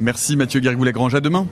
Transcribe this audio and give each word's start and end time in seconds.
Merci 0.00 0.36
Mathieu 0.36 0.58
Guergoulet-Grange, 0.58 1.14
à 1.14 1.20
demain. 1.20 1.46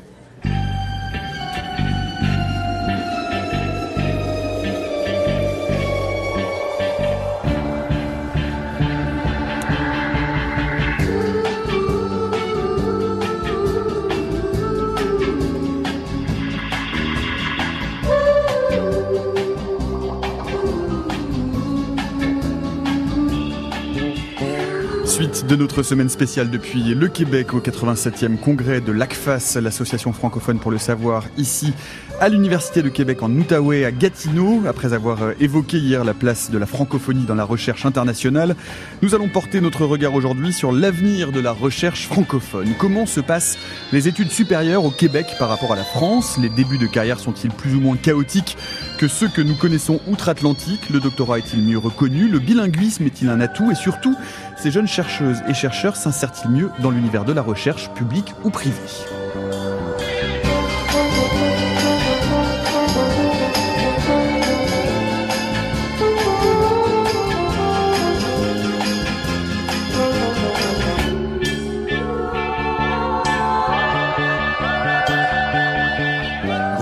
De 25.53 25.57
notre 25.57 25.83
semaine 25.83 26.09
spéciale 26.09 26.49
depuis 26.49 26.95
le 26.95 27.09
Québec 27.09 27.53
au 27.53 27.61
87e 27.61 28.39
congrès 28.39 28.81
de 28.81 28.91
l'ACFAS, 28.91 29.59
l'association 29.61 30.15
francophone 30.15 30.59
pour 30.59 30.71
le 30.71 30.79
savoir, 30.79 31.25
ici 31.37 31.75
à 32.21 32.31
l'Université 32.31 32.81
de 32.81 32.89
Québec 32.89 33.23
en 33.23 33.31
Outaouais 33.31 33.85
à 33.85 33.91
Gatineau. 33.91 34.63
Après 34.67 34.95
avoir 34.95 35.23
euh, 35.23 35.33
évoqué 35.41 35.77
hier 35.77 36.05
la 36.05 36.15
place 36.15 36.51
de 36.51 36.57
la 36.57 36.65
francophonie 36.65 37.25
dans 37.25 37.35
la 37.35 37.45
recherche 37.45 37.85
internationale, 37.85 38.57
nous 39.03 39.15
allons 39.15 39.29
porter 39.29 39.61
notre 39.61 39.85
regard 39.85 40.15
aujourd'hui 40.15 40.55
sur 40.55 40.73
l'avenir 40.73 41.33
de 41.33 41.41
la 41.41 41.53
recherche 41.53 42.07
francophone. 42.07 42.69
Comment 42.79 43.05
se 43.05 43.21
passent 43.21 43.59
les 43.93 44.09
études 44.09 44.31
supérieures 44.31 44.87
au 44.87 44.91
Québec 44.91 45.27
par 45.39 45.51
rapport 45.51 45.73
à 45.73 45.77
la 45.77 45.85
France? 45.85 46.39
Les 46.41 46.49
débuts 46.49 46.79
de 46.79 46.87
carrière 46.87 47.21
sont-ils 47.21 47.51
plus 47.51 47.75
ou 47.75 47.81
moins 47.81 47.97
chaotiques? 47.97 48.57
Que 49.03 49.09
ceux 49.09 49.27
que 49.27 49.43
nous 49.43 49.57
connaissons 49.57 49.99
outre-Atlantique 50.07 50.89
Le 50.89 51.01
doctorat 51.01 51.39
est-il 51.39 51.61
mieux 51.61 51.77
reconnu 51.77 52.29
Le 52.29 52.39
bilinguisme 52.39 53.05
est-il 53.05 53.31
un 53.31 53.41
atout 53.41 53.69
Et 53.73 53.75
surtout, 53.75 54.17
ces 54.57 54.71
jeunes 54.71 54.87
chercheuses 54.87 55.43
et 55.49 55.55
chercheurs 55.55 55.97
s'insèrent-ils 55.97 56.53
mieux 56.53 56.71
dans 56.79 56.93
l'univers 56.93 57.25
de 57.25 57.33
la 57.33 57.43
recherche 57.43 57.91
publique 57.95 58.33
ou 58.45 58.51
privée? 58.51 58.77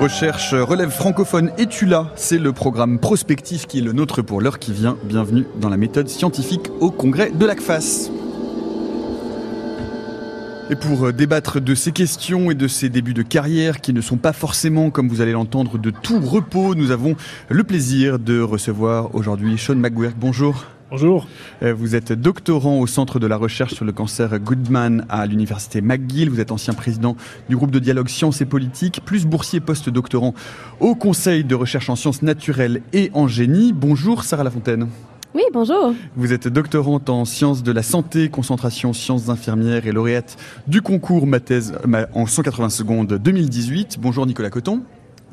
Recherche 0.01 0.55
relève 0.55 0.89
francophone 0.89 1.51
et 1.59 1.67
tu 1.67 1.85
là, 1.85 2.11
c'est 2.17 2.39
le 2.39 2.55
programme 2.55 2.99
prospectif 2.99 3.67
qui 3.67 3.81
est 3.81 3.83
le 3.83 3.93
nôtre 3.93 4.23
pour 4.23 4.41
l'heure 4.41 4.59
qui 4.59 4.73
vient. 4.73 4.97
Bienvenue 5.05 5.45
dans 5.61 5.69
la 5.69 5.77
méthode 5.77 6.09
scientifique 6.09 6.71
au 6.81 6.91
congrès 6.91 7.31
de 7.31 7.45
l'ACFAS. 7.45 8.11
Et 10.71 10.77
pour 10.77 11.09
euh, 11.09 11.13
débattre 11.13 11.61
de 11.61 11.75
ces 11.75 11.93
questions 11.93 12.51
et 12.51 12.55
de 12.55 12.67
ces 12.67 12.89
débuts 12.89 13.13
de 13.13 13.21
carrière 13.21 13.83
qui 13.83 13.93
ne 13.93 14.01
sont 14.01 14.17
pas 14.17 14.33
forcément, 14.33 14.89
comme 14.89 15.07
vous 15.07 15.21
allez 15.21 15.33
l'entendre, 15.33 15.77
de 15.77 15.91
tout 15.91 16.19
repos, 16.19 16.75
nous 16.75 16.93
avons 16.93 17.15
le 17.51 17.63
plaisir 17.63 18.19
de 18.19 18.41
recevoir 18.41 19.15
aujourd'hui 19.15 19.59
Sean 19.59 19.77
McGuirk. 19.77 20.15
Bonjour. 20.19 20.65
Bonjour. 20.91 21.29
Euh, 21.63 21.73
vous 21.73 21.95
êtes 21.95 22.13
doctorant 22.13 22.81
au 22.81 22.87
Centre 22.89 23.21
de 23.21 23.29
la 23.29 23.37
recherche 23.37 23.75
sur 23.75 23.85
le 23.85 23.93
cancer 23.93 24.41
Goodman 24.41 25.07
à 25.09 25.25
l'Université 25.25 25.81
McGill. 25.81 26.31
Vous 26.31 26.41
êtes 26.41 26.51
ancien 26.51 26.75
président 26.75 27.17
du 27.49 27.57
groupe 27.57 27.71
de 27.71 27.79
dialogue 27.79 28.09
sciences 28.09 28.41
et 28.41 28.45
politique, 28.45 29.01
plus 29.05 29.25
boursier 29.25 29.61
post-doctorant 29.61 30.35
au 30.81 30.97
Conseil 30.97 31.45
de 31.45 31.55
recherche 31.55 31.89
en 31.91 31.95
sciences 31.95 32.23
naturelles 32.23 32.83
et 32.93 33.13
en 33.15 33.29
génie. 33.29 33.73
Bonjour 33.73 34.25
Sarah 34.25 34.43
Lafontaine. 34.43 34.89
Oui, 35.33 35.43
bonjour. 35.53 35.95
Vous 36.17 36.33
êtes 36.33 36.49
doctorante 36.49 37.09
en 37.09 37.25
sciences 37.25 37.63
de 37.63 37.71
la 37.71 37.85
santé, 37.85 38.29
concentration 38.29 38.93
sciences 38.93 39.29
infirmières 39.29 39.87
et 39.87 39.93
lauréate 39.93 40.37
du 40.67 40.83
concours 40.83 41.29
ma 41.29 41.39
thèse 41.39 41.73
en 42.15 42.27
180 42.27 42.69
secondes 42.69 43.15
2018. 43.15 43.99
Bonjour 44.01 44.27
Nicolas 44.27 44.51
Coton. 44.51 44.83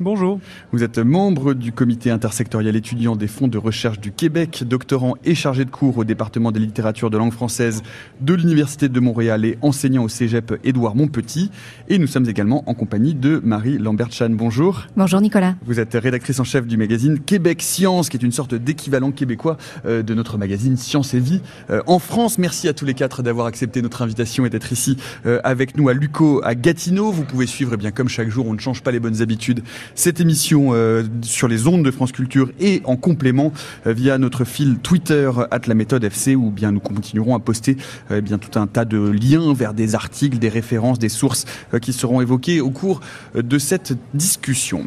Bonjour. 0.00 0.38
Vous 0.70 0.84
êtes 0.84 0.98
membre 0.98 1.54
du 1.54 1.72
comité 1.72 2.12
intersectoriel 2.12 2.76
étudiant 2.76 3.16
des 3.16 3.26
fonds 3.26 3.48
de 3.48 3.58
recherche 3.58 3.98
du 3.98 4.12
Québec, 4.12 4.62
doctorant 4.64 5.16
et 5.24 5.34
chargé 5.34 5.64
de 5.64 5.70
cours 5.70 5.98
au 5.98 6.04
département 6.04 6.52
des 6.52 6.60
littératures 6.60 7.10
de 7.10 7.18
langue 7.18 7.32
française 7.32 7.82
de 8.20 8.32
l'Université 8.34 8.88
de 8.88 9.00
Montréal 9.00 9.44
et 9.44 9.58
enseignant 9.60 10.04
au 10.04 10.08
cégep 10.08 10.54
Édouard 10.62 10.94
Montpetit. 10.94 11.50
Et 11.88 11.98
nous 11.98 12.06
sommes 12.06 12.28
également 12.28 12.62
en 12.68 12.74
compagnie 12.74 13.12
de 13.12 13.40
Marie 13.42 13.76
Lambert-Chan. 13.76 14.28
Bonjour. 14.30 14.86
Bonjour 14.96 15.20
Nicolas. 15.20 15.56
Vous 15.66 15.80
êtes 15.80 15.94
rédactrice 15.94 16.38
en 16.38 16.44
chef 16.44 16.64
du 16.64 16.76
magazine 16.76 17.18
Québec 17.18 17.60
Science, 17.60 18.08
qui 18.08 18.16
est 18.16 18.22
une 18.22 18.30
sorte 18.30 18.54
d'équivalent 18.54 19.10
québécois 19.10 19.56
euh, 19.84 20.04
de 20.04 20.14
notre 20.14 20.38
magazine 20.38 20.76
Science 20.76 21.12
et 21.14 21.20
Vie 21.20 21.40
euh, 21.70 21.82
en 21.88 21.98
France. 21.98 22.38
Merci 22.38 22.68
à 22.68 22.72
tous 22.72 22.84
les 22.84 22.94
quatre 22.94 23.24
d'avoir 23.24 23.48
accepté 23.48 23.82
notre 23.82 24.02
invitation 24.02 24.46
et 24.46 24.50
d'être 24.50 24.70
ici 24.70 24.96
euh, 25.26 25.40
avec 25.42 25.76
nous 25.76 25.88
à 25.88 25.92
Luco, 25.92 26.40
à 26.44 26.54
Gatineau. 26.54 27.10
Vous 27.10 27.24
pouvez 27.24 27.46
suivre, 27.48 27.72
eh 27.74 27.76
bien 27.76 27.90
comme 27.90 28.08
chaque 28.08 28.28
jour, 28.28 28.46
on 28.46 28.54
ne 28.54 28.60
change 28.60 28.84
pas 28.84 28.92
les 28.92 29.00
bonnes 29.00 29.22
habitudes 29.22 29.64
cette 29.94 30.20
émission 30.20 30.70
euh, 30.72 31.04
sur 31.22 31.48
les 31.48 31.66
ondes 31.66 31.84
de 31.84 31.90
France 31.90 32.12
Culture 32.12 32.50
et 32.60 32.82
en 32.84 32.96
complément 32.96 33.52
euh, 33.86 33.92
via 33.92 34.18
notre 34.18 34.44
fil 34.44 34.78
Twitter 34.78 35.30
at 35.50 35.60
la 35.66 35.74
méthode 35.74 36.04
FC 36.04 36.34
où 36.34 36.50
bien 36.50 36.72
nous 36.72 36.80
continuerons 36.80 37.34
à 37.34 37.40
poster 37.40 37.76
euh, 38.10 38.20
bien 38.20 38.38
tout 38.38 38.58
un 38.58 38.66
tas 38.66 38.84
de 38.84 38.98
liens 38.98 39.52
vers 39.54 39.74
des 39.74 39.94
articles, 39.94 40.38
des 40.38 40.48
références, 40.48 40.98
des 40.98 41.08
sources 41.08 41.46
qui 41.80 41.92
seront 41.92 42.20
évoquées 42.20 42.60
au 42.60 42.70
cours 42.70 43.00
de 43.34 43.58
cette 43.58 43.94
discussion. 44.14 44.84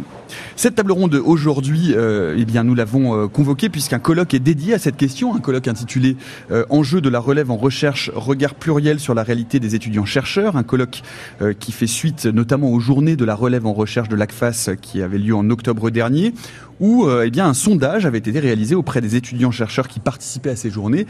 Cette 0.56 0.75
table 0.75 0.91
ronde 0.91 1.16
aujourd'hui, 1.16 1.94
eh 1.94 2.45
bien 2.45 2.63
nous 2.63 2.75
l'avons 2.75 3.28
convoquée 3.28 3.69
puisqu'un 3.69 4.00
colloque 4.00 4.34
est 4.34 4.40
dédié 4.40 4.73
à 4.73 4.79
cette 4.79 4.97
question, 4.97 5.35
un 5.35 5.40
colloque 5.40 5.67
intitulé 5.67 6.16
Enjeux 6.69 7.01
de 7.01 7.09
la 7.09 7.19
relève 7.19 7.51
en 7.51 7.57
recherche, 7.57 8.11
regard 8.16 8.56
pluriel 8.56 9.00
sur 9.00 9.13
la 9.13 9.23
réalité 9.23 9.59
des 9.59 9.75
étudiants 9.75 10.06
chercheurs, 10.06 10.56
un 10.56 10.63
colloque 10.63 11.01
qui 11.59 11.72
fait 11.72 11.88
suite 11.88 12.25
notamment 12.25 12.72
aux 12.72 12.79
journées 12.79 13.16
de 13.16 13.25
la 13.25 13.35
relève 13.35 13.66
en 13.66 13.73
recherche 13.73 14.09
de 14.09 14.16
l'ACFAS 14.16 14.69
qui 14.81 14.91
avait 15.02 15.18
lieu 15.19 15.35
en 15.35 15.50
octobre 15.50 15.90
dernier, 15.90 16.34
où 16.79 17.06
euh, 17.06 17.25
eh 17.25 17.29
un 17.46 17.53
sondage 17.53 18.06
avait 18.06 18.18
été 18.18 18.38
réalisé 18.40 18.75
auprès 18.75 19.00
des 19.00 19.16
étudiants-chercheurs 19.16 19.88
qui 19.88 20.00
participaient 20.00 20.50
à 20.50 20.56
ces 20.56 20.72
journées, 20.72 21.06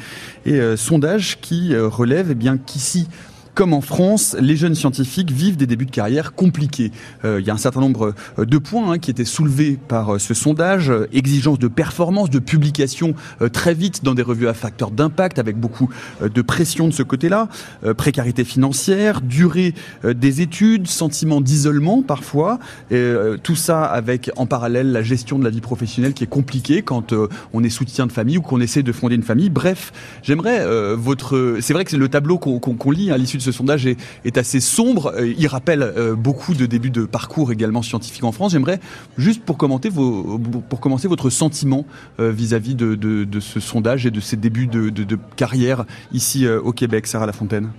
et 0.46 0.60
euh, 0.60 0.76
sondage 0.76 1.40
qui 1.40 1.74
euh, 1.74 1.88
relève 1.88 2.32
eh 2.32 2.58
qu'ici, 2.58 3.08
comme 3.54 3.74
en 3.74 3.82
France, 3.82 4.36
les 4.40 4.56
jeunes 4.56 4.76
scientifiques 4.76 5.32
vivent 5.32 5.58
des 5.58 5.68
débuts 5.68 5.86
de 5.86 5.92
carrière 5.92 6.34
compliqués. 6.34 6.92
Euh, 7.26 7.40
il 7.42 7.46
y 7.46 7.50
a 7.50 7.54
un 7.54 7.58
certain 7.58 7.82
nombre 7.82 8.14
euh, 8.40 8.46
de 8.46 8.58
points 8.58 8.94
hein, 8.94 8.98
qui 8.98 9.12
étaient 9.12 9.26
soulevés 9.26 9.78
par 9.88 10.16
euh, 10.16 10.20
ce 10.20 10.34
sondage. 10.34 10.92
exigence 11.12 11.60
de 11.60 11.68
performance, 11.68 12.30
de 12.30 12.40
publication 12.40 13.14
très 13.52 13.74
vite 13.74 14.04
dans 14.04 14.14
des 14.14 14.22
revues 14.22 14.48
à 14.48 14.54
facteur 14.54 14.92
d'impact, 14.92 15.40
avec 15.40 15.58
beaucoup 15.58 15.90
de 16.22 16.42
pression 16.42 16.88
de 16.88 16.94
ce 16.94 17.04
côté-là. 17.04 17.48
précarité 17.98 18.44
financière, 18.44 19.22
durée 19.22 19.74
des 20.04 20.42
études, 20.42 20.88
sentiment 20.88 21.42
d'isolement 21.42 22.02
parfois. 22.02 22.60
tout 23.44 23.56
ça 23.56 23.84
avec 23.84 24.32
en 24.36 24.46
parallèle 24.46 24.92
la 24.92 25.02
gestion 25.02 25.40
de 25.40 25.44
la 25.44 25.50
vie 25.50 25.62
professionnelle 25.62 26.14
qui 26.14 26.24
est 26.24 26.28
compliquée 26.28 26.82
quand 26.82 27.14
on 27.54 27.64
est 27.64 27.70
soutien 27.70 28.08
de 28.08 28.12
famille 28.12 28.38
ou 28.38 28.42
qu'on 28.42 28.62
essaie 28.62 28.84
de 28.84 28.92
fonder 28.92 29.16
une 29.16 29.24
famille. 29.24 29.50
Bref, 29.50 29.92
j'aimerais 30.24 30.66
votre... 30.96 31.58
C'est 31.62 31.74
vrai 31.74 31.86
que 31.86 31.92
c'est 31.92 31.98
le 31.98 32.10
tableau 32.10 32.38
qu'on 32.38 32.92
lit 32.92 33.12
à 33.12 33.18
l'issue 33.18 33.40
ce 33.42 33.51
sondage 33.52 33.86
est, 33.86 34.38
assez 34.38 34.60
sombre. 34.60 35.14
Euh, 35.16 35.34
il 35.38 35.48
rappelle 35.48 35.84
euh, 35.84 36.16
beaucoup 36.16 36.54
de 36.54 36.66
débuts 36.66 36.90
de 36.90 37.06
parcours 37.06 37.52
également 37.52 37.82
scientifiques 37.82 38.24
en 38.24 38.32
France. 38.32 38.54
J'aimerais 38.54 38.80
juste 39.18 39.44
pour 39.44 39.58
commenter 39.58 39.90
vos, 39.90 40.40
pour 40.70 40.80
commencer 40.80 41.08
votre 41.08 41.30
sentiment 41.30 41.86
euh, 42.20 42.32
vis-à-vis 42.32 42.76
de, 42.76 43.40
ce 43.40 43.60
sondage 43.60 44.06
et 44.06 44.12
de 44.12 44.20
ces 44.20 44.38
débuts 44.38 44.68
de, 44.68 45.20
carrière 45.36 45.86
ici 46.14 46.48
au 46.48 46.72
Québec, 46.72 47.08
Sarah 47.08 47.26
Lafontaine. 47.26 47.70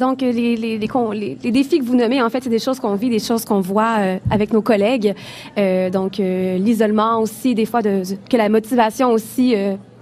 donc, 0.00 0.20
les, 0.20 0.78
défis 0.78 1.78
que 1.78 1.84
vous 1.84 1.96
nommez, 1.96 2.22
en 2.22 2.30
fait, 2.30 2.44
c'est 2.44 2.50
des 2.50 2.58
choses 2.58 2.80
qu'on 2.80 2.94
vit, 2.94 3.10
des 3.10 3.18
choses 3.18 3.44
qu'on 3.44 3.60
voit 3.60 4.18
avec 4.30 4.52
nos 4.52 4.62
collègues. 4.62 5.14
donc, 5.56 6.18
l'isolement 6.18 7.20
aussi, 7.20 7.54
des 7.54 7.66
fois, 7.66 7.82
que 7.82 8.36
la 8.36 8.48
motivation 8.48 9.10
aussi 9.10 9.54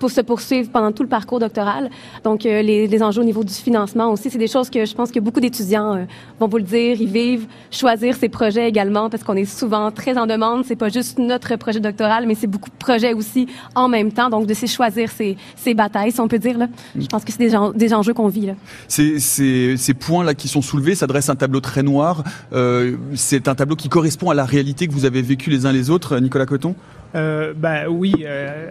pour 0.02 0.10
se 0.10 0.20
poursuivre 0.20 0.68
pendant 0.68 0.90
tout 0.90 1.04
le 1.04 1.08
parcours 1.08 1.38
doctoral. 1.38 1.88
Donc, 2.24 2.44
euh, 2.44 2.60
les, 2.60 3.02
enjeux 3.04 3.20
au 3.20 3.24
niveau 3.24 3.44
du 3.44 3.54
financement 3.54 4.10
aussi, 4.10 4.30
c'est 4.30 4.38
des 4.46 4.48
choses 4.48 4.68
que 4.68 4.84
je 4.84 4.92
pense 4.96 5.12
que 5.12 5.20
beaucoup 5.20 5.38
d'étudiants 5.38 5.94
euh, 5.94 6.04
vont 6.40 6.48
vous 6.48 6.56
le 6.56 6.64
dire, 6.64 7.00
ils 7.00 7.08
vivent, 7.08 7.46
choisir 7.70 8.16
ces 8.16 8.28
projets 8.28 8.68
également, 8.68 9.08
parce 9.10 9.22
qu'on 9.22 9.36
est 9.36 9.44
souvent 9.44 9.92
très 9.92 10.18
en 10.18 10.26
demande. 10.26 10.64
C'est 10.66 10.74
pas 10.74 10.88
juste 10.88 11.20
notre 11.20 11.54
projet 11.54 11.78
doctoral, 11.78 12.26
mais 12.26 12.34
c'est 12.34 12.48
beaucoup 12.48 12.68
de 12.68 12.74
projets 12.74 13.14
aussi 13.14 13.46
en 13.76 13.86
même 13.86 14.10
temps. 14.10 14.28
Donc, 14.28 14.48
de 14.48 14.54
se 14.54 14.66
choisir 14.66 15.08
ces, 15.08 15.36
ces 15.54 15.72
batailles, 15.72 16.10
si 16.10 16.18
on 16.18 16.26
peut 16.26 16.40
dire. 16.40 16.58
Là. 16.58 16.66
Je 16.96 17.06
pense 17.06 17.24
que 17.24 17.30
c'est 17.30 17.48
des, 17.76 17.94
enjeux 17.94 18.12
qu'on 18.12 18.26
vit. 18.26 18.46
Là. 18.46 18.54
Ces, 18.88 19.20
ces, 19.20 19.94
points-là 19.94 20.34
qui 20.34 20.48
sont 20.48 20.62
soulevés, 20.62 20.96
ça 20.96 21.06
dresse 21.06 21.28
un 21.28 21.36
tableau 21.36 21.60
très 21.60 21.84
noir. 21.84 22.24
Euh, 22.52 22.96
c'est 23.14 23.46
un 23.46 23.54
tableau 23.54 23.76
qui 23.76 23.88
correspond 23.88 24.30
à 24.30 24.34
la 24.34 24.46
réalité 24.46 24.88
que 24.88 24.92
vous 24.92 25.04
avez 25.04 25.22
vécu 25.22 25.48
les 25.48 25.64
uns 25.64 25.70
les 25.70 25.90
autres, 25.90 26.18
Nicolas 26.18 26.46
Coton? 26.46 26.74
Euh, 27.14 27.52
ben 27.54 27.88
oui, 27.88 28.12
euh, 28.24 28.68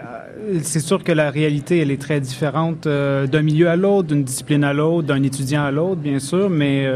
c'est 0.64 0.80
sûr 0.80 1.04
que 1.04 1.12
la 1.12 1.30
réalité, 1.30 1.80
elle 1.80 1.92
est 1.92 2.02
très 2.02 2.20
différente 2.20 2.88
euh, 2.88 3.28
d'un 3.28 3.44
milieu 3.44 3.70
à 3.70 3.76
l'autre, 3.76 4.08
d'une 4.08 4.24
discipline 4.24 4.64
à 4.64 4.74
l'autre, 4.74 5.08
d'un 5.08 5.22
étudiant 5.22 5.64
à 5.64 5.72
l'autre, 5.72 6.02
bien 6.02 6.20
sûr, 6.20 6.50
mais 6.50 6.88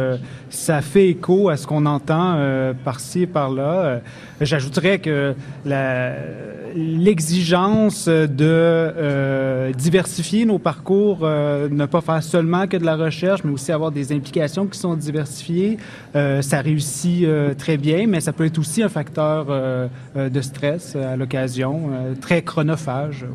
ça 0.56 0.82
fait 0.82 1.10
écho 1.10 1.50
à 1.50 1.58
ce 1.58 1.68
qu'on 1.68 1.86
entend 1.86 2.38
par-ci 2.84 3.24
et 3.24 3.28
par-là. 3.28 4.00
J'ajouterais 4.42 5.00
que 5.00 5.34
l'exigence 6.76 8.08
de 8.08 9.72
diversifier 9.74 10.46
nos 10.46 10.60
parcours, 10.60 11.20
ne 11.22 11.86
pas 11.86 12.02
faire 12.02 12.24
seulement 12.24 12.68
que 12.68 12.78
de 12.78 12.86
la 12.86 12.96
recherche, 12.96 13.44
mais 13.44 13.52
aussi 13.52 13.72
avoir 13.72 13.92
des 13.92 14.12
implications 14.12 14.66
qui 14.66 14.80
sont 14.80 14.96
diversifiées, 14.96 15.78
ça 16.14 16.62
réussit 16.62 17.28
très 17.58 17.78
bien, 17.78 18.08
mais 18.08 18.22
ça 18.22 18.34
peut 18.34 18.46
être 18.46 18.60
aussi 18.60 18.82
un 18.84 18.90
facteur 18.90 19.48
de 20.16 20.42
stress 20.42 20.96
à 20.96 21.16
l'occasion, 21.16 21.90
très 22.22 22.42
chronophage. 22.42 23.26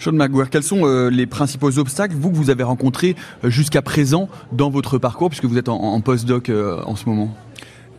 Sean 0.00 0.12
McGuire, 0.12 0.48
quels 0.48 0.62
sont 0.62 0.86
euh, 0.86 1.10
les 1.10 1.26
principaux 1.26 1.78
obstacles, 1.78 2.14
vous, 2.16 2.30
que 2.30 2.36
vous 2.36 2.48
avez 2.48 2.62
rencontrés 2.62 3.16
euh, 3.44 3.50
jusqu'à 3.50 3.82
présent 3.82 4.30
dans 4.50 4.70
votre 4.70 4.96
parcours, 4.96 5.28
puisque 5.28 5.44
vous 5.44 5.58
êtes 5.58 5.68
en, 5.68 5.76
en 5.76 6.00
post-doc 6.00 6.48
euh, 6.48 6.80
en 6.86 6.96
ce 6.96 7.06
moment? 7.06 7.36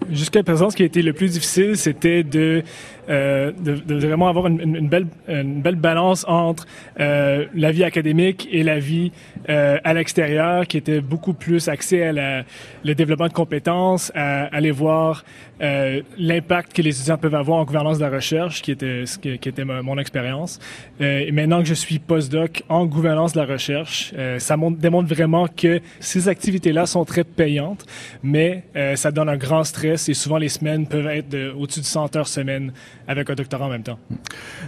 Jusqu'à 0.10 0.42
présent, 0.42 0.72
ce 0.72 0.76
qui 0.76 0.82
a 0.82 0.86
été 0.88 1.04
le 1.04 1.14
plus 1.14 1.30
difficile, 1.34 1.78
c'était 1.78 2.24
de 2.24 2.64
euh, 3.12 3.52
de, 3.52 3.76
de, 3.76 4.08
vraiment 4.08 4.30
avoir 4.30 4.48
une, 4.48 4.62
une, 4.62 4.88
belle, 4.88 5.08
une 5.28 5.62
belle 5.62 5.76
balance 5.76 6.26
entre 6.28 6.66
euh, 7.00 7.46
la 7.54 7.72
vie 7.72 7.84
académique 7.84 8.48
et 8.52 8.64
la 8.64 8.80
vie 8.80 9.12
euh, 9.50 9.78
à 9.84 9.94
l'extérieur, 9.94 10.68
qui 10.68 10.78
était 10.78 11.02
beaucoup 11.02 11.34
plus 11.34 11.68
axée 11.68 12.04
à 12.04 12.14
la, 12.14 12.44
le 12.84 12.96
développement 12.96 13.28
de 13.28 13.34
compétences, 13.34 14.12
à, 14.16 14.46
aller 14.56 14.72
voir 14.72 15.26
euh, 15.62 16.02
l'impact 16.18 16.74
que 16.74 16.82
les 16.82 16.96
étudiants 16.96 17.18
peuvent 17.18 17.36
avoir 17.36 17.60
en 17.60 17.66
gouvernance 17.66 17.98
de 17.98 18.04
la 18.04 18.10
recherche, 18.10 18.62
qui 18.62 18.72
était, 18.72 19.04
qui, 19.22 19.40
qui 19.40 19.50
était 19.50 19.66
mon 19.66 19.98
expérience. 19.98 20.60
Euh, 21.02 21.26
et 21.26 21.32
maintenant 21.32 21.60
que 21.60 21.68
je 21.68 21.74
suis 21.74 22.00
postdoc 22.00 22.64
en 22.70 22.86
gouvernance 22.86 23.34
de 23.34 23.40
la 23.40 23.46
recherche, 23.46 24.14
ça 24.38 24.58
montre, 24.58 24.78
démontre 24.78 25.10
vraiment 25.10 25.48
que 25.48 25.82
ces 26.00 26.28
activités-là 26.28 26.86
sont 26.86 27.06
très 27.06 27.24
payantes, 27.24 27.86
mais 28.24 28.64
ça 28.96 29.12
donne 29.12 29.30
un 29.30 29.38
grand 29.38 29.64
stress 29.64 30.10
et 30.10 30.14
souvent 30.14 30.38
les 30.38 30.50
semaines 30.50 30.88
peuvent 30.88 31.08
être 31.08 31.54
au-dessus 31.58 31.82
de 31.82 31.86
100 31.86 32.16
heures 32.16 32.28
semaine 32.28 32.72
avec 33.08 33.30
un 33.30 33.36
doctorat 33.36 33.66
en 33.66 33.70
même 33.70 33.84
temps. 33.84 34.00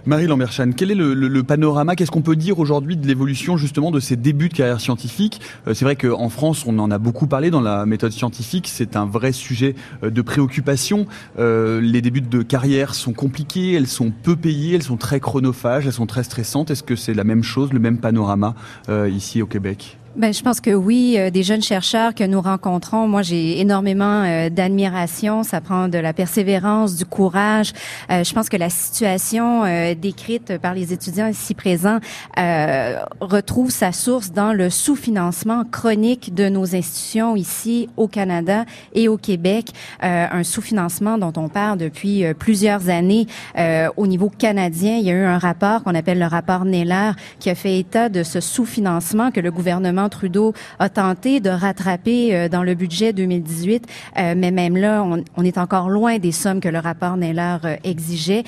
Marie 0.05 0.27
Lamberchan, 0.27 0.71
quel 0.75 0.91
est 0.91 0.95
le, 0.95 1.43
panorama? 1.43 1.95
Qu'est-ce 1.95 2.11
qu'on 2.11 2.21
peut 2.21 2.35
dire 2.35 2.59
aujourd'hui 2.59 2.97
de 2.97 3.07
l'évolution 3.07 3.57
justement 3.57 3.91
de 3.91 3.99
ces 3.99 4.15
débuts 4.15 4.49
de 4.49 4.53
carrière 4.53 4.79
scientifique? 4.79 5.41
Euh, 5.67 5.73
C'est 5.73 5.85
vrai 5.85 5.95
qu'en 5.95 6.29
France, 6.29 6.65
on 6.65 6.79
en 6.79 6.91
a 6.91 6.97
beaucoup 6.97 7.27
parlé 7.27 7.51
dans 7.51 7.61
la 7.61 7.85
méthode 7.85 8.11
scientifique. 8.11 8.67
C'est 8.67 8.95
un 8.95 9.05
vrai 9.05 9.31
sujet 9.31 9.75
euh, 10.03 10.09
de 10.09 10.21
préoccupation. 10.21 11.05
Euh, 11.39 11.81
les 11.81 12.01
débuts 12.01 12.21
de 12.21 12.41
carrière 12.41 12.95
sont 12.95 13.13
compliqués, 13.13 13.73
elles 13.73 13.87
sont 13.87 14.11
peu 14.11 14.35
payées, 14.35 14.75
elles 14.75 14.83
sont 14.83 14.97
très 14.97 15.19
chronophages, 15.19 15.85
elles 15.85 15.93
sont 15.93 16.05
très 16.05 16.23
stressantes. 16.23 16.71
Est-ce 16.71 16.83
que 16.83 16.95
c'est 16.95 17.13
la 17.13 17.23
même 17.23 17.43
chose, 17.43 17.73
le 17.73 17.79
même 17.79 17.97
panorama 17.97 18.55
ici 18.89 19.41
au 19.41 19.47
Québec? 19.47 19.97
Ben, 20.15 20.31
je 20.31 20.43
pense 20.43 20.61
que 20.61 20.69
oui, 20.69 21.15
euh, 21.17 21.31
des 21.31 21.41
jeunes 21.41 21.63
chercheurs 21.63 22.13
que 22.13 22.23
nous 22.23 22.39
rencontrons, 22.39 23.07
moi 23.07 23.23
j'ai 23.23 23.59
énormément 23.59 24.23
euh, 24.23 24.49
d'admiration, 24.51 25.41
ça 25.41 25.59
prend 25.59 25.87
de 25.87 25.97
la 25.97 26.13
persévérance, 26.13 26.95
du 26.95 27.05
courage. 27.05 27.73
Euh, 28.11 28.23
je 28.23 28.31
pense 28.31 28.47
que 28.47 28.57
la 28.57 28.69
situation 28.69 29.63
décrite 29.95 30.59
par 30.59 30.75
les 30.75 30.93
étudiants 30.93 31.27
ici 31.27 31.53
présents 31.53 31.99
retrouve 33.21 33.69
sa 33.71 33.91
source 33.91 34.31
dans 34.31 34.53
le 34.53 34.69
sous-financement 34.69 35.63
chronique 35.71 36.33
de 36.33 36.49
nos 36.49 36.75
institutions 36.75 37.35
ici 37.35 37.89
au 37.97 38.07
Canada 38.07 38.65
et 38.93 39.07
au 39.07 39.17
Québec, 39.17 39.67
un 40.01 40.43
sous-financement 40.43 41.17
dont 41.17 41.33
on 41.37 41.49
parle 41.49 41.77
depuis 41.77 42.23
plusieurs 42.37 42.89
années 42.89 43.27
au 43.97 44.07
niveau 44.07 44.29
canadien. 44.29 44.97
Il 44.97 45.05
y 45.05 45.11
a 45.11 45.13
eu 45.13 45.25
un 45.25 45.37
rapport 45.37 45.83
qu'on 45.83 45.95
appelle 45.95 46.19
le 46.19 46.27
rapport 46.27 46.65
Neller 46.65 47.11
qui 47.39 47.49
a 47.49 47.55
fait 47.55 47.79
état 47.79 48.09
de 48.09 48.23
ce 48.23 48.39
sous-financement 48.39 49.31
que 49.31 49.39
le 49.39 49.51
gouvernement 49.51 50.02
Trudeau 50.09 50.53
a 50.79 50.89
tenté 50.89 51.39
de 51.39 51.49
rattraper 51.49 52.35
euh, 52.35 52.49
dans 52.49 52.63
le 52.63 52.75
budget 52.75 53.13
2018, 53.13 53.87
euh, 54.17 54.33
mais 54.37 54.51
même 54.51 54.77
là, 54.77 55.03
on, 55.03 55.43
est 55.43 55.57
encore 55.57 55.89
loin 55.89 56.19
des 56.19 56.31
sommes 56.31 56.59
que 56.59 56.69
le 56.69 56.79
rapport 56.79 57.17
Neller 57.17 57.57
euh, 57.65 57.75
exigeait. 57.83 58.43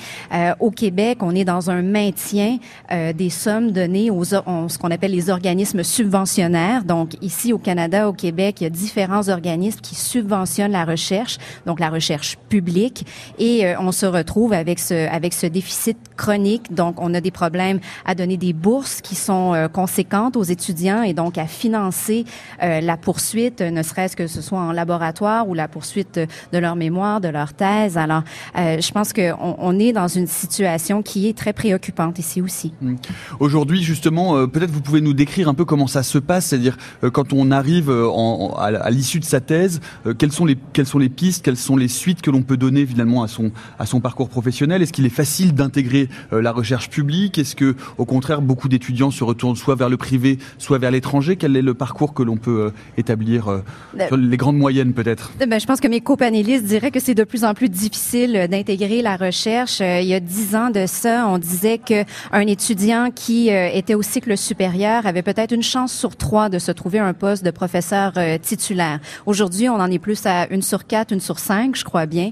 au 0.60 0.70
Québec, 0.70 1.18
on 1.20 1.34
est 1.34 1.44
dans 1.44 1.70
un 1.70 1.82
maintien 1.82 2.58
des 2.90 3.30
sommes 3.30 3.72
données 3.72 4.10
aux 4.10 4.24
ce 4.24 4.78
qu'on 4.78 4.90
appelle 4.90 5.10
les 5.10 5.30
organismes 5.30 5.82
subventionnaires. 5.82 6.84
Donc 6.84 7.16
ici 7.22 7.52
au 7.52 7.58
Canada, 7.58 8.08
au 8.08 8.12
Québec, 8.12 8.60
il 8.60 8.64
y 8.64 8.66
a 8.66 8.70
différents 8.70 9.28
organismes 9.28 9.80
qui 9.80 9.94
subventionnent 9.94 10.72
la 10.72 10.84
recherche, 10.84 11.38
donc 11.66 11.80
la 11.80 11.90
recherche 11.90 12.36
publique, 12.48 13.06
et 13.38 13.74
on 13.78 13.92
se 13.92 14.06
retrouve 14.06 14.52
avec 14.52 14.78
ce 14.78 15.08
avec 15.08 15.32
ce 15.32 15.46
déficit 15.46 15.98
chronique. 16.16 16.74
Donc 16.74 17.00
on 17.00 17.14
a 17.14 17.20
des 17.20 17.30
problèmes 17.30 17.80
à 18.04 18.14
donner 18.14 18.36
des 18.36 18.52
bourses 18.52 19.00
qui 19.00 19.14
sont 19.14 19.68
conséquentes 19.72 20.36
aux 20.36 20.44
étudiants 20.44 21.02
et 21.02 21.12
donc 21.12 21.38
à 21.38 21.45
financer 21.46 22.24
euh, 22.62 22.80
la 22.80 22.96
poursuite, 22.96 23.60
ne 23.60 23.82
serait-ce 23.82 24.16
que 24.16 24.26
ce 24.26 24.40
soit 24.40 24.58
en 24.58 24.72
laboratoire 24.72 25.48
ou 25.48 25.54
la 25.54 25.68
poursuite 25.68 26.18
de 26.18 26.58
leur 26.58 26.76
mémoire, 26.76 27.20
de 27.20 27.28
leur 27.28 27.52
thèse. 27.54 27.98
Alors, 27.98 28.22
euh, 28.58 28.80
je 28.80 28.92
pense 28.92 29.12
qu'on 29.12 29.56
on 29.58 29.78
est 29.78 29.92
dans 29.92 30.08
une 30.08 30.26
situation 30.26 31.02
qui 31.02 31.28
est 31.28 31.36
très 31.36 31.52
préoccupante 31.52 32.18
ici 32.18 32.40
aussi. 32.40 32.72
Mmh. 32.80 32.96
Aujourd'hui, 33.40 33.82
justement, 33.82 34.36
euh, 34.36 34.46
peut-être 34.46 34.70
vous 34.70 34.80
pouvez 34.80 35.00
nous 35.00 35.14
décrire 35.14 35.48
un 35.48 35.54
peu 35.54 35.64
comment 35.64 35.86
ça 35.86 36.02
se 36.02 36.18
passe, 36.18 36.46
c'est-à-dire 36.46 36.76
quand 37.12 37.32
on 37.32 37.50
arrive 37.50 37.90
en, 37.90 38.54
à, 38.58 38.90
l'issue 38.90 39.20
de 39.20 39.24
sa 39.24 39.40
thèse, 39.40 39.80
quelles 40.18 40.32
sont 40.32 40.44
les 40.44 40.56
quelles 40.72 40.86
sont 40.86 40.98
les 40.98 41.08
pistes, 41.08 41.44
quelles 41.44 41.56
sont 41.56 41.76
les 41.76 41.88
suites 41.88 42.22
que 42.22 42.30
l'on 42.30 42.42
peut 42.42 42.56
donner 42.56 42.86
finalement 42.86 43.22
à 43.22 43.28
son 43.28 43.52
à 43.78 43.86
son 43.86 44.00
parcours 44.00 44.28
professionnel? 44.28 44.82
Est-ce 44.82 44.92
qu'il 44.92 45.06
est 45.06 45.10
facile 45.10 45.54
d'intégrer 45.54 46.08
la 46.32 46.52
recherche 46.52 46.90
publique? 46.90 47.38
Est-ce 47.38 47.56
que, 47.56 47.76
au 47.98 48.04
contraire, 48.04 48.40
beaucoup 48.40 48.68
d'étudiants 48.68 49.10
se 49.10 49.24
retournent 49.24 49.56
soit 49.56 49.74
vers 49.74 49.88
le 49.88 49.96
privé, 49.96 50.38
soit 50.58 50.78
vers 50.78 50.90
l'étranger? 50.90 51.35
Quel 51.36 51.56
est 51.56 51.62
le 51.62 51.74
parcours 51.74 52.14
que 52.14 52.22
l'on 52.22 52.36
peut 52.36 52.66
euh, 52.66 52.70
établir 52.96 53.48
euh, 53.48 53.62
ben, 53.94 54.08
sur 54.08 54.16
les 54.16 54.36
grandes 54.36 54.58
moyennes 54.58 54.92
peut-être? 54.92 55.32
ben, 55.38 55.60
Je 55.60 55.66
pense 55.66 55.80
que 55.80 55.88
mes 55.88 56.00
copanélistes 56.00 56.64
diraient 56.64 56.90
que 56.90 57.00
c'est 57.00 57.14
de 57.14 57.24
plus 57.24 57.44
en 57.44 57.54
plus 57.54 57.68
difficile 57.68 58.46
d'intégrer 58.50 59.02
la 59.02 59.16
recherche. 59.16 59.80
Euh, 59.80 60.00
il 60.00 60.08
y 60.08 60.14
a 60.14 60.20
dix 60.20 60.54
ans 60.54 60.70
de 60.70 60.86
ça, 60.86 61.26
on 61.28 61.38
disait 61.38 61.78
qu'un 61.78 62.46
étudiant 62.46 63.10
qui 63.14 63.48
était 63.48 63.94
au 63.94 64.02
cycle 64.02 64.36
supérieur 64.36 65.06
avait 65.06 65.22
peut-être 65.22 65.52
une 65.52 65.62
chance 65.62 65.92
sur 65.92 66.16
trois 66.16 66.48
de 66.48 66.58
se 66.58 66.72
trouver 66.72 66.98
un 66.98 67.12
poste 67.12 67.44
de 67.44 67.50
professeur 67.50 68.12
titulaire. 68.42 69.00
Aujourd'hui, 69.26 69.68
on 69.68 69.74
en 69.74 69.90
est 69.90 69.98
plus 69.98 70.26
à 70.26 70.48
une 70.50 70.62
sur 70.62 70.86
quatre, 70.86 71.12
une 71.12 71.20
sur 71.20 71.38
cinq, 71.38 71.76
je 71.76 71.84
crois 71.84 72.06
bien. 72.06 72.30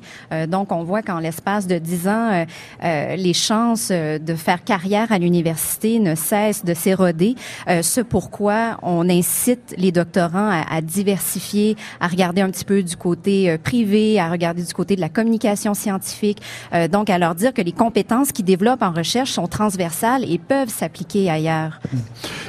donc, 0.49 0.73
on 0.73 0.83
voit 0.85 1.03
qu'en 1.03 1.19
l'espace 1.19 1.67
de 1.67 1.79
dix 1.79 2.09
ans, 2.09 2.47
les 2.83 3.33
chances 3.35 3.91
de 3.91 4.35
faire 4.35 4.65
carrière 4.65 5.11
à 5.11 5.19
l'université 5.19 5.99
ne 5.99 6.15
cessent 6.15 6.65
de 6.65 6.75
s'éroder. 6.75 7.35
ce 7.69 8.01
pourquoi 8.01 8.79
on 8.83 8.94
on 8.95 9.09
incite 9.09 9.75
les 9.77 9.93
doctorants 9.93 10.51
à, 10.69 10.81
diversifier, 10.81 11.77
à 12.01 12.09
regarder 12.09 12.41
un 12.41 12.51
petit 12.51 12.65
peu 12.65 12.83
du 12.83 12.97
côté 12.97 13.51
euh, 13.51 13.59
privé, 13.59 14.19
à 14.19 14.31
regarder 14.31 14.63
du 14.63 14.73
côté 14.73 14.97
de 14.97 15.01
la 15.01 15.09
communication 15.09 15.75
scientifique, 15.75 16.41
euh, 16.73 16.89
donc 16.89 17.11
à 17.11 17.19
leur 17.19 17.35
dire 17.35 17.53
que 17.53 17.63
les 17.63 17.73
compétences 17.73 18.33
qu'ils 18.33 18.45
développent 18.45 18.83
en 18.83 18.93
recherche 18.93 19.33
sont 19.33 19.47
transversales 19.47 20.25
et 20.31 20.39
peuvent 20.39 20.69
s'appliquer 20.69 21.31
ailleurs. 21.31 21.81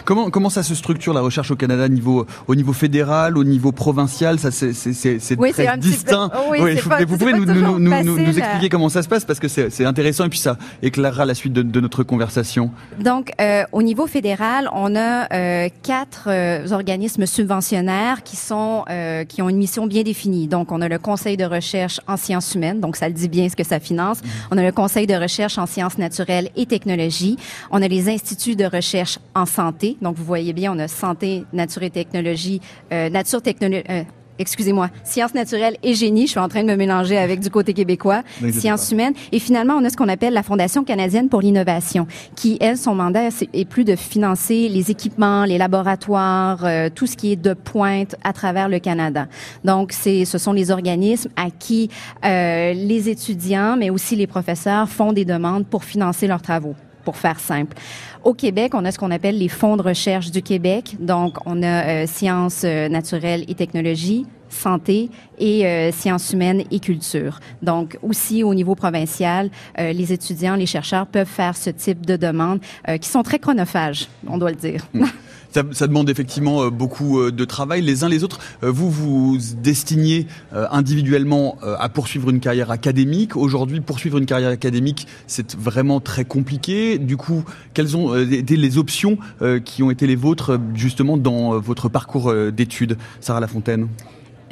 Comment 0.06 0.30
comment 0.30 0.50
ça 0.50 0.64
se 0.64 0.76
structure 0.76 1.14
la 1.14 1.22
recherche 1.22 1.52
au 1.52 1.56
Canada 1.56 1.88
niveau 1.88 2.26
au 2.48 2.56
niveau 2.56 2.74
fédéral, 2.74 3.38
au 3.38 3.44
niveau 3.44 3.72
provincial, 3.72 4.40
ça 4.40 4.52
c'est 4.52 4.74
c'est 4.74 5.36
très 5.52 5.78
distinct. 5.78 6.32
oui, 6.50 6.78
vous 7.08 7.18
pouvez 7.18 7.34
nous, 7.34 7.46
nous, 7.46 7.80
nous, 7.80 8.04
nous, 8.04 8.40
expliquer 8.40 8.70
comment 8.70 8.90
ça 8.90 9.02
se 9.02 9.08
passe 9.08 9.26
parce 9.26 9.40
que 9.40 9.48
c'est 9.48 9.86
intéressant 9.86 10.26
et 10.26 10.30
puis 10.30 10.40
ça 10.40 10.58
éclairera 10.82 11.26
la 11.26 11.34
suite 11.34 11.54
de, 11.54 11.62
de 11.62 11.80
notre 11.80 12.04
conversation. 12.04 12.72
Donc 13.00 13.32
euh, 13.42 13.64
au 13.72 13.82
niveau 13.82 14.08
fédéral, 14.08 14.70
on 14.74 14.96
a 14.96 15.34
euh, 15.34 15.70
quatre 15.84 16.25
euh, 16.28 16.72
organismes 16.72 17.26
subventionnaires 17.26 18.24
qui 18.24 18.36
sont 18.36 18.86
euh, 18.90 19.24
qui 19.26 19.42
ont 19.42 19.50
une 19.50 19.58
mission 19.58 19.88
bien 19.88 20.04
définie. 20.04 20.48
Donc, 20.48 20.72
on 20.72 20.82
a 20.82 20.88
le 20.88 21.00
Conseil 21.00 21.38
de 21.38 21.46
recherche 21.46 22.00
en 22.08 22.18
sciences 22.18 22.56
humaines, 22.56 22.80
donc 22.80 22.96
ça 22.96 23.08
le 23.08 23.14
dit 23.14 23.30
bien 23.30 23.50
ce 23.50 23.56
que 23.56 23.64
ça 23.64 23.80
finance. 23.80 24.22
Mhm. 24.22 24.30
On 24.52 24.58
a 24.58 24.64
le 24.64 24.72
Conseil 24.72 25.08
de 25.08 25.16
recherche 25.16 25.58
en 25.58 25.66
sciences 25.66 25.98
naturelles 25.98 26.50
et 26.56 26.66
technologies. 26.66 27.38
On 27.72 27.82
a 27.82 27.88
les 27.88 28.10
instituts 28.10 28.56
de 28.56 28.66
recherche 28.66 29.20
en 29.34 29.46
santé. 29.46 29.98
Donc, 30.02 30.16
vous 30.16 30.26
voyez 30.26 30.54
bien, 30.54 30.74
on 30.76 30.80
a 30.80 30.88
santé, 30.88 31.46
nature 31.54 31.84
et 31.84 31.90
technologie, 31.90 32.62
euh, 32.92 33.10
nature, 33.10 33.42
technologie 33.42 34.06
excusez-moi, 34.40 34.90
sciences 35.04 35.34
naturelles 35.34 35.78
et 35.84 35.94
génie. 35.94 36.26
Je 36.26 36.32
suis 36.32 36.40
en 36.40 36.50
train 36.50 36.64
de 36.64 36.68
me 36.68 36.76
mélanger 36.76 37.18
avec 37.18 37.40
du 37.40 37.50
côté 37.50 37.74
québécois, 37.74 38.24
sciences 38.52 38.92
humaines. 38.92 39.14
Et 39.32 39.40
finalement, 39.40 39.76
on 39.76 39.84
a 39.84 39.90
ce 39.90 39.98
qu'on 39.98 40.10
appelle 40.10 40.34
la 40.34 40.44
Fondation 40.44 40.84
canadienne 40.84 41.30
pour 41.30 41.42
l'innovation, 41.42 42.08
qui, 42.36 42.58
elle, 42.62 42.78
son 42.78 42.96
mandat 42.96 43.30
est 43.54 43.66
plus 43.66 43.84
de 43.84 43.96
financer 43.96 44.70
les 44.70 44.92
équipements, 44.92 45.46
les 45.46 45.58
laboratoires, 45.58 46.64
euh, 46.64 46.90
tout 46.94 47.08
ce 47.08 47.18
qui 47.18 47.32
est 47.32 47.36
de 47.36 47.54
pointe 47.54 48.16
à 48.24 48.34
travers 48.34 48.70
le 48.70 48.80
Canada. 48.80 49.28
Donc, 49.64 49.92
c'est, 49.92 50.26
ce 50.26 50.38
sont 50.38 50.54
les 50.54 50.72
organismes 50.72 51.30
à 51.36 51.50
qui 51.52 51.90
euh, 52.24 52.74
les 52.74 53.10
étudiants, 53.10 53.76
mais 53.78 53.90
aussi 53.90 54.16
les 54.16 54.28
professeurs 54.28 54.90
font 54.90 55.14
des 55.14 55.26
demandes 55.26 55.66
pour 55.66 55.84
financer 55.84 56.28
leurs 56.28 56.42
travaux 56.42 56.76
pour 57.06 57.16
faire 57.16 57.40
simple. 57.40 57.78
Au 58.24 58.34
Québec, 58.34 58.74
on 58.74 58.84
a 58.84 58.92
ce 58.92 58.98
qu'on 58.98 59.12
appelle 59.12 59.38
les 59.38 59.48
fonds 59.48 59.78
de 59.78 59.84
recherche 59.84 60.32
du 60.32 60.42
Québec. 60.42 60.98
Donc, 61.00 61.38
on 61.46 61.64
a 61.64 61.86
euh, 61.86 62.08
sciences 62.08 62.64
euh, 62.66 62.90
naturelles 62.90 63.46
et 63.48 63.54
technologies, 63.56 64.26
santé 64.50 65.10
et 65.38 65.66
euh, 65.66 65.92
sciences 65.92 66.34
humaines 66.34 66.64
et 66.72 66.80
culture. 66.80 67.40
Donc 67.62 67.98
aussi 68.02 68.44
au 68.44 68.54
niveau 68.54 68.74
provincial, 68.74 69.50
les 69.78 70.14
étudiants, 70.14 70.56
les 70.56 70.66
chercheurs 70.66 71.08
peuvent 71.08 71.28
faire 71.28 71.58
ce 71.58 71.70
type 71.70 72.06
de 72.06 72.16
demandes 72.16 72.60
qui 73.02 73.10
sont 73.10 73.22
très 73.22 73.40
chronophages, 73.40 74.08
on 74.28 74.38
doit 74.38 74.52
le 74.52 74.56
dire. 74.56 74.88
Ça, 75.56 75.88
demande 75.88 76.10
effectivement 76.10 76.64
euh, 76.64 76.70
beaucoup 76.70 77.18
euh, 77.22 77.32
de 77.32 77.46
travail. 77.46 77.82
Les 77.82 78.04
uns 78.04 78.10
les 78.10 78.26
autres, 78.26 78.40
euh, 78.62 78.70
vous 78.70 78.92
vous 78.92 79.38
destiniez 79.64 80.28
individuellement 80.52 81.58
à 81.62 81.88
poursuivre 81.88 82.30
une 82.30 82.40
carrière 82.40 82.72
académique. 82.72 83.38
Aujourd'hui, 83.38 83.80
poursuivre 83.80 84.18
une 84.18 84.26
carrière 84.26 84.50
académique, 84.50 85.08
c'est 85.28 85.56
vraiment 85.56 86.00
très 86.00 86.26
compliqué. 86.26 86.98
Du 86.98 87.16
coup, 87.16 87.44
quelles 87.74 87.96
ont 87.96 88.16
été 88.16 88.58
les 88.58 88.78
options 88.78 89.18
qui 89.64 89.84
ont 89.84 89.92
été 89.92 90.08
les 90.08 90.16
vôtres 90.16 90.60
justement 90.74 91.18
dans 91.18 91.60
votre 91.60 91.90
parcours 91.90 92.34
d'études, 92.52 92.98
Sarah 93.20 93.40
Lafontaine? 93.40 93.88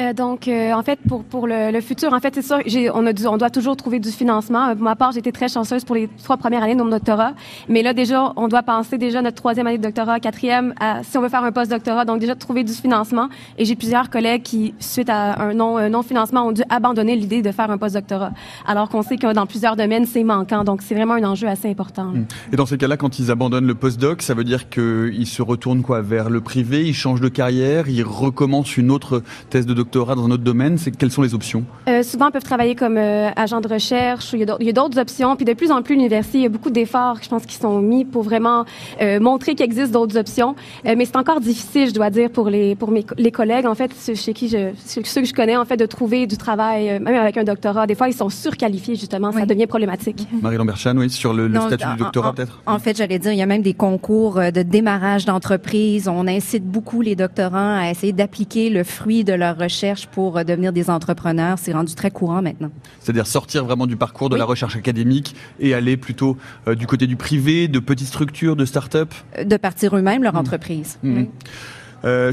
Euh, 0.02 0.14
donc, 0.14 0.48
euh, 0.48 0.74
en 0.74 0.82
fait, 0.82 1.00
pour, 1.30 1.48
le, 1.48 1.80
futur, 1.82 2.14
en 2.14 2.20
fait, 2.20 2.34
c'est 2.34 2.42
sûr, 2.42 2.58
on, 2.96 3.38
doit 3.38 3.50
toujours 3.50 3.76
trouver 3.76 4.00
du 4.00 4.10
financement. 4.10 4.70
Euh, 4.70 4.74
pour 4.74 4.84
ma 4.84 4.96
part, 4.96 5.12
j'ai 5.12 5.20
été 5.20 5.32
très 5.32 5.48
chanceuse 5.48 5.84
pour 5.84 5.96
les 5.96 6.10
trois 6.24 6.38
premières 6.38 6.64
années 6.64 6.76
de 6.76 6.82
mon 6.82 6.90
doctorat. 6.90 7.34
Mais 7.70 7.84
là, 7.84 7.94
déjà, 7.94 8.34
on 8.36 8.48
doit 8.48 8.64
penser 8.64 8.98
déjà 8.98 9.22
notre 9.22 9.38
troisième 9.38 9.68
année 9.68 9.78
de 9.78 9.84
doctorat, 9.84 10.20
quatrième, 10.20 10.74
si 11.04 11.18
on 11.18 11.22
veut 11.22 11.30
faire 11.30 11.44
un 11.44 11.52
post-doctorat. 11.52 12.06
Donc, 12.06 12.20
déjà, 12.20 12.36
trouver 12.36 12.64
du 12.64 12.74
financement. 12.74 13.30
Et 13.58 13.66
j'ai 13.66 13.76
plusieurs 13.76 14.10
collègues 14.10 14.42
qui, 14.42 14.74
suite 14.80 15.10
à 15.10 15.40
un 15.42 15.54
non-financement, 15.54 16.48
ont 16.48 16.52
dû 16.52 16.64
abandonner 16.70 17.16
l'idée 17.16 17.42
de 17.42 17.52
faire 17.52 17.70
un 17.70 17.78
post-doctorat. 17.78 18.32
Alors 18.66 18.90
qu'on 18.90 19.04
sait 19.04 19.18
que 19.18 19.32
dans 19.32 19.46
plusieurs 19.46 19.76
domaines, 19.76 20.06
c'est 20.06 20.24
manquant. 20.24 20.64
Donc, 20.64 20.82
c'est 20.82 20.96
vraiment 20.96 21.14
un 21.14 21.24
enjeu 21.24 21.48
assez 21.48 21.70
important. 21.70 22.06
Mmh. 22.06 22.26
Et 22.52 22.56
dans 22.56 22.66
ces 22.66 22.78
cas-là, 22.78 22.98
quand 22.98 23.20
ils 23.20 23.30
abandonnent 23.30 23.68
le 23.68 23.76
post-doc, 23.76 24.24
ça 24.24 24.34
veut 24.34 24.44
dire 24.44 24.70
qu'ils 24.70 25.28
se 25.28 25.42
retournent 25.42 25.84
quoi 25.84 26.02
vers 26.02 26.30
le 26.30 26.42
privé, 26.42 26.88
ils 26.88 26.96
changent 26.96 27.22
de 27.22 27.30
carrière, 27.30 27.88
ils 27.88 28.04
recommencent 28.04 28.78
une 28.78 28.90
autre 28.90 29.22
thèse 29.50 29.66
de 29.68 29.74
doctorat 29.74 29.83
dans 29.92 30.26
un 30.26 30.32
autre 30.32 30.44
domaine, 30.44 30.78
c'est 30.78 30.92
quelles 30.92 31.12
sont 31.12 31.22
les 31.22 31.34
options? 31.34 31.64
Euh, 31.88 32.04
Souvent, 32.04 32.28
ils 32.28 32.32
peuvent 32.32 32.44
travailler 32.44 32.76
comme 32.76 32.98
euh, 32.98 33.30
agent 33.36 33.62
de 33.62 33.68
recherche. 33.68 34.34
Il 34.34 34.40
y 34.40 34.70
a 34.70 34.74
d'autres 34.74 35.00
options. 35.00 35.36
Puis 35.36 35.46
de 35.46 35.54
plus 35.54 35.72
en 35.72 35.82
plus, 35.82 35.96
l'université, 35.96 36.40
il 36.40 36.44
y 36.44 36.46
a 36.46 36.50
beaucoup 36.50 36.70
d'efforts, 36.70 37.18
je 37.22 37.30
pense, 37.30 37.46
qui 37.46 37.56
sont 37.56 37.80
mis 37.80 38.06
pour 38.06 38.24
vraiment 38.24 38.66
euh, 39.02 39.20
montrer 39.20 39.56
qu'il 39.56 39.66
existe 39.66 39.92
d'autres 39.92 40.18
options. 40.18 40.56
mais 40.86 41.06
c'est 41.06 41.18
encore 41.18 41.40
difficile, 41.40 41.90
je 41.90 41.94
dois 41.94 42.10
dire, 42.10 42.30
pour 42.30 42.50
les 42.50 42.76
pour 42.76 42.92
mes 42.92 43.06
les 43.18 43.32
collègues, 43.32 43.66
en 43.66 43.76
fait, 43.76 43.92
chez 44.16 44.34
qui 44.34 44.48
je 44.48 44.72
ceux 44.86 45.02
que 45.22 45.28
je 45.28 45.34
connais, 45.34 45.58
en 45.58 45.66
fait, 45.66 45.78
de 45.78 45.86
trouver 45.86 46.28
du 46.28 46.38
travail, 46.38 47.00
même 47.00 47.16
avec 47.16 47.38
un 47.38 47.44
doctorat. 47.44 47.88
Des 47.88 47.96
fois, 47.96 48.08
ils 48.08 48.14
sont 48.14 48.30
surqualifiés 48.30 48.96
justement. 48.96 49.32
Ça 49.32 49.46
devient 49.46 49.68
problématique. 49.68 50.28
Marie 50.42 50.58
Lamberchan, 50.58 50.96
oui, 50.98 51.10
sur 51.10 51.34
le, 51.34 51.50
statut 51.54 51.88
du 51.92 51.98
doctorat, 51.98 52.34
peut-être? 52.34 52.62
En 52.66 52.80
fait, 52.80 52.98
j'allais 52.98 53.20
dire, 53.20 53.32
il 53.32 53.38
y 53.38 53.42
a 53.42 53.46
même 53.46 53.62
des 53.62 53.74
concours 53.74 54.36
de 54.36 54.62
démarrage 54.62 55.26
d'entreprise. 55.26 56.08
On 56.08 56.28
incite 56.28 56.66
beaucoup 56.66 57.02
les 57.02 57.16
doctorants 57.16 57.78
à 57.78 57.90
essayer 57.90 58.14
d'appliquer 58.14 58.70
le 58.70 58.84
fruit 58.84 59.24
de 59.24 59.34
leur 59.34 59.58
recherche 59.58 59.73
pour 60.12 60.38
euh, 60.38 60.44
devenir 60.44 60.72
des 60.72 60.90
entrepreneurs. 60.90 61.58
C'est 61.60 61.74
rendu 61.74 61.96
très 61.96 62.12
courant 62.12 62.42
maintenant. 62.42 62.72
C'est-à-dire 63.00 63.28
sortir 63.28 63.66
vraiment 63.66 63.88
du 63.88 63.98
parcours 63.98 64.30
de 64.30 64.36
la 64.36 64.46
recherche 64.46 64.76
académique 64.76 65.36
et 65.60 65.74
aller 65.74 65.98
plutôt 65.98 66.38
euh, 66.68 66.76
du 66.76 66.88
côté 66.88 67.08
du 67.08 67.16
privé, 67.16 67.68
de 67.68 67.80
petites 67.80 68.08
structures, 68.08 68.56
de 68.56 68.66
start-up? 68.66 69.14
Euh, 69.38 69.44
De 69.44 69.58
partir 69.58 69.96
eux-mêmes 69.96 70.24
leur 70.24 70.36
mmh. 70.36 70.38
entreprise. 70.38 71.00
Mmh. 71.04 71.24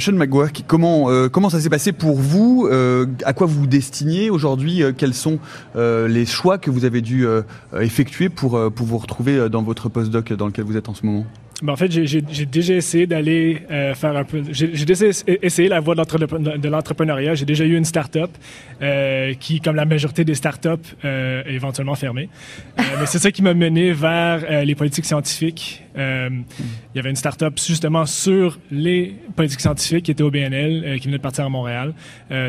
Sean 0.01 0.15
McGuire, 0.15 0.51
comment, 0.67 1.07
comment 1.29 1.49
ça 1.49 1.61
s'est 1.61 1.71
passé 1.71 1.93
pour 1.93 2.17
vous? 2.17 2.69
À 3.25 3.33
quoi 3.33 3.47
vous 3.47 3.61
vous 3.61 3.67
destiniez 3.69 4.29
aujourd'hui? 4.29 4.83
Quels 4.99 5.15
sont 5.15 5.39
les 5.77 6.27
choix 6.27 6.59
que 6.59 6.73
vous 6.73 6.85
avez 6.85 7.01
dû 7.01 7.25
effectuer 7.79 8.31
pour, 8.31 8.59
pour 8.73 8.87
vous 8.87 8.99
retrouver 8.99 9.49
dans 9.49 9.63
votre 9.63 9.89
postdoc 9.89 10.33
dans 10.33 10.49
lequel 10.49 10.65
vous 10.65 10.77
êtes 10.77 10.89
en 10.89 10.95
ce 10.95 11.07
moment? 11.07 11.25
Ben, 11.63 11.73
en 11.75 11.77
fait, 11.77 11.91
j'ai 11.91 12.47
déjà 12.47 12.75
essayé 12.75 13.07
d'aller 13.07 13.63
euh, 13.71 13.95
faire 13.95 14.17
un 14.17 14.25
peu. 14.25 14.43
J'ai 14.51 14.85
déjà 14.85 15.07
essayé 15.27 15.69
la 15.69 15.81
voie 15.81 15.95
de 15.95 16.69
l'entrepreneuriat. 16.69 17.35
J'ai 17.35 17.45
déjà 17.45 17.65
eu 17.65 17.77
une 17.77 17.85
start-up 17.85 18.31
euh, 18.81 19.35
qui, 19.35 19.61
comme 19.61 19.77
la 19.77 19.85
majorité 19.85 20.25
des 20.25 20.35
start-up, 20.35 20.81
euh, 21.05 21.43
est 21.45 21.55
éventuellement 21.55 21.95
fermée. 21.97 22.29
Euh, 22.79 22.83
mais 22.99 23.07
c'est 23.07 23.19
ça 23.19 23.31
qui 23.31 23.43
m'a 23.43 23.53
mené 23.53 23.93
vers 23.93 24.45
euh, 24.49 24.65
les 24.65 24.75
politiques 24.75 25.05
scientifiques. 25.05 25.83
il 25.97 26.43
y 26.95 26.99
avait 26.99 27.11
une 27.11 27.17
start-up 27.17 27.59
justement 27.59 28.07
sur 28.07 28.59
les 28.71 29.15
politiques 29.37 29.61
scientifiques 29.61 30.05
qui 30.07 30.11
était 30.13 30.23
au 30.23 30.31
BNL, 30.31 30.99
qui 30.99 31.09
venait 31.09 31.19
de 31.19 31.23
partir 31.23 31.45
à 31.45 31.49
Montréal. 31.49 31.93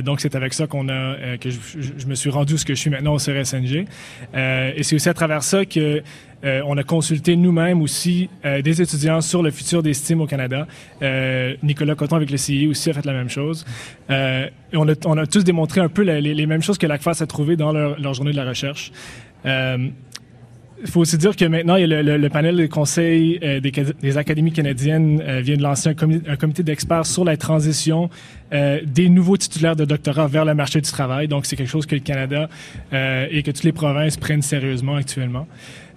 donc, 0.03 0.21
c'est 0.21 0.35
avec 0.35 0.53
ça 0.53 0.67
qu'on 0.67 0.87
a 0.89 1.37
que 1.37 1.49
je, 1.49 1.57
je, 1.97 2.07
me 2.07 2.15
suis 2.15 2.29
rendu 2.29 2.57
ce 2.57 2.65
que 2.65 2.75
je 2.75 2.79
suis 2.79 2.89
maintenant 2.89 3.13
au 3.13 3.17
CRSNG. 3.17 3.85
et 4.33 4.83
c'est 4.83 4.95
aussi 4.95 5.09
à 5.09 5.13
travers 5.13 5.43
ça 5.43 5.65
que 5.65 6.01
euh, 6.43 6.61
on 6.65 6.77
a 6.77 6.83
consulté 6.83 7.35
nous-mêmes 7.35 7.81
aussi 7.81 8.29
euh, 8.45 8.61
des 8.61 8.81
étudiants 8.81 9.21
sur 9.21 9.43
le 9.43 9.51
futur 9.51 9.83
des 9.83 9.93
STEAM 9.93 10.21
au 10.21 10.27
Canada. 10.27 10.67
Euh, 11.01 11.55
Nicolas 11.61 11.95
Coton 11.95 12.15
avec 12.15 12.31
le 12.31 12.37
CIE 12.37 12.67
aussi 12.67 12.89
a 12.89 12.93
fait 12.93 13.05
la 13.05 13.13
même 13.13 13.29
chose. 13.29 13.65
on 14.09 14.87
a, 14.87 15.25
tous 15.27 15.43
démontré 15.43 15.81
un 15.81 15.89
peu 15.89 16.01
les, 16.01 16.45
mêmes 16.45 16.63
choses 16.63 16.77
que 16.77 16.87
l'ACFAS 16.87 17.21
a 17.21 17.27
trouvées 17.27 17.55
dans 17.55 17.71
leur, 17.71 18.13
journée 18.13 18.31
de 18.31 18.37
la 18.37 18.45
recherche. 18.45 18.91
Il 20.83 20.89
faut 20.89 21.01
aussi 21.01 21.19
dire 21.19 21.35
que 21.35 21.45
maintenant, 21.45 21.75
le, 21.77 22.27
panel 22.29 22.57
des 22.57 22.67
conseils 22.67 23.39
des, 23.39 24.17
académies 24.17 24.51
canadiennes 24.51 25.21
vient 25.41 25.57
de 25.57 25.61
lancer 25.61 25.89
un 25.89 26.35
comité 26.35 26.63
d'experts 26.63 27.05
sur 27.05 27.23
la 27.23 27.37
transition 27.37 28.09
des 28.51 29.09
nouveaux 29.09 29.37
titulaires 29.37 29.75
de 29.75 29.85
doctorat 29.85 30.27
vers 30.27 30.45
le 30.45 30.55
marché 30.55 30.81
du 30.81 30.89
travail. 30.89 31.27
Donc, 31.27 31.45
c'est 31.45 31.55
quelque 31.55 31.69
chose 31.69 31.85
que 31.85 31.95
le 31.95 32.01
Canada 32.01 32.49
et 32.91 33.43
que 33.43 33.51
toutes 33.51 33.63
les 33.63 33.73
provinces 33.73 34.17
prennent 34.17 34.41
sérieusement 34.41 34.95
actuellement. 34.95 35.47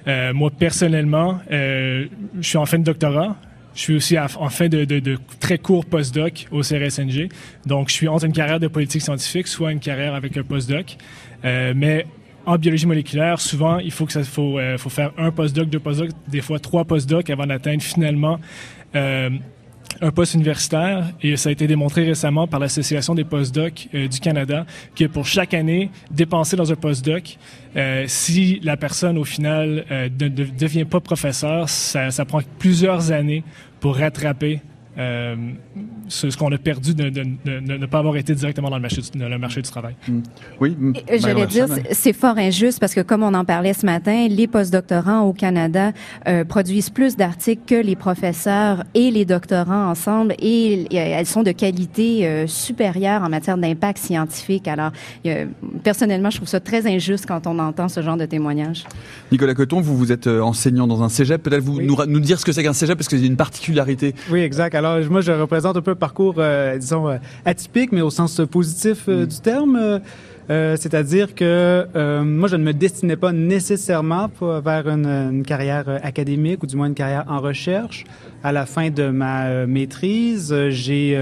Euh, 0.06 0.32
moi, 0.34 0.50
personnellement, 0.50 1.40
euh, 1.50 2.06
je 2.40 2.48
suis 2.48 2.58
en 2.58 2.66
fin 2.66 2.78
de 2.78 2.84
doctorat. 2.84 3.36
Je 3.74 3.80
suis 3.80 3.94
aussi 3.96 4.16
en 4.18 4.48
fin 4.50 4.68
de, 4.68 4.84
de, 4.84 5.00
de 5.00 5.18
très 5.40 5.58
court 5.58 5.84
postdoc 5.84 6.46
au 6.52 6.60
CRSNG. 6.60 7.28
Donc, 7.66 7.88
je 7.88 7.94
suis 7.94 8.06
entre 8.06 8.24
une 8.24 8.32
carrière 8.32 8.60
de 8.60 8.68
politique 8.68 9.02
scientifique, 9.02 9.48
soit 9.48 9.72
une 9.72 9.80
carrière 9.80 10.14
avec 10.14 10.36
un 10.36 10.44
postdoc. 10.44 10.96
Euh, 11.44 11.72
mais 11.74 12.06
en 12.46 12.56
biologie 12.56 12.86
moléculaire, 12.86 13.40
souvent, 13.40 13.78
il 13.78 13.90
faut 13.90 14.06
que 14.06 14.12
ça 14.12 14.22
faut, 14.22 14.58
euh, 14.58 14.78
faut 14.78 14.90
faire 14.90 15.12
un 15.18 15.30
postdoc, 15.30 15.68
deux 15.68 15.80
postdocs, 15.80 16.10
des 16.28 16.40
fois 16.40 16.58
trois 16.58 16.84
postdocs 16.84 17.28
avant 17.30 17.46
d'atteindre 17.46 17.82
finalement 17.82 18.38
euh, 18.94 19.30
un 20.00 20.10
poste 20.10 20.34
universitaire 20.34 21.12
et 21.22 21.36
ça 21.36 21.48
a 21.48 21.52
été 21.52 21.66
démontré 21.66 22.04
récemment 22.04 22.46
par 22.46 22.60
l'Association 22.60 23.14
des 23.14 23.24
postdocs 23.24 23.88
euh, 23.94 24.08
du 24.08 24.20
Canada 24.20 24.66
que 24.94 25.04
pour 25.04 25.26
chaque 25.26 25.54
année 25.54 25.90
dépensée 26.10 26.56
dans 26.56 26.70
un 26.72 26.76
postdoc, 26.76 27.38
euh, 27.76 28.04
si 28.06 28.60
la 28.62 28.76
personne 28.76 29.18
au 29.18 29.24
final 29.24 29.84
euh, 29.90 30.08
ne, 30.20 30.28
devient 30.28 30.84
pas 30.84 31.00
professeur, 31.00 31.68
ça, 31.68 32.10
ça 32.10 32.24
prend 32.24 32.40
plusieurs 32.58 33.12
années 33.12 33.44
pour 33.80 33.96
rattraper 33.96 34.60
euh, 34.96 35.34
ce, 36.06 36.36
qu'on 36.36 36.52
a 36.52 36.58
perdu 36.58 36.94
de, 36.94 37.10
ne 37.10 37.86
pas 37.86 37.98
avoir 37.98 38.16
été 38.16 38.34
directement 38.34 38.70
dans 38.70 38.76
le 38.76 38.82
marché, 38.82 39.00
du, 39.00 39.18
le 39.18 39.38
marché 39.38 39.60
du 39.60 39.68
travail. 39.68 39.96
Mm. 40.06 40.20
Oui. 40.60 40.76
Mm. 40.78 40.92
J'allais 41.16 41.46
dire, 41.46 41.66
c'est 41.90 42.12
fort 42.12 42.38
injuste 42.38 42.78
parce 42.78 42.94
que 42.94 43.00
comme 43.00 43.22
on 43.24 43.34
en 43.34 43.44
parlait 43.44 43.72
ce 43.72 43.86
matin, 43.86 44.28
les 44.28 44.46
postdoctorants 44.46 45.22
au 45.22 45.32
Canada 45.32 45.92
euh, 46.28 46.44
produisent 46.44 46.90
plus 46.90 47.16
d'articles 47.16 47.62
que 47.66 47.74
les 47.74 47.96
professeurs 47.96 48.84
et 48.94 49.10
les 49.10 49.24
doctorants 49.24 49.88
ensemble 49.90 50.34
et, 50.38 50.86
elles 50.94 51.26
sont 51.26 51.42
de 51.42 51.52
qualité 51.52 52.26
euh, 52.26 52.46
supérieure 52.46 53.22
en 53.22 53.28
matière 53.28 53.58
d'impact 53.58 53.98
scientifique. 53.98 54.68
Alors, 54.68 54.92
personnellement, 55.82 56.30
je 56.30 56.36
trouve 56.36 56.48
ça 56.48 56.60
très 56.60 56.86
injuste 56.86 57.26
quand 57.26 57.46
on 57.46 57.58
entend 57.58 57.88
ce 57.88 58.00
genre 58.00 58.16
de 58.16 58.26
témoignages. 58.26 58.84
Nicolas 59.32 59.54
Coton, 59.54 59.80
vous, 59.80 59.96
vous 59.96 60.12
êtes 60.12 60.26
enseignant 60.26 60.86
dans 60.86 61.02
un 61.02 61.08
cégep. 61.08 61.42
Peut-être 61.42 61.64
vous 61.64 61.80
nous, 61.80 61.96
nous, 62.06 62.20
dire 62.20 62.38
ce 62.38 62.44
que 62.44 62.52
c'est 62.52 62.62
qu'un 62.62 62.72
cégep 62.72 62.96
parce 62.96 63.08
qu'il 63.08 63.18
y 63.18 63.24
a 63.24 63.26
une 63.26 63.36
particularité. 63.36 64.14
Oui, 64.30 64.40
exact. 64.40 64.74
Alors, 64.74 64.83
moi, 65.10 65.20
je 65.20 65.32
représente 65.32 65.76
un 65.76 65.82
peu 65.82 65.92
un 65.92 65.96
parcours, 65.96 66.36
euh, 66.38 66.78
disons, 66.78 67.08
euh, 67.08 67.16
atypique, 67.44 67.92
mais 67.92 68.00
au 68.00 68.10
sens 68.10 68.40
positif 68.50 69.04
euh, 69.08 69.24
mm. 69.24 69.26
du 69.26 69.40
terme. 69.40 70.00
C'est-à-dire 70.48 71.34
que 71.34 71.86
moi, 72.22 72.48
je 72.48 72.56
ne 72.56 72.64
me 72.64 72.74
destinais 72.74 73.16
pas 73.16 73.32
nécessairement 73.32 74.30
vers 74.40 74.86
une, 74.88 75.06
une, 75.06 75.42
carrière 75.42 75.84
académique 76.02 76.62
ou 76.62 76.66
du 76.66 76.76
moins 76.76 76.88
une 76.88 76.94
carrière 76.94 77.24
en 77.28 77.40
recherche. 77.40 78.04
À 78.44 78.52
la 78.52 78.66
fin 78.66 78.90
de 78.90 79.08
ma 79.08 79.66
maîtrise, 79.66 80.54
j'ai 80.68 81.18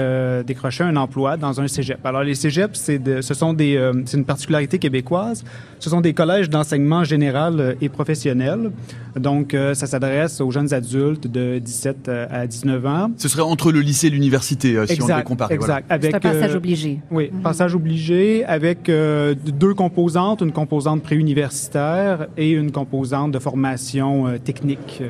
décroché 0.47 0.85
un 0.85 0.97
emploi 0.97 1.37
dans 1.37 1.61
un 1.61 1.69
cégep. 1.69 2.05
Alors, 2.05 2.25
les 2.25 2.35
cégeps, 2.35 2.79
c'est 2.79 3.23
ce 3.23 3.35
sont 3.35 3.52
des, 3.52 3.93
c'est 4.07 4.17
une 4.17 4.25
particularité 4.25 4.79
québécoise. 4.79 5.45
Ce 5.79 5.88
sont 5.88 6.00
des 6.00 6.14
collèges 6.14 6.50
d'enseignement 6.50 7.05
général 7.05 7.76
et 7.81 7.88
professionnel. 7.88 8.73
Donc, 9.17 9.57
ça 9.75 9.87
s'adresse 9.87 10.41
aux 10.41 10.50
jeunes 10.50 10.75
adultes 10.75 11.29
de 11.29 11.59
17 11.59 12.09
à 12.09 12.47
19 12.47 12.87
ans. 12.87 13.11
Ce 13.17 13.29
serait 13.29 13.43
entre 13.43 13.73
le 13.73 13.81
lycée 13.81 14.09
et 14.09 14.11
l'université, 14.11 14.76
euh, 14.76 14.87
si 14.87 15.00
on 15.02 15.07
devait 15.07 15.23
comparer. 15.23 15.55
Exact. 15.55 15.87
Avec, 15.91 16.14
un 16.14 16.21
passage 16.21 16.55
euh, 16.55 16.57
obligé. 16.57 17.00
Oui, 17.11 17.31
mhm. 17.33 17.43
passage 17.43 17.75
obligé 17.75 18.45
avec 18.45 18.88
euh, 18.88 19.35
deux 19.35 19.75
composantes, 19.75 20.41
une 20.41 20.52
composante 20.52 21.02
préuniversitaire 21.02 22.26
et 22.37 22.50
une 22.50 22.73
composante 22.73 23.33
de 23.33 23.38
formation 23.38 24.38
technique 24.45 25.02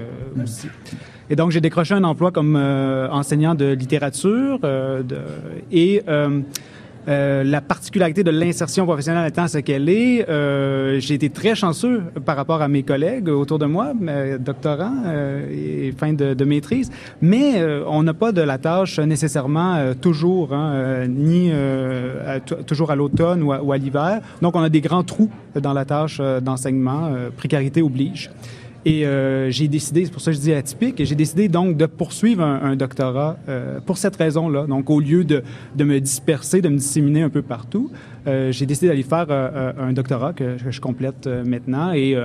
aussi. 0.43 0.69
Et 1.33 1.35
donc, 1.35 1.51
j'ai 1.51 1.63
décroché 1.63 1.95
un 1.95 2.05
emploi 2.05 2.31
comme 2.31 2.57
enseignant 2.57 3.55
de 3.55 3.73
littérature 3.73 4.59
de, 4.61 5.03
et 5.73 6.03
euh, 7.09 7.43
la 7.43 7.61
particularité 7.61 8.23
de 8.23 8.31
l'insertion 8.31 8.85
professionnelle 8.85 9.27
étant 9.29 9.49
ce 9.49 9.59
qu'elle 9.59 9.89
est, 9.89 10.29
euh, 10.29 11.01
j'ai 11.01 11.15
été 11.15 11.31
très 11.31 11.57
chanceux 11.57 12.03
par 12.25 12.37
rapport 12.37 12.63
à 12.63 12.69
mes 12.69 12.85
collègues 12.85 13.29
autour 13.29 13.59
de 13.59 13.67
moi, 13.67 13.93
doctorants 14.39 15.03
euh, 15.07 15.89
et 15.89 15.93
fin 15.93 16.13
de, 16.13 16.45
maîtrise, 16.45 16.91
mais 17.21 17.61
euh, 17.61 17.83
on 17.89 18.05
n'a 18.05 18.15
pas 18.15 18.31
de 18.31 18.41
la 18.41 18.59
tâche 18.59 19.01
nécessairement 19.01 19.75
euh, 19.75 19.95
toujours, 19.95 20.55
hein, 20.55 21.07
ni 21.09 21.53
toujours 22.67 22.91
à 22.91 22.97
l'automne 22.97 23.43
ou 23.43 23.53
à, 23.53 23.75
à 23.75 23.79
l'hiver. 23.79 24.21
Donc, 24.41 24.55
on 24.55 24.63
a 24.63 24.69
des 24.69 24.81
grands 24.81 25.03
trous 25.03 25.31
dans 25.61 25.73
la 25.73 25.85
tâche 25.85 26.21
d'enseignement, 26.41 27.11
précarité 27.37 27.83
oblige. 27.83 28.31
Et 28.85 29.07
euh, 29.07 29.51
j'ai 29.51 29.69
décidé, 29.69 30.05
c'est 30.05 30.11
pour 30.11 30.21
ça 30.21 30.33
que 30.33 30.37
je 30.37 30.43
dis 30.43 30.53
atypique, 30.53 31.05
j'ai 31.05 31.15
décidé 31.15 31.49
donc 31.49 31.77
de 31.77 31.87
poursuivre 31.87 32.43
un, 32.43 32.75
doctorat 32.75 33.37
euh, 33.49 33.79
pour 33.81 33.97
cette 33.97 34.17
raison-là. 34.17 34.67
Donc, 34.67 34.91
au 34.91 34.99
lieu 34.99 35.25
de, 35.25 35.45
de, 35.77 35.85
me 35.85 36.01
disperser, 36.01 36.61
de 36.61 36.69
me 36.69 36.77
disséminer 36.77 37.23
un 37.23 37.31
peu 37.31 37.43
partout, 37.43 37.93
euh, 38.27 38.51
j'ai 38.51 38.67
décidé 38.67 38.89
d'aller 38.89 39.05
faire 39.05 39.31
un 39.31 39.93
doctorat 39.93 40.33
que, 40.33 40.57
que 40.63 40.71
je 40.71 40.81
complète 40.81 41.27
maintenant. 41.27 41.93
Et 41.93 42.17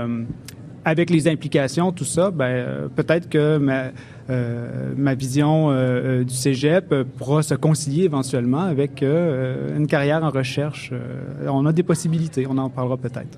avec 0.83 1.09
les 1.09 1.27
implications, 1.27 1.91
tout 1.91 2.05
ça, 2.05 2.31
ben, 2.31 2.89
peut-être 2.95 3.29
que 3.29 3.57
ma, 3.57 3.91
ma 4.95 5.13
vision 5.13 5.71
du 6.23 6.33
cégep 6.33 7.03
pourra 7.17 7.43
se 7.43 7.53
concilier 7.53 8.05
éventuellement 8.05 8.61
avec 8.61 9.03
une 9.03 9.87
carrière 9.87 10.23
en 10.23 10.29
recherche. 10.29 10.91
on 11.45 11.65
a 11.65 11.73
des 11.73 11.83
possibilités, 11.83 12.47
on 12.49 12.57
en 12.57 12.69
parlera 12.69 12.97
peut-être. 12.97 13.37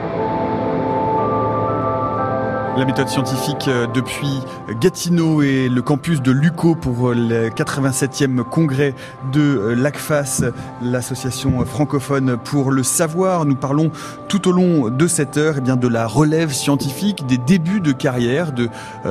La 2.77 2.85
méthode 2.85 3.09
scientifique 3.09 3.67
euh, 3.67 3.85
depuis 3.93 4.39
Gatineau 4.79 5.41
et 5.41 5.67
le 5.67 5.81
campus 5.81 6.21
de 6.21 6.31
Luco 6.31 6.73
pour 6.73 7.09
euh, 7.09 7.13
le 7.13 7.49
87e 7.49 8.43
congrès 8.45 8.95
de 9.33 9.41
euh, 9.41 9.75
l'ACFAS, 9.75 10.45
l'association 10.81 11.65
francophone 11.65 12.37
pour 12.37 12.71
le 12.71 12.81
savoir. 12.83 13.43
Nous 13.45 13.57
parlons 13.57 13.91
tout 14.29 14.47
au 14.47 14.53
long 14.53 14.89
de 14.89 15.07
cette 15.07 15.35
heure 15.35 15.55
eh 15.57 15.61
bien, 15.61 15.75
de 15.75 15.89
la 15.89 16.07
relève 16.07 16.53
scientifique, 16.53 17.27
des 17.27 17.37
débuts 17.37 17.81
de 17.81 17.91
carrière 17.91 18.53
de 18.53 18.69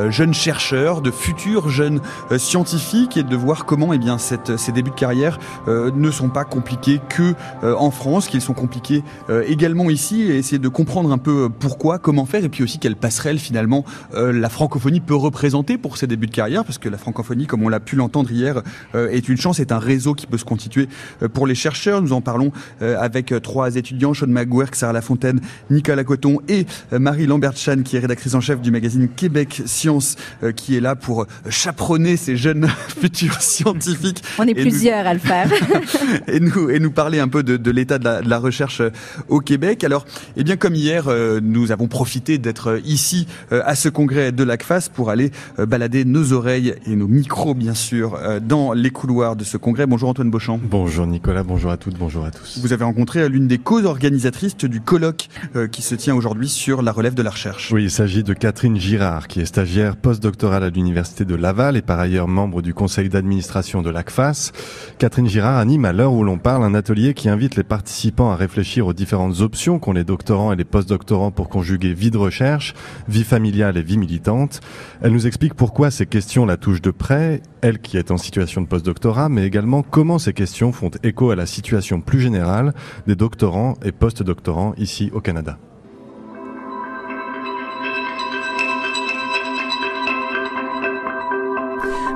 jeunes 0.09 0.33
chercheurs, 0.33 1.03
de 1.03 1.11
futurs 1.11 1.69
jeunes 1.69 2.01
scientifiques 2.39 3.19
et 3.19 3.23
de 3.23 3.37
voir 3.37 3.67
comment 3.67 3.93
eh 3.93 3.99
bien, 3.99 4.17
ces 4.17 4.73
débuts 4.73 4.91
de 4.91 4.95
carrière 4.95 5.39
ne 5.69 6.11
sont 6.11 6.31
pas 6.31 6.45
compliqués 6.45 7.01
que 7.11 7.35
en 7.63 7.91
France, 7.91 8.29
qu'ils 8.29 8.41
sont 8.41 8.55
compliqués 8.55 9.05
également 9.47 9.91
ici 9.91 10.23
et 10.23 10.39
essayer 10.39 10.59
de 10.59 10.69
comprendre 10.69 11.13
un 11.13 11.19
peu 11.19 11.51
pourquoi, 11.51 11.99
comment 11.99 12.25
faire 12.25 12.45
et 12.45 12.49
puis 12.49 12.65
aussi 12.65 12.79
quelle 12.79 12.97
passerelle 12.97 13.39
finalement 13.51 13.85
euh, 14.15 14.33
la 14.33 14.49
francophonie 14.49 15.01
peut 15.01 15.17
représenter 15.17 15.77
pour 15.77 15.97
ses 15.97 16.07
débuts 16.07 16.29
de 16.29 16.33
carrière, 16.33 16.65
parce 16.65 16.79
que 16.79 16.89
la 16.89 16.99
francophonie, 16.99 17.49
comme 17.49 17.65
on 17.65 17.69
l'a 17.69 17.81
pu 17.81 17.97
l'entendre 17.97 18.31
hier, 18.31 18.63
euh, 18.95 19.11
est 19.11 19.29
une 19.29 19.37
chance, 19.37 19.59
est 19.59 19.73
un 19.73 19.81
réseau 19.81 20.15
qui 20.15 20.29
peut 20.29 20.39
se 20.39 20.45
constituer 20.45 20.89
euh, 21.21 21.29
pour 21.29 21.49
les 21.49 21.57
chercheurs. 21.57 22.01
Nous 22.01 22.13
en 22.13 22.21
parlons 22.21 22.53
avec 22.81 23.35
trois 23.43 23.75
étudiants, 23.77 24.15
Sean 24.15 24.29
McGuirk, 24.29 24.75
Sarah 24.75 24.93
Lafontaine, 24.93 25.41
Nicolas 25.71 26.05
Coton 26.05 26.39
et 26.49 26.67
Marie 26.93 27.27
Lambert-Chan, 27.27 27.83
qui 27.85 27.97
est 27.97 28.01
rédactrice 28.01 28.35
en 28.35 28.41
chef 28.41 28.61
du 28.61 28.71
magazine 28.71 29.09
Québec 29.09 29.63
Science, 29.67 30.17
qui 30.57 30.77
est 30.77 30.81
là 30.81 30.95
pour 30.95 31.27
chaperonner 31.49 32.17
ces 32.17 32.37
jeunes 32.37 32.69
futurs 32.89 33.41
scientifiques. 33.41 34.23
On 34.39 34.47
est 34.47 34.55
plusieurs 34.55 35.07
à 35.07 35.15
le 35.15 35.21
faire. 35.21 35.51
et, 36.29 36.41
nous, 36.41 36.71
et 36.71 36.79
nous 36.79 36.91
parler 36.91 37.19
un 37.19 37.29
peu 37.29 37.43
de, 37.43 37.71
l'état 37.71 37.99
de 37.99 38.05
la, 38.05 38.23
de 38.23 38.29
la, 38.29 38.39
recherche 38.39 38.83
au 39.29 39.41
Québec. 39.41 39.85
Alors, 39.85 40.07
eh 40.37 40.45
bien, 40.45 40.57
comme 40.57 40.75
hier, 40.75 41.09
nous 41.43 41.73
avons 41.73 41.89
profité 41.89 42.39
d'être 42.39 42.81
ici 42.85 43.01
euh, 43.01 43.27
à 43.51 43.75
ce 43.75 43.89
congrès 43.89 44.33
de 44.33 44.45
l'ACFAS 44.45 44.89
pour 44.93 45.11
aller 45.11 45.31
euh, 45.59 45.67
balader 45.67 46.05
nos 46.05 46.33
oreilles 46.33 46.75
et 46.87 46.97
nos 46.97 47.09
micros, 47.09 47.55
bien 47.55 47.75
sûr, 47.75 48.15
euh, 48.15 48.41
dans 48.41 48.73
les 48.73 48.91
couloirs 48.91 49.37
de 49.37 49.45
ce 49.45 49.57
congrès. 49.57 49.87
Bonjour 49.87 50.09
Antoine 50.09 50.31
Beauchamp. 50.31 50.61
Bonjour 50.63 51.07
Nicolas, 51.07 51.43
bonjour 51.43 51.71
à 51.71 51.77
toutes, 51.77 51.99
bonjour 51.99 52.25
à 52.25 52.31
tous. 52.31 52.59
Vous 52.61 52.73
avez 52.73 52.85
rencontré 52.85 53.29
l'une 53.29 53.47
des 53.47 53.59
co-organisatrices 53.59 54.57
du 54.57 54.81
colloque 54.81 55.29
qui 55.71 55.83
se 55.83 55.95
tient 55.95 56.15
aujourd'hui 56.15 56.49
sur 56.49 56.83
la 56.83 56.93
relève 56.93 57.15
de 57.15 57.23
la 57.23 57.31
recherche. 57.31 57.71
Oui, 57.73 57.85
il 57.85 57.91
s'agit 57.91 58.23
de 58.23 58.35
Catherine 58.35 58.77
Girard, 58.77 59.29
qui 59.29 59.41
est 59.41 59.45
stagiaire 59.45 59.97
postdoctorale 59.97 60.65
à 60.65 60.71
l'Université 60.71 61.25
de 61.25 61.35
Laval 61.35 61.77
et 61.77 61.83
par 61.83 61.99
ailleurs 61.99 62.29
membre 62.29 62.63
du 62.63 62.75
conseil 62.75 63.09
d'administration 63.09 63.83
de 63.83 63.91
l'ACFAS. 63.91 64.53
Catherine 64.99 65.29
Girard 65.29 65.59
anime 65.59 65.85
à 65.85 65.93
l'heure 65.93 66.13
où 66.13 66.25
l'on 66.25 66.39
parle 66.39 66.65
un 66.65 66.75
atelier 66.75 67.15
qui 67.15 67.29
invite 67.29 67.57
les 67.57 67.65
participants 67.65 68.31
à 68.31 68.37
réfléchir 68.37 68.87
aux 68.87 68.93
différentes 68.93 69.41
options 69.41 69.79
qu'ont 69.79 69.93
les 69.93 70.05
doctorants 70.05 70.53
et 70.53 70.57
les 70.57 70.65
postdoctorants 70.65 71.31
pour 71.31 71.49
conjuguer 71.49 71.95
vie 71.95 72.11
de 72.11 72.19
recherche, 72.19 72.75
vie 73.09 73.25
familiale 73.31 73.77
et 73.77 73.83
vie 73.83 73.97
militante. 73.97 74.61
Elle 75.01 75.13
nous 75.13 75.29
explique 75.29 75.55
pourquoi 75.55 75.93
ces 75.93 76.05
questions 76.05 76.47
la 76.47 76.57
touchent 76.57 76.83
de 76.83 76.91
près, 76.91 77.43
elle 77.61 77.79
qui 77.79 77.97
est 77.97 78.11
en 78.11 78.17
situation 78.17 78.61
de 78.61 78.67
postdoctorat, 78.67 79.29
mais 79.29 79.47
également 79.47 79.85
comment 79.85 80.19
ces 80.19 80.33
questions 80.33 80.73
font 80.73 80.91
écho 81.05 81.31
à 81.31 81.37
la 81.37 81.47
situation 81.47 82.01
plus 82.01 82.21
générale 82.21 82.75
des 83.07 83.15
doctorants 83.15 83.75
et 83.85 83.93
postdoctorants 83.93 84.75
ici 84.79 85.11
au 85.15 85.21
Canada. 85.21 85.59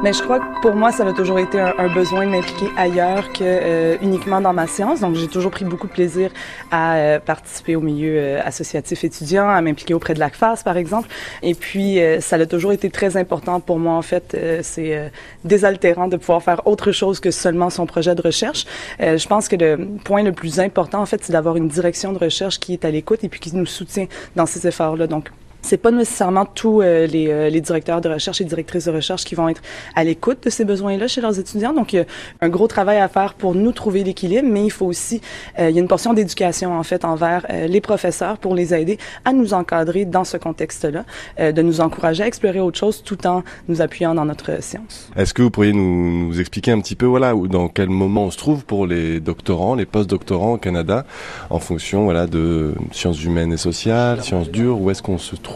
Mais 0.05 0.13
je 0.13 0.23
crois 0.23 0.39
que 0.39 0.61
pour 0.61 0.75
moi, 0.75 0.93
ça 0.93 1.09
a 1.09 1.15
toujours 1.15 1.39
été 1.39 1.59
un, 1.59 1.89
besoin 1.89 2.27
de 2.27 2.31
m'impliquer 2.31 2.67
ailleurs 2.77 3.33
que 3.33 3.43
euh, 3.43 3.97
uniquement 4.03 4.43
dans 4.43 4.53
ma 4.53 4.67
science. 4.67 5.01
Donc, 5.01 5.15
j'ai 5.15 5.29
toujours 5.29 5.51
pris 5.51 5.65
beaucoup 5.65 5.87
de 5.87 5.93
plaisir 5.95 6.31
à 6.71 6.97
euh, 6.97 7.19
participer 7.19 7.75
au 7.75 7.81
milieu 7.81 8.19
euh, 8.19 8.41
associatif 8.45 9.03
étudiant, 9.03 9.49
à 9.49 9.63
m'impliquer 9.63 9.95
auprès 9.95 10.13
de 10.13 10.19
l'ACFAS, 10.19 10.57
par 10.63 10.77
exemple. 10.77 11.09
Et 11.43 11.55
puis, 11.55 11.99
ça 12.21 12.37
a 12.37 12.45
toujours 12.45 12.73
été 12.73 12.91
très 12.91 13.17
important 13.17 13.61
pour 13.61 13.79
moi, 13.79 13.95
en 13.95 14.03
fait. 14.03 14.37
c'est 14.61 15.11
désaltérant 15.43 16.09
de 16.09 16.19
pouvoir 16.19 16.43
faire 16.43 16.67
autre 16.67 16.93
chose 16.93 17.19
que 17.19 17.31
seulement 17.31 17.71
son 17.71 17.87
projet 17.87 18.15
de 18.15 18.21
recherche. 18.21 18.67
je 19.01 19.27
pense 19.27 19.49
que 19.49 19.57
le 19.57 19.89
point 20.05 20.23
le 20.23 20.33
plus 20.33 20.61
important, 20.61 21.01
en 21.01 21.07
fait, 21.07 21.25
c'est 21.25 21.33
d'avoir 21.33 21.57
une 21.57 21.69
direction 21.69 22.13
de 22.13 22.19
recherche 22.19 22.61
qui 22.61 22.75
est 22.75 22.85
à 22.85 22.91
l'écoute 22.91 23.25
et 23.25 23.31
puis 23.31 23.41
qui 23.41 23.57
nous 23.57 23.65
soutient 23.65 24.07
dans 24.37 24.45
ces 24.45 24.67
efforts-là. 24.67 25.07
Donc, 25.07 25.31
c'est 25.65 25.79
pas 25.79 25.91
nécessairement 25.91 26.45
tous 26.45 26.83
euh, 26.83 27.07
les, 27.07 27.29
euh, 27.29 27.49
les, 27.49 27.61
directeurs 27.63 28.03
de 28.03 28.11
recherche 28.11 28.41
et 28.41 28.45
directrices 28.45 28.85
de 28.85 28.91
recherche 28.91 29.25
qui 29.25 29.35
vont 29.35 29.49
être 29.49 29.63
à 29.95 30.05
l'écoute 30.05 30.45
de 30.45 30.51
ces 30.51 30.65
besoins-là 30.65 31.09
chez 31.09 31.23
leurs 31.23 31.39
étudiants. 31.39 31.73
Donc, 31.73 31.95
il 31.95 31.97
y 31.97 31.99
a 32.01 32.05
un 32.43 32.49
gros 32.51 32.69
travail 32.69 32.99
à 32.99 33.09
faire 33.09 33.33
pour 33.33 33.55
nous 33.55 33.73
trouver 33.73 34.05
l'équilibre, 34.05 34.47
mais 34.49 34.65
il 34.65 34.71
faut 34.71 34.85
aussi, 34.85 35.23
euh, 35.59 35.71
il 35.71 35.75
y 35.75 35.79
a 35.79 35.81
une 35.81 35.89
portion 35.89 36.13
d'éducation 36.13 36.79
en 36.79 36.83
fait 36.83 37.05
envers 37.05 37.47
les 37.69 37.81
professeurs 37.81 38.37
pour 38.39 38.55
les 38.55 38.75
aider 38.75 38.99
à 39.25 39.33
nous 39.33 39.55
encadrer 39.55 40.05
dans 40.05 40.25
ce 40.25 40.37
contexte-là, 40.37 41.05
de 41.39 41.63
nous 41.63 41.81
encourager 41.81 42.23
à 42.23 42.27
explorer 42.27 42.61
autre 42.61 42.79
chose 42.79 43.03
tout 43.03 43.27
en 43.27 43.43
nous 43.69 43.81
appuyant 43.81 44.15
dans 44.15 44.25
notre 44.25 44.63
science. 44.63 45.11
Est-ce 45.17 45.33
que 45.33 45.43
vous 45.43 45.51
pourriez 45.51 45.73
nous, 45.73 46.27
nous 46.27 46.41
expliquer 46.41 46.73
un 46.73 46.81
petit 46.81 46.95
peu, 46.95 47.07
voilà, 47.07 47.33
dans 47.35 47.69
quel 47.69 47.89
moment 47.89 48.25
on 48.25 48.31
se 48.31 48.39
trouve 48.39 48.65
pour 48.65 48.87
les 48.87 49.21
doctorants, 49.21 49.75
les 49.75 49.87
post-doctorants 49.87 50.55
au 50.55 50.59
Canada, 50.59 51.07
en 51.51 51.59
fonction, 51.59 52.05
voilà, 52.05 52.27
de 52.27 52.75
sciences 52.93 53.23
humaines 53.25 53.53
et 53.53 53.59
sociales, 53.59 54.23
sciences 54.23 54.51
dures, 54.51 54.81
où 54.81 54.91
est-ce 54.91 55.03
qu'on 55.03 55.19
se 55.19 55.37
trouve 55.37 55.54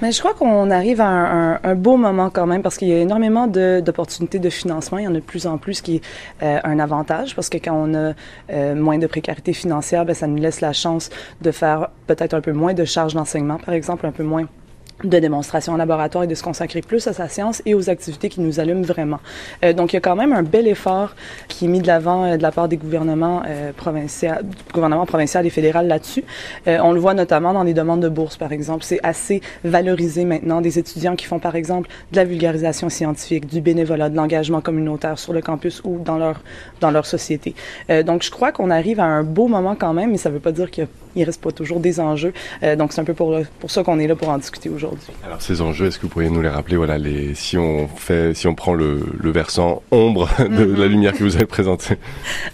Mais 0.00 0.10
je 0.10 0.18
crois 0.18 0.34
qu'on 0.34 0.70
arrive 0.70 1.00
à 1.00 1.06
un, 1.62 1.74
beau 1.74 1.96
moment 1.96 2.28
quand 2.28 2.46
même 2.46 2.62
parce 2.62 2.76
qu'il 2.76 2.88
y 2.88 2.92
a 2.92 2.98
énormément 2.98 3.46
d'opportunités 3.46 4.38
de, 4.38 4.50
financement. 4.50 4.98
Il 4.98 5.04
y 5.04 5.06
en 5.06 5.12
a 5.12 5.14
de 5.14 5.20
plus 5.20 5.46
en 5.46 5.58
plus 5.58 5.80
qui 5.80 5.96
est 5.96 6.02
euh, 6.42 6.58
un 6.64 6.78
avantage 6.78 7.34
parce 7.36 7.48
que 7.48 7.58
quand 7.58 7.74
on 7.74 7.94
a 7.94 8.12
euh, 8.50 8.74
moins 8.74 8.98
de 8.98 9.06
précarité 9.06 9.52
financière, 9.52 10.04
ben, 10.04 10.14
ça 10.14 10.26
nous 10.26 10.36
laisse 10.36 10.60
la 10.60 10.72
chance 10.72 11.10
de 11.40 11.50
faire 11.50 11.88
peut-être 12.06 12.34
un 12.34 12.40
peu 12.40 12.52
moins 12.52 12.74
de 12.74 12.84
charges 12.84 13.14
d'enseignement, 13.14 13.58
par 13.58 13.74
exemple, 13.74 14.06
un 14.06 14.12
peu 14.12 14.24
moins 14.24 14.46
de 15.04 15.18
démonstration 15.18 15.72
en 15.72 15.76
laboratoire 15.76 16.24
et 16.24 16.26
de 16.26 16.34
se 16.34 16.42
consacrer 16.42 16.80
plus 16.80 17.06
à 17.06 17.12
sa 17.12 17.28
science 17.28 17.62
et 17.66 17.74
aux 17.74 17.90
activités 17.90 18.28
qui 18.28 18.40
nous 18.40 18.60
allument 18.60 18.82
vraiment. 18.82 19.20
Euh, 19.64 19.72
donc, 19.72 19.92
il 19.92 19.96
y 19.96 19.98
a 19.98 20.00
quand 20.00 20.16
même 20.16 20.32
un 20.32 20.42
bel 20.42 20.66
effort 20.66 21.14
qui 21.48 21.66
est 21.66 21.68
mis 21.68 21.80
de 21.80 21.86
l'avant 21.86 22.24
euh, 22.24 22.36
de 22.36 22.42
la 22.42 22.52
part 22.52 22.68
des 22.68 22.76
gouvernements 22.76 23.42
euh, 23.46 23.72
provinciaux, 23.72 24.30
gouvernement 24.72 25.06
provincial 25.06 25.46
et 25.46 25.50
fédéral 25.50 25.86
là-dessus. 25.86 26.24
Euh, 26.66 26.78
on 26.82 26.92
le 26.92 27.00
voit 27.00 27.14
notamment 27.14 27.52
dans 27.52 27.62
les 27.62 27.74
demandes 27.74 28.00
de 28.00 28.08
bourse, 28.08 28.36
par 28.36 28.52
exemple. 28.52 28.84
C'est 28.84 29.00
assez 29.02 29.40
valorisé 29.64 30.24
maintenant 30.24 30.60
des 30.60 30.78
étudiants 30.78 31.16
qui 31.16 31.26
font, 31.26 31.38
par 31.38 31.56
exemple, 31.56 31.88
de 32.12 32.16
la 32.16 32.24
vulgarisation 32.24 32.88
scientifique, 32.88 33.46
du 33.46 33.60
bénévolat, 33.60 34.08
de 34.08 34.16
l'engagement 34.16 34.60
communautaire 34.60 35.18
sur 35.18 35.32
le 35.32 35.40
campus 35.40 35.80
ou 35.84 35.98
dans 35.98 36.18
leur 36.18 36.40
dans 36.80 36.90
leur 36.90 37.06
société. 37.06 37.54
Euh, 37.90 38.02
donc, 38.02 38.22
je 38.22 38.30
crois 38.30 38.52
qu'on 38.52 38.70
arrive 38.70 39.00
à 39.00 39.04
un 39.04 39.22
beau 39.22 39.48
moment 39.48 39.76
quand 39.78 39.92
même, 39.92 40.10
mais 40.10 40.18
ça 40.18 40.28
ne 40.28 40.34
veut 40.34 40.40
pas 40.40 40.52
dire 40.52 40.70
qu'il 40.70 40.86
reste 41.16 41.40
pas 41.40 41.52
toujours 41.52 41.80
des 41.80 42.00
enjeux. 42.00 42.32
donc, 42.76 42.92
c'est 42.92 43.00
un 43.00 43.04
peu 43.04 43.14
pour, 43.14 43.36
pour 43.60 43.70
ça 43.70 43.82
qu'on 43.82 43.98
est 43.98 44.06
là 44.06 44.16
pour 44.16 44.28
en 44.28 44.38
discuter 44.38 44.68
aujourd'hui. 44.68 45.12
Alors 45.24 45.40
ces 45.42 45.60
enjeux, 45.60 45.86
est-ce 45.86 45.98
que 45.98 46.02
vous 46.02 46.08
pourriez 46.08 46.30
nous 46.30 46.42
les 46.42 46.48
rappeler? 46.48 46.76
Voilà, 46.76 46.98
les, 46.98 47.34
si 47.34 47.56
on 47.58 47.88
fait, 47.88 48.34
si 48.34 48.46
on 48.46 48.54
prend 48.54 48.74
le, 48.74 49.02
le 49.18 49.30
versant 49.30 49.82
ombre 49.90 50.28
de 50.38 50.64
la 50.64 50.86
mhm. 50.86 50.92
lumière 50.92 51.12
que 51.12 51.24
vous 51.24 51.36
avez 51.36 51.46
présentée. 51.46 51.96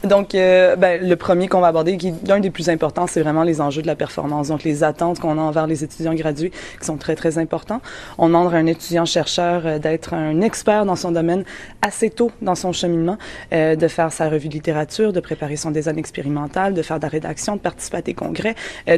Donc, 0.05 0.35
euh, 0.35 0.77
ben, 0.77 1.07
le 1.07 1.17
premier 1.17 1.49
qu'on 1.49 1.61
va 1.61 1.69
aborder, 1.69 1.97
qui 1.97 2.09
est 2.09 2.29
l'un 2.29 2.41
des 2.41 2.51
plus 2.51 2.69
importants, 2.69 3.07
c'est 3.07 3.21
vraiment 3.21 3.43
les 3.43 3.61
enjeux 3.61 3.83
de 3.83 3.87
la 3.87 3.97
performance. 3.97 4.49
Donc, 4.49 4.65
les 4.65 4.85
attentes 4.85 5.21
qu'on 5.21 5.39
a 5.39 5.41
envers 5.41 5.67
les 5.67 5.85
étudiants 5.85 6.15
gradués, 6.15 6.51
qui 6.81 6.87
sont 6.87 6.97
très 6.97 7.17
très 7.17 7.39
importants. 7.39 7.81
On 8.19 8.27
demande 8.27 8.53
à 8.53 8.57
un 8.57 8.67
étudiant 8.67 9.05
chercheur 9.05 9.63
euh, 9.65 9.79
d'être 9.79 10.15
un 10.15 10.41
expert 10.41 10.85
dans 10.85 10.97
son 10.97 11.13
domaine 11.13 11.45
assez 11.83 12.11
tôt 12.11 12.31
dans 12.43 12.55
son 12.55 12.73
cheminement, 12.73 13.19
euh, 13.53 13.77
de 13.77 13.89
faire 13.89 14.13
sa 14.13 14.29
revue 14.29 14.49
de 14.49 14.55
littérature, 14.55 15.13
de 15.13 15.21
préparer 15.21 15.57
son 15.57 15.71
design 15.71 15.99
expérimental, 15.99 16.75
de 16.75 16.83
faire 16.83 16.99
de 16.99 17.03
la 17.05 17.09
rédaction, 17.09 17.57
de 17.57 17.61
participer 17.61 17.99
à 17.99 18.03
des 18.03 18.15
congrès. 18.15 18.48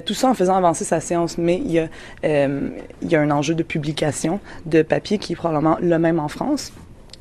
Tout 0.05 0.15
ça 0.15 0.29
en 0.29 0.35
faisant 0.35 0.57
avancer 0.57 0.85
sa 0.85 1.01
séance. 1.01 1.39
Mais 1.39 1.57
il 1.57 1.71
y 1.71 1.79
a, 1.79 1.89
il 2.23 3.11
y 3.11 3.17
a 3.17 3.21
un 3.21 3.31
enjeu 3.31 3.55
de 3.55 3.63
publication 3.63 4.41
de 4.67 4.83
papier 4.83 5.19
qui 5.19 5.33
est 5.33 5.37
probablement 5.37 5.79
le 5.81 5.99
même 5.99 6.19
en 6.19 6.29
France. 6.29 6.73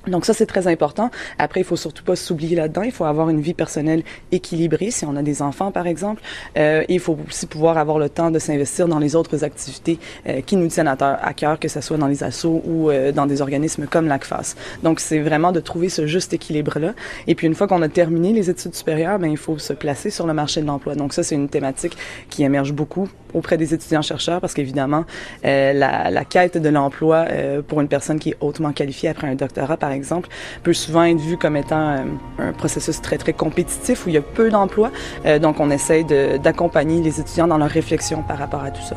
Donc 0.08 0.26
ça, 0.26 0.34
c'est 0.34 0.46
très 0.46 0.68
important. 0.68 1.12
Après, 1.38 1.60
il 1.62 1.64
faut 1.64 1.76
surtout 1.76 2.04
pas 2.04 2.16
s'oublier 2.16 2.56
là-dedans. 2.56 2.84
Il 2.84 2.92
faut 2.92 3.06
avoir 3.06 3.30
une 3.30 3.42
vie 3.42 3.54
personnelle 3.54 4.04
équilibrée, 4.32 4.92
si 4.92 5.06
on 5.06 5.16
a 5.16 5.22
des 5.22 5.42
enfants, 5.42 5.72
par 5.72 5.88
exemple. 5.88 6.22
Euh, 6.58 6.84
il 6.88 7.00
faut 7.00 7.18
aussi 7.28 7.46
pouvoir 7.48 7.78
avoir 7.78 8.00
le 8.00 8.10
temps 8.10 8.32
de 8.32 8.40
s'investir 8.40 8.88
dans 8.88 9.00
les 9.00 9.16
autres 9.16 9.44
activités 9.44 10.00
euh, 10.28 10.42
qui 10.42 10.56
nous 10.56 10.68
tiennent 10.68 10.88
à, 10.88 11.34
cœur, 11.34 11.60
que 11.60 11.68
ce 11.68 11.82
soit 11.82 11.98
dans 11.98 12.08
les 12.08 12.24
assos 12.24 12.62
ou 12.66 12.90
euh, 12.90 13.12
dans 13.12 13.26
des 13.26 13.42
organismes 13.42 13.88
comme 13.88 14.08
l'ACFAS. 14.08 14.56
Donc, 14.84 15.00
c'est 15.00 15.20
vraiment 15.20 15.52
de 15.52 15.60
trouver 15.60 15.90
ce 15.90 16.08
juste 16.08 16.34
équilibre-là. 16.34 16.94
Et 17.28 17.36
puis, 17.36 17.48
une 17.48 17.56
fois 17.56 17.68
qu'on 17.68 17.82
a 17.82 17.90
terminé 17.90 18.34
les 18.34 18.50
études 18.50 18.76
supérieures, 18.76 19.20
ben, 19.20 19.30
il 19.30 19.38
faut 19.38 19.58
se 19.58 19.74
placer 19.74 20.10
sur 20.10 20.26
le 20.26 20.34
marché 20.34 20.62
de 20.62 20.68
l'emploi. 20.68 20.96
Donc, 20.96 21.14
ça, 21.14 21.24
c'est 21.24 21.36
une 21.36 21.50
thématique 21.50 21.98
qui 22.30 22.44
émerge 22.44 22.74
beaucoup 22.74 23.10
auprès 23.34 23.58
des 23.58 23.74
étudiants-chercheurs 23.74 24.42
parce 24.42 24.54
qu'évidemment, 24.54 25.06
euh, 25.46 25.74
la, 25.74 26.26
quête 26.26 26.58
de 26.58 26.70
l'emploi 26.70 27.26
euh, 27.30 27.62
pour 27.62 27.82
une 27.82 27.88
personne 27.88 28.20
qui 28.20 28.30
est 28.30 28.38
hautement 28.40 28.72
qualifiée 28.72 29.10
après 29.10 29.28
un 29.28 29.36
doctorat, 29.36 29.78
par 29.78 29.92
exemple, 29.92 30.30
peut 30.64 30.74
souvent 30.74 31.04
être 31.04 31.20
vue 31.20 31.38
comme 31.38 31.56
étant 31.56 31.90
euh, 31.90 31.98
un 32.40 32.54
processus 32.54 33.02
très, 33.02 33.18
très 33.18 33.34
compétitif 33.34 34.06
où 34.06 34.10
il 34.10 34.16
y 34.16 34.18
a 34.18 34.22
peu 34.22 34.50
d'emplois. 34.50 34.92
Donc, 35.42 35.60
on 35.60 35.70
essaye 35.70 36.06
d'accompagner 36.06 37.02
les 37.02 37.20
étudiants 37.20 37.48
dans 37.48 37.58
leur 37.58 37.70
réflexion 37.70 38.24
par 38.24 38.38
rapport 38.38 38.64
à 38.64 38.72
tout 38.72 38.82
ça. 38.82 38.96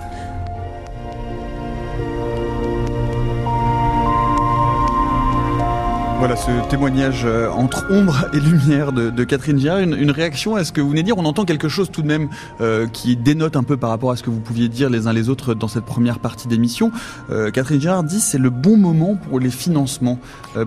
Voilà 6.22 6.36
ce 6.36 6.52
témoignage 6.70 7.22
euh, 7.24 7.50
entre 7.50 7.84
ombre 7.90 8.26
et 8.32 8.38
lumière 8.38 8.92
de, 8.92 9.24
Catherine 9.24 9.58
Girard. 9.58 9.80
Une, 9.80 10.12
réaction 10.12 10.54
à 10.54 10.62
ce 10.62 10.70
que 10.70 10.80
vous 10.80 10.90
venez 10.90 11.02
de 11.02 11.06
dire. 11.06 11.18
On 11.18 11.24
entend 11.24 11.44
quelque 11.44 11.68
chose 11.68 11.90
tout 11.90 12.00
de 12.00 12.06
même 12.06 12.28
euh, 12.60 12.86
qui 12.86 13.16
dénote 13.16 13.56
un 13.56 13.64
peu 13.64 13.76
par 13.76 13.90
rapport 13.90 14.12
à 14.12 14.16
ce 14.16 14.22
que 14.22 14.30
vous 14.30 14.38
pouviez 14.38 14.68
dire 14.68 14.88
les 14.88 15.08
uns 15.08 15.12
les 15.12 15.28
autres 15.28 15.52
dans 15.54 15.66
cette 15.66 15.84
première 15.84 16.20
partie 16.20 16.46
d'émission. 16.46 16.92
Euh, 17.30 17.50
Catherine 17.50 17.80
Girard 17.80 18.04
dit 18.04 18.20
c'est 18.20 18.38
le 18.38 18.50
bon 18.50 18.76
moment 18.76 19.16
pour 19.16 19.40
les 19.40 19.50
financements. 19.50 20.16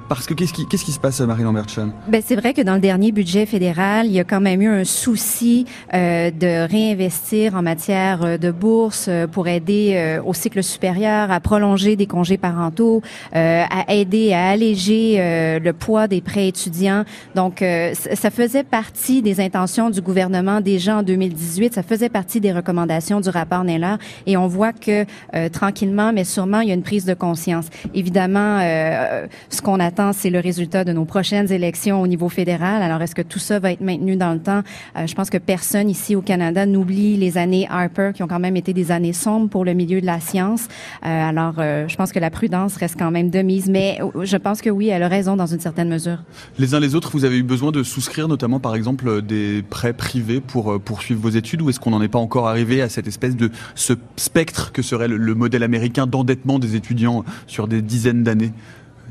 Parce 0.09 0.25
que 0.25 0.33
qu'est-ce 0.33 0.51
qui, 0.51 0.91
se 0.91 0.99
passe, 0.99 1.21
Marie 1.21 1.43
Lambertchan 1.43 1.89
ben, 2.09 2.21
C'est 2.25 2.35
vrai 2.35 2.53
que 2.53 2.61
dans 2.61 2.73
le 2.73 2.81
dernier 2.81 3.13
budget 3.13 3.45
fédéral, 3.45 4.07
il 4.07 4.13
y 4.13 4.19
a 4.19 4.23
quand 4.23 4.41
même 4.41 4.61
eu 4.61 4.67
un 4.67 4.83
souci 4.83 5.65
de 5.93 6.67
réinvestir 6.67 7.55
en 7.55 7.61
matière 7.61 8.39
de 8.39 8.51
bourses 8.51 9.09
pour 9.31 9.47
aider 9.47 10.19
au 10.25 10.33
cycle 10.33 10.63
supérieur, 10.63 11.31
à 11.31 11.39
prolonger 11.39 11.95
des 11.95 12.07
congés 12.07 12.39
parentaux, 12.39 13.03
à 13.31 13.93
aider 13.93 14.33
à 14.33 14.49
alléger 14.49 15.44
le 15.59 15.73
poids 15.73 16.07
des 16.07 16.21
prêts 16.21 16.47
étudiants. 16.47 17.03
Donc, 17.35 17.61
euh, 17.61 17.93
ça 17.93 18.31
faisait 18.31 18.63
partie 18.63 19.21
des 19.21 19.39
intentions 19.39 19.89
du 19.89 20.01
gouvernement 20.01 20.61
déjà 20.61 20.97
en 20.97 21.03
2018. 21.03 21.73
Ça 21.73 21.83
faisait 21.83 22.09
partie 22.09 22.39
des 22.39 22.51
recommandations 22.51 23.19
du 23.21 23.29
rapport 23.29 23.63
Neller. 23.63 23.95
Et 24.25 24.37
on 24.37 24.47
voit 24.47 24.73
que 24.73 25.05
euh, 25.35 25.49
tranquillement, 25.49 26.13
mais 26.13 26.23
sûrement, 26.23 26.61
il 26.61 26.69
y 26.69 26.71
a 26.71 26.73
une 26.73 26.83
prise 26.83 27.05
de 27.05 27.13
conscience. 27.13 27.67
Évidemment, 27.93 28.59
euh, 28.61 29.27
ce 29.49 29.61
qu'on 29.61 29.79
attend, 29.79 30.13
c'est 30.13 30.29
le 30.29 30.39
résultat 30.39 30.83
de 30.83 30.93
nos 30.93 31.05
prochaines 31.05 31.51
élections 31.51 32.01
au 32.01 32.07
niveau 32.07 32.29
fédéral. 32.29 32.81
Alors, 32.81 33.01
est-ce 33.01 33.15
que 33.15 33.21
tout 33.21 33.39
ça 33.39 33.59
va 33.59 33.71
être 33.71 33.81
maintenu 33.81 34.15
dans 34.15 34.33
le 34.33 34.39
temps? 34.39 34.61
je 35.05 35.13
pense 35.13 35.29
que 35.29 35.37
personne 35.37 35.89
ici 35.89 36.15
au 36.15 36.21
Canada 36.21 36.65
n'oublie 36.65 37.17
les 37.17 37.37
années 37.37 37.67
Harper, 37.69 38.11
qui 38.13 38.23
ont 38.23 38.27
quand 38.27 38.39
même 38.39 38.55
été 38.55 38.73
des 38.73 38.91
années 38.91 39.13
sombres 39.13 39.49
pour 39.49 39.65
le 39.65 39.73
milieu 39.73 40.01
de 40.01 40.05
la 40.05 40.19
science. 40.19 40.67
alors, 41.01 41.55
je 41.57 41.95
pense 41.95 42.11
que 42.11 42.19
la 42.19 42.29
prudence 42.29 42.77
reste 42.77 42.95
quand 42.97 43.11
même 43.11 43.29
de 43.29 43.41
mise. 43.41 43.69
Mais 43.69 43.99
je 44.23 44.37
pense 44.37 44.61
que 44.61 44.69
oui, 44.69 44.89
elle 44.89 45.03
a 45.03 45.07
raison 45.25 45.35
dans 45.35 45.47
une 45.47 45.59
certaine 45.59 45.89
mesure. 45.89 46.19
Les 46.59 46.75
uns 46.75 46.79
les 46.79 46.93
autres, 46.93 47.09
vous 47.11 47.25
avez 47.25 47.37
eu 47.37 47.43
besoin 47.43 47.71
de 47.71 47.81
souscrire 47.81 48.27
notamment 48.27 48.59
par 48.59 48.75
exemple 48.75 49.23
des 49.23 49.63
prêts 49.67 49.93
privés 49.93 50.39
pour 50.39 50.73
euh, 50.73 50.79
poursuivre 50.79 51.19
vos 51.19 51.29
études 51.29 51.61
ou 51.63 51.69
est-ce 51.69 51.79
qu'on 51.79 51.89
n'en 51.89 52.01
est 52.01 52.07
pas 52.09 52.19
encore 52.19 52.47
arrivé 52.47 52.81
à 52.81 52.89
cette 52.89 53.07
espèce 53.07 53.35
de 53.35 53.49
ce 53.73 53.93
spectre 54.17 54.71
que 54.71 54.83
serait 54.83 55.07
le, 55.07 55.17
le 55.17 55.33
modèle 55.33 55.63
américain 55.63 56.05
d'endettement 56.05 56.59
des 56.59 56.75
étudiants 56.75 57.25
sur 57.47 57.67
des 57.67 57.81
dizaines 57.81 58.23
d'années? 58.23 58.53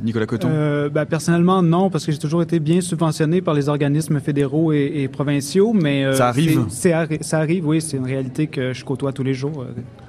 Nicolas 0.02 0.26
Coton 0.26 0.48
euh, 0.50 0.88
ben, 0.88 1.04
Personnellement, 1.04 1.62
non, 1.62 1.90
parce 1.90 2.04
que 2.04 2.12
j'ai 2.12 2.18
toujours 2.18 2.42
été 2.42 2.58
bien 2.58 2.80
subventionné 2.80 3.40
par 3.40 3.54
les 3.54 3.68
organismes 3.68 4.20
fédéraux 4.20 4.72
et, 4.72 4.92
et 4.94 5.08
provinciaux, 5.08 5.72
mais... 5.72 6.04
Euh, 6.04 6.14
ça 6.14 6.28
arrive 6.28 6.66
Ça 6.68 7.38
arrive, 7.38 7.66
oui, 7.66 7.80
c'est 7.80 7.96
une 7.96 8.06
réalité 8.06 8.46
que 8.48 8.72
je 8.72 8.84
côtoie 8.84 9.12
tous 9.12 9.22
les 9.22 9.34
jours. 9.34 9.64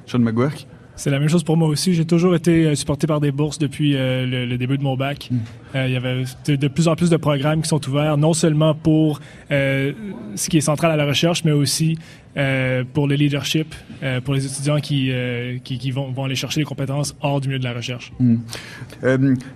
Sean 0.07 0.19
McGuirk 0.19 0.67
c'est 0.95 1.09
la 1.09 1.19
même 1.19 1.29
chose 1.29 1.43
pour 1.43 1.57
moi 1.57 1.67
aussi. 1.67 1.93
J'ai 1.93 2.05
toujours 2.05 2.35
été 2.35 2.65
euh, 2.65 2.75
supporté 2.75 3.07
par 3.07 3.19
des 3.19 3.31
bourses 3.31 3.57
depuis 3.57 3.95
euh, 3.95 4.25
le, 4.25 4.45
le, 4.45 4.57
début 4.57 4.77
de 4.77 4.83
mon 4.83 4.95
bac. 4.95 5.29
Mm. 5.29 5.37
Euh, 5.75 5.87
il 5.87 5.93
y 5.93 5.97
avait 5.97 6.23
de, 6.45 6.55
de, 6.55 6.67
plus 6.67 6.87
en 6.87 6.95
plus 6.95 7.09
de 7.09 7.17
programmes 7.17 7.61
qui 7.61 7.69
sont 7.69 7.85
ouverts, 7.87 8.17
non 8.17 8.33
seulement 8.33 8.73
pour 8.73 9.19
euh, 9.51 9.93
ce 10.35 10.49
qui 10.49 10.57
est 10.57 10.61
central 10.61 10.91
à 10.91 10.95
la 10.95 11.05
recherche, 11.05 11.43
mais 11.43 11.51
aussi 11.51 11.97
euh, 12.37 12.83
pour 12.93 13.07
le 13.07 13.15
leadership, 13.15 13.73
euh, 14.03 14.19
pour 14.21 14.33
les 14.33 14.45
étudiants 14.45 14.79
qui, 14.79 15.11
euh, 15.11 15.57
qui, 15.63 15.77
qui, 15.77 15.91
vont, 15.91 16.11
vont 16.11 16.25
aller 16.25 16.35
chercher 16.35 16.59
les 16.59 16.65
compétences 16.65 17.15
hors 17.21 17.39
du 17.39 17.47
milieu 17.47 17.59
de 17.59 17.63
la 17.63 17.73
recherche. 17.73 18.11
Mmh. 18.19 18.35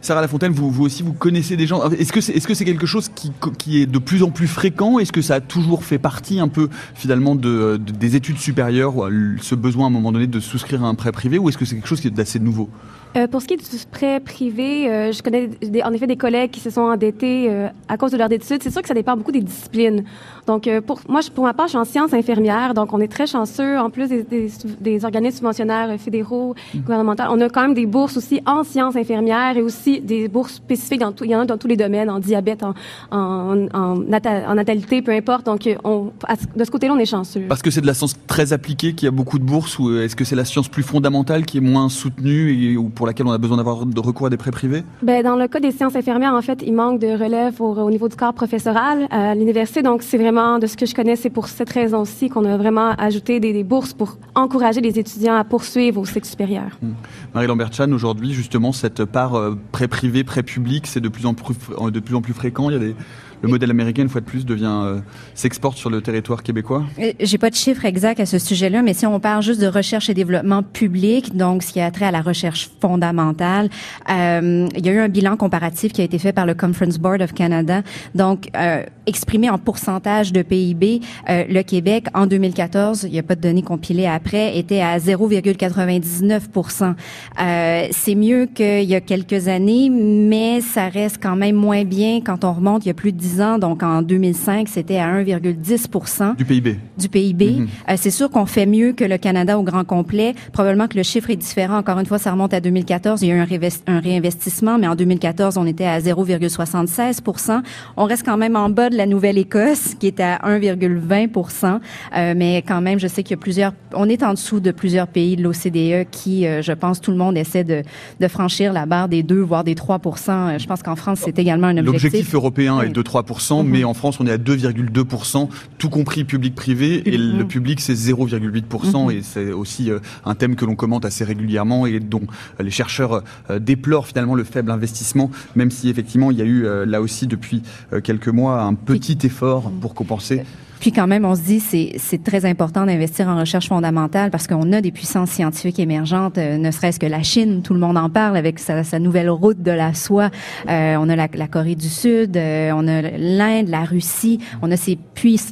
Sarah 0.02 0.22
Lafontaine, 0.22 0.52
vous, 0.52 0.72
vous 0.72 0.86
aussi, 0.86 1.04
vous 1.04 1.14
connaissez 1.14 1.58
des 1.58 1.68
gens. 1.68 1.90
Est-ce 1.92 2.14
que 2.14 2.22
c'est 2.22 2.34
est 2.34 2.46
-ce 2.46 2.54
c'est 2.54 2.66
quelque 2.66 2.88
chose 2.88 3.10
qui, 3.10 3.32
qui 3.58 3.82
est 3.82 3.86
de 3.86 4.00
plus 4.00 4.24
en 4.24 4.32
plus 4.32 4.48
fréquent? 4.48 5.00
Est-ce 5.00 5.12
que 5.12 5.22
ça 5.22 5.36
a 5.36 5.42
toujours 5.42 5.84
fait 5.84 6.00
partie 6.00 6.40
un 6.40 6.48
peu 6.48 6.70
finalement 6.96 7.36
de, 7.36 7.78
de, 7.78 7.92
des 7.92 8.16
études 8.16 8.38
supérieures, 8.38 8.96
ce 9.42 9.56
besoin 9.56 9.86
à 9.86 9.88
un 9.88 9.92
moment 9.92 10.12
donné 10.12 10.28
de 10.28 10.40
souscrire 10.40 10.84
à 10.84 10.88
un 10.88 10.96
prêt 10.96 11.12
privé, 11.12 11.38
ou 11.38 11.50
est-ce 11.50 11.58
que 11.58 11.66
c'est 11.66 11.76
quelque 11.76 11.88
chose 11.88 12.02
qui 12.02 12.08
est 12.08 12.20
assez 12.20 12.40
nouveau? 12.40 12.70
Euh, 13.18 13.28
pour 13.28 13.42
ce 13.42 13.48
qui 13.48 13.56
est 13.56 13.58
du 13.58 13.86
prêt 13.92 14.20
privé, 14.20 14.88
euh, 14.88 15.12
je 15.12 15.24
connais 15.24 15.48
des, 15.48 15.82
en 15.82 15.92
effet 15.94 16.06
des 16.06 16.16
collègues 16.16 16.52
qui 16.52 16.60
se 16.60 16.70
sont 16.70 16.82
endettés 16.82 17.50
euh, 17.50 17.68
à 17.88 17.98
cause 17.98 18.12
de 18.12 18.18
leur 18.18 18.32
études. 18.32 18.62
C'est 18.62 18.70
sûr 18.70 18.84
que 18.84 18.88
ça 18.88 18.94
dépend 18.94 19.18
beaucoup 19.18 19.32
des 19.32 19.42
disciplines. 19.42 20.04
Donc, 20.50 20.68
euh, 20.68 20.82
pour 20.82 21.00
moi, 21.08 21.22
pour 21.36 21.44
ma 21.44 21.54
part, 21.54 21.68
je 21.68 21.74
suis 21.76 21.78
en 21.78 21.86
sciences 21.86 22.12
infirmières, 22.12 22.74
donc 22.74 22.92
on 22.92 23.00
est 23.00 23.12
très 23.18 23.28
chanceux. 23.28 23.78
En 23.78 23.92
plus 23.92 24.08
des, 24.10 24.24
des, 24.24 24.48
des 24.82 25.06
organismes 25.06 25.38
subventionnaires 25.38 25.92
fédéraux, 26.00 26.56
mmh. 26.74 26.80
gouvernementaux, 26.80 27.24
on 27.30 27.40
a 27.40 27.50
quand 27.50 27.62
même 27.62 27.76
des 27.76 27.86
bourses 27.86 28.18
aussi 28.18 28.42
en 28.48 28.64
sciences 28.64 28.96
infirmières 28.96 29.56
et 29.58 29.62
aussi 29.62 30.02
des 30.02 30.28
bourses 30.28 30.56
spécifiques 30.56 31.02
dans 31.02 31.12
tout. 31.12 31.24
Il 31.26 31.30
y 31.30 31.36
en 31.36 31.42
a 31.42 31.46
dans 31.46 31.60
tous 31.60 31.68
les 31.68 31.78
domaines, 31.78 32.10
en 32.10 32.18
diabète, 32.18 32.64
en, 32.64 32.74
en, 33.12 33.68
en, 33.82 33.98
nata, 33.98 34.50
en 34.50 34.56
natalité, 34.56 35.04
peu 35.04 35.12
importe. 35.12 35.46
Donc, 35.46 35.70
on, 35.84 36.12
à, 36.28 36.34
de 36.56 36.64
ce 36.64 36.72
côté-là, 36.72 36.94
on 36.96 37.00
est 37.00 37.06
chanceux. 37.06 37.46
Parce 37.48 37.62
que 37.62 37.70
c'est 37.70 37.82
de 37.82 37.88
la 37.88 37.94
science 37.94 38.16
très 38.26 38.52
appliquée, 38.52 38.94
qu'il 38.94 39.06
y 39.06 39.12
a 39.14 39.16
beaucoup 39.20 39.38
de 39.38 39.44
bourses, 39.44 39.78
ou 39.78 39.96
est-ce 40.00 40.16
que 40.16 40.26
c'est 40.26 40.36
la 40.36 40.46
science 40.46 40.68
plus 40.68 40.82
fondamentale 40.82 41.46
qui 41.46 41.58
est 41.60 41.62
moins 41.76 41.90
soutenue 41.90 42.44
et 42.64 42.76
ou 42.76 42.90
pour 42.90 43.06
laquelle 43.06 43.28
on 43.28 43.32
a 43.32 43.38
besoin 43.38 43.58
d'avoir 43.58 43.86
de 43.86 44.00
recours 44.00 44.26
à 44.26 44.30
des 44.32 44.38
prêts 44.38 44.56
privés? 44.60 44.84
Ben, 45.04 45.24
dans 45.24 45.36
le 45.36 45.48
cas 45.48 45.60
des 45.60 45.72
sciences 45.72 45.96
infirmières, 45.96 46.34
en 46.34 46.42
fait, 46.42 46.64
il 46.66 46.74
manque 46.74 47.00
de 47.00 47.12
relève 47.24 47.62
au, 47.62 47.76
au 47.76 47.92
niveau 47.92 48.08
du 48.10 48.16
corps 48.16 48.34
professoral 48.34 49.08
à 49.12 49.36
l'université. 49.36 49.84
Donc, 49.84 50.02
c'est 50.02 50.18
vraiment, 50.18 50.39
de 50.60 50.68
ce 50.68 50.78
que 50.78 50.86
je 50.86 50.96
connais, 50.96 51.16
c'est 51.16 51.30
pour 51.30 51.48
cette 51.48 51.70
raison-ci 51.70 52.30
qu'on 52.30 52.46
a 52.46 52.58
vraiment 52.58 52.92
ajouté 52.98 53.40
des, 53.40 53.64
bourses 53.64 53.94
pour 53.94 54.18
encourager 54.36 54.82
les 54.82 54.98
étudiants 54.98 55.36
à 55.36 55.44
poursuivre 55.44 56.00
au 56.00 56.06
cycle 56.06 56.26
supérieur. 56.26 56.78
Hum. 56.82 56.94
Marie 57.34 57.48
Lambert-Chan, 57.48 57.92
aujourd'hui, 57.92 58.34
justement, 58.34 58.72
cette 58.72 59.06
part 59.06 59.36
euh, 59.36 59.58
prêt 59.72 59.88
privé, 59.88 60.24
prêt 60.24 60.44
public, 60.44 60.88
c'est 60.88 61.02
de 61.02 61.10
plus 61.10 61.26
en 61.26 61.34
plus, 61.34 61.56
de 61.92 62.00
plus 62.00 62.16
en 62.16 62.22
plus 62.22 62.34
fréquent. 62.34 62.70
Il 62.70 62.74
y 62.74 62.76
a 62.78 62.80
des 62.80 62.96
le 63.42 63.50
modèle 63.50 63.72
américain, 63.72 64.04
une 64.04 64.10
fois 64.10 64.22
de 64.22 64.26
plus, 64.26 64.46
devient 64.46 64.82
euh, 64.84 65.00
s'exporte 65.34 65.78
sur 65.78 65.90
le 65.90 66.02
territoire 66.02 66.44
québécois. 66.44 66.84
J'ai 67.20 67.38
pas 67.38 67.50
de 67.50 67.56
chiffre 67.56 67.86
exact 67.86 68.20
à 68.20 68.26
ce 68.26 68.40
sujet-là, 68.40 68.82
mais 68.82 68.94
si 68.94 69.06
on 69.06 69.20
parle 69.20 69.44
juste 69.44 69.62
de 69.62 69.68
recherche 69.68 70.10
et 70.10 70.14
développement 70.14 70.64
public, 70.64 71.36
donc 71.36 71.64
ce 71.64 71.74
qui 71.74 71.80
a 71.80 71.90
trait 71.92 72.06
à 72.06 72.12
la 72.12 72.22
recherche 72.22 72.70
fondamentale, 72.82 73.70
euh, 74.10 74.68
il 74.76 74.86
y 74.86 74.90
a 74.90 74.92
eu 74.92 75.00
un 75.00 75.10
bilan 75.10 75.38
comparatif 75.38 75.94
qui 75.94 76.02
a 76.02 76.04
été 76.04 76.20
fait 76.20 76.34
par 76.34 76.46
le 76.46 76.54
Conference 76.54 76.98
Board 76.98 77.22
of 77.22 77.34
Canada. 77.34 77.82
Donc, 78.16 78.50
euh, 78.56 78.84
exprimé 79.10 79.50
en 79.50 79.58
pourcentage 79.58 80.32
de 80.32 80.42
PIB, 80.42 81.02
euh, 81.30 81.44
le 81.50 81.62
Québec 81.64 82.06
en 82.14 82.28
2014, 82.28 83.04
il 83.04 83.12
n'y 83.12 83.20
a 83.20 83.24
pas 83.24 83.36
de 83.36 83.42
données 83.42 83.64
compilées 83.64 84.06
après, 84.06 84.58
était 84.58 84.82
à 84.82 84.98
0,99 85.00 86.96
euh, 87.40 87.88
C'est 87.92 88.16
mieux 88.16 88.48
qu'il 88.54 88.84
y 88.84 88.96
a 88.96 89.02
quelques 89.02 89.48
années, 89.48 89.90
mais 89.90 90.62
ça 90.62 90.88
reste 90.88 91.18
quand 91.22 91.36
même 91.36 91.56
moins 91.56 91.84
bien. 91.84 92.22
Quand 92.22 92.44
on 92.44 92.54
remonte 92.54 92.86
il 92.86 92.90
y 92.90 92.92
a 92.92 92.94
plus 92.94 93.12
de 93.12 93.18
10 93.30 93.42
ans. 93.42 93.60
Donc 93.60 93.84
en 93.84 94.02
2005, 94.02 94.68
c'était 94.68 94.98
à 94.98 95.08
1,10 95.22 96.36
du 96.38 96.46
PIB. 96.46 96.78
Du 96.98 97.10
PIB. 97.10 97.46
Mm 97.46 97.66
-hmm. 97.66 97.68
euh, 97.90 97.94
c'est 97.98 98.12
sûr 98.12 98.30
qu'on 98.30 98.46
fait 98.46 98.66
mieux 98.66 98.94
que 98.94 99.06
le 99.06 99.18
Canada 99.18 99.58
au 99.60 99.64
grand 99.64 99.86
complet. 99.86 100.34
Probablement 100.52 100.88
que 100.88 100.98
le 100.98 101.04
chiffre 101.04 101.30
est 101.30 101.36
différent. 101.48 101.78
Encore 101.78 102.00
une 102.00 102.06
fois, 102.06 102.20
ça 102.20 102.32
remonte 102.32 102.54
à 102.54 102.62
2014. 102.62 103.22
Il 103.22 103.30
y 103.30 103.32
a 103.32 103.36
eu 103.36 103.40
un, 103.40 103.48
un 103.96 104.00
réinvestissement, 104.00 104.78
mais 104.80 104.88
en 104.88 104.96
2014, 104.96 105.58
on 105.58 105.66
était 105.66 105.86
à 105.86 106.00
0,76% 106.00 107.62
On 107.98 108.06
reste 108.06 108.26
quand 108.26 108.38
même 108.38 108.56
en 108.56 108.70
bas 108.70 108.90
de 108.90 108.98
la 109.02 109.06
Nouvelle-Écosse, 109.06 109.96
qui 110.00 110.08
est 110.08 110.20
à 110.20 110.38
1,20 110.38 111.80
euh, 112.16 112.34
Mais 112.36 112.64
quand 112.68 112.82
même, 112.82 113.00
je 113.00 113.08
sais 113.08 113.22
qu'il 113.24 113.36
y 113.36 113.40
a 113.40 113.44
plusieurs... 113.48 113.74
On 113.94 114.08
est 114.10 114.24
en 114.24 114.34
dessous 114.34 114.60
de 114.60 114.72
plusieurs 114.72 115.08
pays 115.08 115.36
de 115.36 115.44
l'OCDE 115.44 116.10
qui, 116.18 116.36
euh, 116.46 116.62
je 116.62 116.74
pense, 116.74 116.98
tout 117.02 117.12
le 117.12 117.18
monde 117.24 117.36
essaie 117.38 117.66
de, 117.74 117.84
de 118.24 118.28
franchir 118.28 118.68
la 118.74 118.86
barre 118.86 119.10
des 119.10 119.24
2, 119.24 119.40
voire 119.52 119.64
des 119.64 119.76
3% 119.76 120.60
Je 120.60 120.68
pense 120.70 120.82
qu'en 120.84 120.96
France, 120.96 121.20
c'est 121.26 121.38
également 121.40 121.68
un 121.68 121.78
objectif. 121.78 122.04
L'objectif 122.04 122.36
européen 122.36 122.74
oui. 122.80 122.86
est 122.86 122.90
de 122.90 123.02
3 123.24 123.64
mais 123.64 123.84
en 123.84 123.94
France, 123.94 124.20
on 124.20 124.28
est 124.28 124.32
à 124.32 124.38
2,2% 124.38 125.50
tout 125.78 125.90
compris 125.90 126.24
public-privé, 126.24 127.04
et 127.06 127.18
-hmm. 127.18 127.38
le 127.38 127.46
public, 127.46 127.80
c'est 127.80 127.94
0,8 127.96 128.64
mm 128.64 128.92
-hmm. 128.92 129.12
et 129.12 129.22
c'est 129.22 129.52
aussi 129.52 129.92
euh, 129.92 130.00
un 130.26 130.36
thème 130.36 130.56
que 130.56 130.66
l'on 130.66 130.76
commente 130.76 131.06
assez 131.06 131.24
régulièrement 131.24 131.86
et 131.86 132.00
dont 132.00 132.24
euh, 132.24 132.64
les 132.64 132.72
chercheurs 132.72 133.14
euh, 133.50 133.60
déplorent 133.60 134.08
finalement 134.08 134.36
le 134.36 134.44
faible 134.44 134.72
investissement, 134.72 135.32
même 135.56 135.72
si 135.72 135.90
effectivement, 135.90 136.32
il 136.32 136.38
y 136.38 136.42
a 136.42 136.46
eu 136.46 136.60
là 136.86 137.00
aussi 137.02 137.28
depuis 137.28 137.62
quelques 138.04 138.28
mois 138.40 138.62
un 138.62 138.76
petit 138.92 139.18
effort 139.24 139.72
pour 139.82 139.94
compenser. 139.94 140.44
Puis 140.80 140.94
quand 140.94 141.08
même, 141.08 141.26
on 141.26 141.36
se 141.36 141.42
dit 141.42 141.60
c'est 141.60 141.94
c'est 141.98 142.24
très 142.24 142.46
important 142.46 142.86
d'investir 142.86 143.28
en 143.28 143.38
recherche 143.38 143.68
fondamentale 143.68 144.32
parce 144.32 144.48
qu'on 144.48 144.72
a 144.72 144.80
des 144.80 144.92
puissances 144.92 145.32
scientifiques 145.32 145.80
émergentes, 145.80 146.38
euh, 146.38 146.58
ne 146.58 146.72
serait-ce 146.72 147.00
que 147.00 147.06
la 147.06 147.22
Chine, 147.22 147.62
tout 147.62 147.74
le 147.74 147.80
monde 147.80 147.98
en 147.98 148.10
parle 148.10 148.38
avec 148.38 148.60
sa, 148.60 148.84
sa 148.84 148.98
nouvelle 148.98 149.30
route 149.30 149.62
de 149.62 149.72
la 149.72 149.94
soie. 149.94 150.30
Euh, 150.70 150.96
on 150.98 151.10
a 151.10 151.16
la, 151.16 151.28
la, 151.34 151.48
Corée 151.48 151.76
du 151.76 151.90
Sud, 151.90 152.38
euh, 152.38 152.72
on 152.74 152.88
a 152.88 153.02
l'Inde, 153.02 153.68
la 153.68 153.84
Russie. 153.84 154.40
On 154.62 154.72
a 154.72 154.78
ces, 154.78 154.98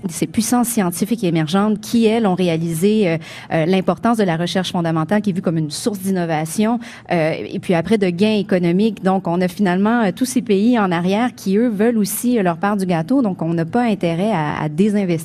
ces 0.10 0.28
puissances 0.28 0.70
scientifiques 0.70 1.24
émergentes 1.24 1.82
qui, 1.82 2.06
elles, 2.06 2.26
ont 2.26 2.36
réalisé 2.36 3.10
euh, 3.10 3.18
euh, 3.52 3.66
l'importance 3.66 4.18
de 4.18 4.24
la 4.24 4.38
recherche 4.38 4.72
fondamentale 4.72 5.22
qui 5.22 5.32
est 5.32 5.34
vue 5.34 5.42
comme 5.42 5.58
une 5.58 5.72
source 5.72 6.00
d'innovation 6.00 6.80
et 7.10 7.60
puis 7.60 7.74
après 7.74 7.98
de 7.98 8.10
gains 8.10 8.38
économiques. 8.38 9.04
Donc, 9.04 9.28
on 9.28 9.42
a 9.42 9.48
finalement 9.48 10.12
tous 10.12 10.26
ces 10.26 10.42
pays 10.42 10.80
en 10.80 10.92
arrière 10.92 11.36
qui, 11.36 11.58
eux, 11.58 11.68
veulent 11.68 11.98
aussi 11.98 12.42
leur 12.42 12.58
part 12.58 12.78
du 12.78 12.86
gâteau. 12.86 13.22
Donc, 13.22 13.42
on 13.42 13.54
n'a 13.54 13.66
pas 13.66 13.84
intérêt 13.84 14.32
à, 14.32 14.62
à 14.62 14.70
désinvestir. 14.70 15.17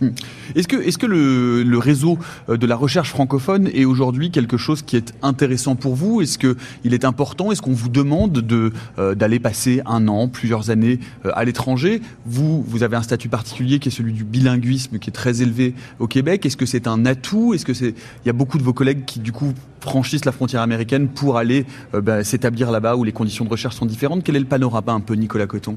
Hmm. 0.00 0.08
Est-ce 0.54 0.68
que, 0.68 0.76
est-ce 0.76 0.98
que 0.98 1.06
le, 1.06 1.78
réseau 1.78 2.18
de 2.48 2.66
la 2.66 2.76
recherche 2.76 3.10
francophone 3.10 3.68
est 3.72 3.84
aujourd'hui 3.84 4.30
quelque 4.30 4.56
chose 4.56 4.82
qui 4.82 4.96
est 4.96 5.14
intéressant 5.22 5.76
pour 5.76 5.94
vous? 5.94 6.20
Est-ce 6.20 6.38
qu'il 6.38 6.94
est 6.94 7.04
important? 7.04 7.52
Est-ce 7.52 7.62
qu'on 7.62 7.72
vous 7.72 7.88
demande 7.88 8.32
de, 8.32 8.72
euh, 8.98 9.14
d'aller 9.14 9.38
passer 9.38 9.82
un 9.86 10.08
an, 10.08 10.28
plusieurs 10.28 10.70
années 10.70 11.00
euh, 11.26 11.30
à 11.34 11.44
l'étranger? 11.44 12.00
Vous, 12.26 12.62
vous 12.62 12.82
avez 12.82 12.96
un 12.96 13.02
statut 13.02 13.28
particulier 13.28 13.78
qui 13.78 13.88
est 13.88 13.92
celui 13.92 14.12
du 14.12 14.24
bilinguisme, 14.24 14.98
qui 14.98 15.10
est 15.10 15.12
très 15.12 15.42
élevé 15.42 15.74
au 15.98 16.06
Québec. 16.06 16.46
Est-ce 16.46 16.56
que 16.56 16.66
c'est 16.66 16.86
un 16.86 17.04
atout? 17.06 17.54
Est-ce 17.54 17.64
que 17.64 17.74
c'est 17.74 17.94
il 18.24 18.26
y 18.26 18.30
a 18.30 18.32
beaucoup 18.32 18.58
de 18.58 18.62
vos 18.62 18.72
collègues 18.72 19.04
qui 19.04 19.20
du 19.20 19.32
coup 19.32 19.52
franchissent 19.80 20.24
la 20.24 20.32
frontière 20.32 20.62
américaine 20.62 21.08
pour 21.08 21.36
aller 21.36 21.66
euh, 21.94 22.00
bah, 22.00 22.24
s'établir 22.24 22.70
là-bas 22.70 22.96
où 22.96 23.04
les 23.04 23.12
conditions 23.12 23.44
de 23.44 23.50
recherche 23.50 23.76
sont 23.76 23.86
différentes? 23.86 24.22
Quel 24.24 24.36
est 24.36 24.40
le 24.40 24.46
panorama 24.46 24.92
un 24.92 25.00
peu, 25.00 25.14
Nicolas 25.14 25.46
Coton? 25.46 25.76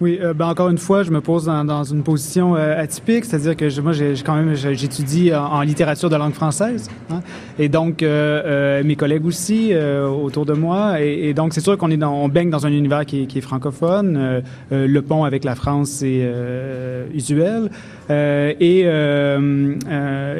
Oui, 0.00 0.18
euh, 0.22 0.32
ben 0.32 0.46
encore 0.46 0.68
une 0.68 0.78
fois, 0.78 1.02
je 1.02 1.10
me 1.10 1.20
pose 1.20 1.46
dans, 1.46 1.64
dans 1.64 1.82
une 1.82 2.04
position 2.04 2.54
euh, 2.54 2.80
atypique, 2.80 3.24
c'est-à-dire 3.24 3.56
que 3.56 3.68
je, 3.68 3.80
moi, 3.80 3.92
j'ai 3.92 4.14
quand 4.24 4.36
même, 4.36 4.54
j'étudie 4.54 5.34
en, 5.34 5.60
littérature 5.62 6.08
de 6.08 6.14
langue 6.14 6.34
française, 6.34 6.88
hein, 7.10 7.20
et 7.58 7.68
donc 7.68 8.02
euh, 8.02 8.42
euh 8.44 8.84
mes 8.84 8.94
collègues 8.94 9.26
aussi 9.26 9.70
euh, 9.72 10.06
autour 10.06 10.46
de 10.46 10.52
moi, 10.52 11.00
et, 11.00 11.34
donc 11.34 11.52
c'est 11.52 11.60
sûr 11.60 11.76
qu'on 11.76 11.90
est 11.90 11.96
dans, 11.96 12.12
on 12.12 12.28
baigne 12.28 12.48
dans 12.48 12.64
un 12.64 12.70
univers 12.70 13.04
qui 13.04 13.22
est, 13.22 13.26
qui 13.26 13.38
est 13.38 13.40
francophone. 13.40 14.42
le 14.70 15.00
pont 15.00 15.24
avec 15.24 15.44
la 15.44 15.54
France 15.56 15.88
c'est 15.88 16.24
usuel, 17.12 17.70
et 18.08 18.80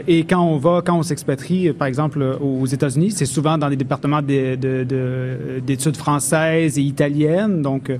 et 0.06 0.24
quand 0.24 0.42
on 0.42 0.56
va, 0.56 0.82
quand 0.84 0.98
on 0.98 1.02
s'expatrie, 1.02 1.72
par 1.72 1.88
exemple 1.88 2.22
aux 2.40 2.66
États-Unis, 2.66 3.10
c'est 3.10 3.26
souvent 3.26 3.58
dans 3.58 3.68
des 3.68 3.76
départements 3.76 4.22
d'études 4.22 4.60
de, 4.60 4.84
de, 5.66 5.90
de, 5.90 5.96
françaises 5.96 6.78
et 6.78 6.82
italiennes, 6.82 7.60
donc 7.62 7.90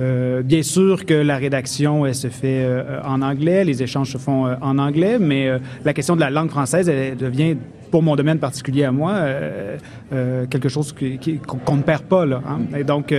euh, 0.00 0.42
bien 0.42 0.62
sûr 0.62 1.06
que 1.06 1.14
la 1.14 1.36
rédaction 1.36 2.04
elle 2.04 2.14
se 2.14 2.28
fait 2.28 2.64
euh, 2.64 3.00
en 3.04 3.22
anglais, 3.22 3.64
les 3.64 3.82
échanges 3.82 4.10
se 4.10 4.18
font 4.18 4.46
euh, 4.46 4.54
en 4.60 4.78
anglais, 4.78 5.18
mais 5.20 5.48
euh, 5.48 5.58
la 5.84 5.92
question 5.92 6.16
de 6.16 6.20
la 6.20 6.30
langue 6.30 6.50
française 6.50 6.88
elle 6.88 7.16
devient 7.16 7.56
pour 7.90 8.02
mon 8.02 8.16
domaine 8.16 8.38
particulier 8.38 8.82
à 8.84 8.90
moi 8.90 9.12
euh, 9.14 9.76
quelque 10.50 10.68
chose 10.68 10.92
qu'on 11.46 11.76
ne 11.76 11.82
perd 11.82 12.02
pas 12.02 12.26
là. 12.26 12.42
Hein? 12.48 12.76
Et 12.76 12.82
donc 12.82 13.14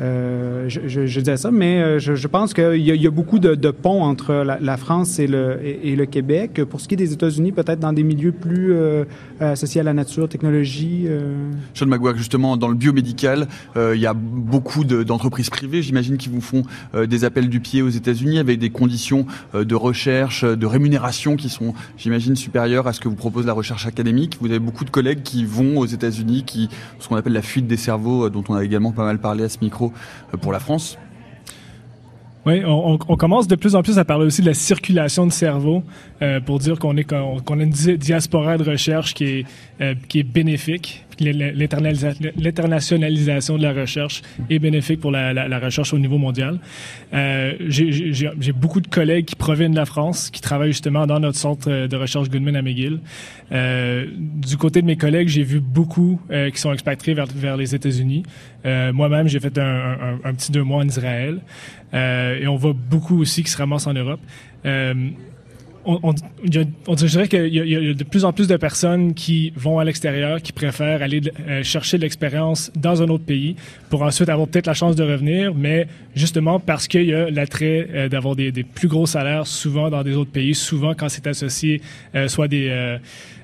euh, 0.00 0.64
je, 0.68 1.06
je, 1.06 1.20
disais 1.20 1.36
ça, 1.36 1.50
mais 1.50 1.82
euh, 1.82 1.98
je, 1.98 2.26
pense 2.26 2.54
qu'il 2.54 2.76
y, 2.76 3.06
a 3.06 3.10
beaucoup 3.10 3.38
de, 3.38 3.70
ponts 3.70 4.02
entre 4.02 4.32
la, 4.34 4.76
France 4.76 5.18
et 5.18 5.26
le, 5.26 6.04
Québec. 6.06 6.62
Pour 6.64 6.80
ce 6.80 6.88
qui 6.88 6.94
est 6.94 6.96
des 6.96 7.12
États-Unis, 7.12 7.52
peut-être 7.52 7.80
dans 7.80 7.92
des 7.92 8.02
milieux 8.02 8.32
plus 8.32 8.72
euh, 8.72 9.04
associés 9.40 9.80
à 9.80 9.84
la 9.84 9.92
nature, 9.92 10.28
technologie. 10.28 11.04
Euh... 11.06 11.50
Sean 11.74 11.86
McGuire, 11.86 12.16
justement, 12.16 12.56
dans 12.56 12.68
le 12.68 12.74
biomédical, 12.74 13.46
il 13.76 14.00
y 14.00 14.06
a 14.06 14.14
beaucoup 14.14 14.84
d'entreprises 14.84 15.50
privées, 15.50 15.82
j'imagine, 15.82 16.16
qui 16.16 16.28
vous 16.28 16.40
font 16.40 16.62
des 16.94 17.24
appels 17.24 17.48
du 17.48 17.60
pied 17.60 17.82
aux 17.82 17.88
États-Unis 17.88 18.38
avec 18.38 18.58
des 18.58 18.70
conditions 18.70 19.26
de 19.54 19.74
recherche, 19.74 20.44
de 20.44 20.66
rémunération 20.66 21.36
qui 21.36 21.48
sont, 21.48 21.74
j'imagine, 21.96 22.36
supérieures 22.36 22.86
à 22.86 22.92
ce 22.92 23.00
que 23.00 23.08
vous 23.08 23.14
propose 23.14 23.46
la 23.46 23.52
recherche 23.52 23.86
académique. 23.86 24.38
Vous 24.40 24.48
avez 24.48 24.58
beaucoup 24.58 24.84
de 24.84 24.90
collègues 24.90 25.22
qui 25.22 25.44
vont 25.44 25.78
aux 25.78 25.86
États-Unis, 25.86 26.44
qui 26.44 26.68
ce 26.98 27.08
qu'on 27.08 27.16
appelle 27.16 27.32
la 27.32 27.42
fuite 27.42 27.66
des 27.66 27.76
cerveaux, 27.76 28.30
dont 28.30 28.44
on 28.48 28.54
a 28.54 28.64
également 28.64 28.92
pas 28.92 29.04
mal 29.04 29.18
parlé 29.18 29.44
à 29.44 29.48
ce 29.48 29.58
micro 29.62 29.89
pour 30.40 30.52
la 30.52 30.60
France 30.60 30.98
oui, 32.46 32.62
on, 32.64 32.96
commence 32.96 33.48
de 33.48 33.54
plus 33.54 33.74
en 33.74 33.82
plus 33.82 33.98
à 33.98 34.04
parler 34.06 34.24
aussi 34.24 34.40
de 34.40 34.46
la 34.46 34.54
circulation 34.54 35.26
de 35.26 35.32
cerveau 35.32 35.82
euh, 36.22 36.40
pour 36.40 36.58
dire 36.58 36.78
qu'on 36.78 36.96
est 36.96 37.04
qu'on 37.04 37.38
qu 37.38 37.52
a 37.52 37.56
une 37.56 37.70
diaspora 37.70 38.56
de 38.56 38.64
recherche 38.64 39.12
qui 39.12 39.24
est 39.24 39.46
euh, 39.82 39.94
qui 40.08 40.20
est 40.20 40.24
bénéfique. 40.24 41.04
L'internationalisation 41.20 43.58
de 43.58 43.62
la 43.62 43.72
recherche 43.72 44.22
est 44.48 44.58
bénéfique 44.58 45.00
pour 45.00 45.10
la, 45.10 45.58
recherche 45.58 45.92
au 45.92 45.98
niveau 45.98 46.18
mondial. 46.18 46.58
Euh, 47.12 47.54
J'ai 47.68 48.52
beaucoup 48.52 48.80
de 48.80 48.88
collègues 48.88 49.26
qui 49.26 49.36
proviennent 49.36 49.72
de 49.72 49.76
la 49.76 49.86
France, 49.86 50.30
qui 50.30 50.40
travaillent 50.40 50.72
justement 50.72 51.06
dans 51.06 51.20
notre 51.20 51.38
centre 51.38 51.86
de 51.86 51.96
recherche 51.96 52.30
Goodman 52.30 52.56
à 52.56 52.62
McGill. 52.62 53.00
Euh, 53.52 54.06
du 54.16 54.56
côté 54.56 54.80
de 54.80 54.86
mes 54.86 54.96
collègues, 54.96 55.28
j'ai 55.28 55.42
vu 55.42 55.60
beaucoup 55.60 56.20
euh, 56.30 56.50
qui 56.50 56.60
sont 56.60 56.72
expatriés 56.72 57.14
vers, 57.14 57.56
les 57.56 57.74
États-Unis. 57.74 58.22
Euh, 58.64 58.92
Moi-même, 58.92 59.28
j'ai 59.28 59.40
fait 59.40 59.58
un, 59.58 60.18
un, 60.24 60.34
petit 60.34 60.52
deux 60.52 60.62
mois 60.62 60.78
en 60.78 60.88
Israël. 60.88 61.40
Euh, 61.92 62.38
et 62.38 62.46
on 62.46 62.56
voit 62.56 62.74
beaucoup 62.74 63.20
aussi 63.20 63.42
qui 63.42 63.50
se 63.50 63.56
ramassent 63.56 63.86
en 63.86 63.94
Europe. 63.94 64.20
On, 65.86 66.14
on, 66.86 66.94
dirait 66.94 67.26
qu'il 67.26 67.46
y, 67.46 67.76
a 67.76 67.94
de 67.94 68.04
plus 68.04 68.26
en 68.26 68.34
plus 68.34 68.46
de 68.46 68.56
personnes 68.58 69.14
qui 69.14 69.52
vont 69.56 69.78
à 69.78 69.84
l'extérieur, 69.84 70.42
qui 70.42 70.52
préfèrent 70.52 71.02
aller 71.02 71.22
euh, 71.48 71.62
chercher 71.62 71.96
de 71.96 72.02
l'expérience 72.02 72.70
dans 72.76 73.02
un 73.02 73.08
autre 73.08 73.24
pays 73.24 73.56
pour 73.88 74.02
ensuite 74.02 74.28
avoir 74.28 74.46
peut-être 74.46 74.66
la 74.66 74.74
chance 74.74 74.94
de 74.94 75.02
revenir, 75.02 75.54
mais 75.54 75.86
justement 76.14 76.60
parce 76.60 76.86
qu'il 76.86 77.04
y 77.04 77.14
a 77.14 77.30
l'attrait 77.30 77.88
euh, 77.94 78.08
d'avoir 78.10 78.36
des, 78.36 78.52
des, 78.52 78.62
plus 78.62 78.88
gros 78.88 79.06
salaires 79.06 79.46
souvent 79.46 79.88
dans 79.88 80.02
des 80.02 80.16
autres 80.16 80.32
pays, 80.32 80.54
souvent 80.54 80.94
quand 80.94 81.08
c'est 81.08 81.26
associé 81.26 81.80
euh, 82.14 82.28
soit 82.28 82.48
des 82.48 82.98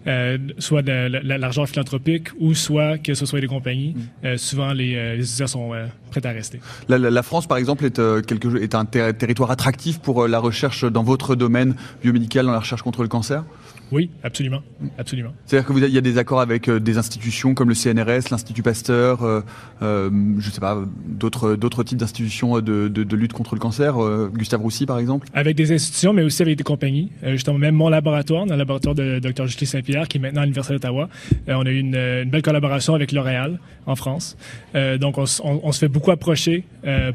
euh, 0.06 0.26
euh, 0.26 0.38
soit 0.58 0.82
de, 0.82 1.08
de, 1.08 1.34
l'argent 1.34 1.66
philanthropique 1.66 2.28
ou 2.38 2.54
soit 2.54 2.98
que 2.98 3.14
ce 3.14 3.26
soit 3.26 3.40
des 3.40 3.46
compagnies. 3.46 3.94
Mm. 3.94 4.26
Euh, 4.26 4.36
souvent, 4.36 4.72
les, 4.72 5.16
les 5.16 5.24
étudiants 5.24 5.46
sont 5.46 5.74
euh, 5.74 5.86
prêts 6.10 6.24
à 6.26 6.30
rester. 6.30 6.60
La, 6.88 6.98
la, 6.98 7.10
la, 7.10 7.22
France, 7.22 7.46
par 7.46 7.58
exemple, 7.58 7.84
est, 7.84 7.98
euh, 7.98 8.22
quelque, 8.22 8.60
est 8.60 8.74
un 8.74 8.84
ter 8.84 9.16
territoire 9.16 9.50
attractif 9.50 10.00
pour 10.00 10.24
euh, 10.24 10.28
la 10.28 10.38
recherche 10.38 10.84
dans 10.84 11.02
votre 11.02 11.34
domaine 11.34 11.74
biomédical, 12.02 12.46
dans 12.46 12.52
la 12.52 12.60
recherche 12.60 12.82
contre 12.82 13.02
le 13.02 13.08
cancer? 13.08 13.44
Oui, 13.92 14.10
absolument, 14.24 14.62
absolument. 14.98 15.32
C'est-à-dire 15.46 15.72
qu'il 15.72 15.94
y 15.94 15.98
a 15.98 16.00
des 16.00 16.18
accords 16.18 16.40
avec 16.40 16.68
euh, 16.68 16.80
des 16.80 16.98
institutions 16.98 17.54
comme 17.54 17.68
le 17.68 17.74
CNRS, 17.74 18.30
l'Institut 18.30 18.62
Pasteur, 18.62 19.22
euh, 19.22 19.42
euh, 19.82 20.10
je 20.38 20.50
sais 20.50 20.60
pas, 20.60 20.78
d'autres 21.06 21.54
d'autres 21.54 21.84
types 21.84 21.98
d'institutions 21.98 22.60
de, 22.60 22.88
de, 22.88 23.04
de, 23.04 23.16
lutte 23.16 23.32
contre 23.32 23.54
le 23.54 23.60
cancer, 23.60 24.02
euh, 24.02 24.30
Gustave 24.34 24.60
Roussy 24.60 24.86
par 24.86 24.98
exemple? 24.98 25.28
Avec 25.34 25.56
des 25.56 25.72
institutions, 25.72 26.12
mais 26.12 26.22
aussi 26.22 26.42
avec 26.42 26.56
des 26.56 26.64
compagnies. 26.64 27.12
Justement, 27.22 27.58
même 27.58 27.76
mon 27.76 27.88
laboratoire, 27.88 28.46
dans 28.46 28.54
le 28.54 28.58
laboratoire 28.58 28.94
de 28.94 29.20
Dr 29.20 29.46
Justin 29.46 29.66
Saint-Pierre, 29.66 30.08
qui 30.08 30.18
est 30.18 30.20
maintenant 30.20 30.42
à 30.42 30.44
l'Université 30.44 30.74
d'Ottawa, 30.74 31.08
on 31.46 31.64
a 31.64 31.70
eu 31.70 31.78
une, 31.78 31.94
une, 31.94 32.30
belle 32.30 32.42
collaboration 32.42 32.94
avec 32.94 33.12
L'Oréal 33.12 33.60
en 33.86 33.94
France. 33.94 34.36
donc, 34.74 35.18
on, 35.18 35.24
on, 35.44 35.60
on, 35.62 35.72
se 35.72 35.78
fait 35.78 35.88
beaucoup 35.88 36.10
approcher 36.10 36.64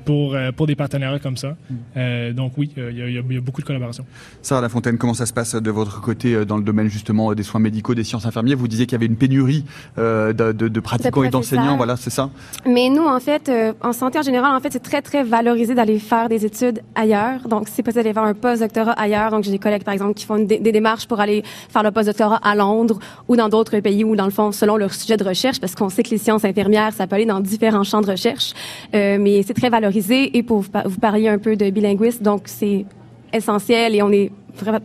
pour 0.05 0.37
pour 0.55 0.67
des 0.67 0.75
partenariats 0.75 1.19
comme 1.19 1.37
ça. 1.37 1.57
Mm. 1.95 2.33
donc 2.33 2.53
oui, 2.57 2.71
il 2.77 2.97
y, 2.97 3.01
a, 3.01 3.07
il 3.09 3.33
y, 3.33 3.37
a 3.37 3.41
beaucoup 3.41 3.61
de 3.61 3.65
collaboration. 3.65 4.05
Sarah 4.41 4.61
Lafontaine, 4.61 4.97
comment 4.97 5.13
ça 5.13 5.25
se 5.25 5.33
passe 5.33 5.55
de 5.55 5.71
votre 5.71 6.01
côté 6.01 6.45
dans 6.45 6.57
le 6.57 6.60
domaine 6.63 6.87
justement 6.87 7.33
des 7.33 7.43
soins 7.43 7.59
médicaux, 7.59 7.95
des 7.95 8.03
sciences 8.03 8.25
infirmières. 8.25 8.57
Vous 8.57 8.67
disiez 8.67 8.85
qu'il 8.85 8.93
y 8.93 8.99
avait 8.99 9.05
une 9.05 9.15
pénurie 9.15 9.65
euh, 9.97 10.33
de, 10.33 10.51
de, 10.51 10.67
de, 10.67 10.79
pratiquants 10.79 11.23
et 11.23 11.29
d'enseignants, 11.29 11.77
voilà, 11.77 11.95
c'est 11.95 12.09
ça 12.09 12.29
Mais 12.65 12.89
nous, 12.89 13.03
en 13.03 13.19
fait, 13.19 13.49
euh, 13.49 13.73
en 13.81 13.93
santé 13.93 14.19
en 14.19 14.21
général, 14.21 14.55
en 14.55 14.59
fait, 14.59 14.71
c'est 14.71 14.83
très, 14.83 15.01
très 15.01 15.23
valorisé 15.23 15.75
d'aller 15.75 15.99
faire 15.99 16.29
des 16.29 16.45
études 16.45 16.81
ailleurs. 16.95 17.47
Donc, 17.47 17.67
c'est 17.67 17.83
possible 17.83 18.03
d'aller 18.03 18.13
faire 18.13 18.23
un 18.23 18.33
post-doctorat 18.33 18.93
ailleurs. 18.93 19.31
Donc, 19.31 19.43
j'ai 19.43 19.51
des 19.51 19.59
collègues, 19.59 19.83
par 19.83 19.93
exemple, 19.93 20.13
qui 20.13 20.25
font 20.25 20.39
des, 20.39 20.59
des 20.59 20.71
démarches 20.71 21.07
pour 21.07 21.19
aller 21.19 21.43
faire 21.69 21.83
le 21.83 21.91
post-doctorat 21.91 22.39
à 22.43 22.55
Londres 22.55 22.99
ou 23.27 23.35
dans 23.35 23.49
d'autres 23.49 23.79
pays 23.79 24.03
où, 24.03 24.15
dans 24.15 24.25
le 24.25 24.31
fond, 24.31 24.51
selon 24.51 24.77
leur 24.77 24.93
sujet 24.93 25.17
de 25.17 25.23
recherche, 25.23 25.59
parce 25.59 25.75
qu'on 25.75 25.89
sait 25.89 26.03
que 26.03 26.09
les 26.09 26.17
sciences 26.17 26.45
infirmières, 26.45 26.93
ça 26.93 27.07
peut 27.07 27.15
aller 27.15 27.25
dans 27.25 27.39
différents 27.39 27.83
champs 27.83 28.01
de 28.01 28.11
recherche. 28.11 28.53
Euh, 28.93 29.17
mais 29.19 29.43
c'est 29.43 29.53
très 29.53 29.69
valorisé. 29.69 30.37
Et 30.37 30.43
pour 30.43 30.61
vous, 30.61 30.69
vous 30.85 30.99
parler 30.99 31.27
un 31.27 31.37
peu 31.37 31.55
de 31.55 31.69
bilinguisme, 31.69 32.23
donc 32.23 32.43
c'est 32.45 32.85
essentiel 33.33 33.95
et 33.95 34.01
on 34.01 34.11
est 34.11 34.31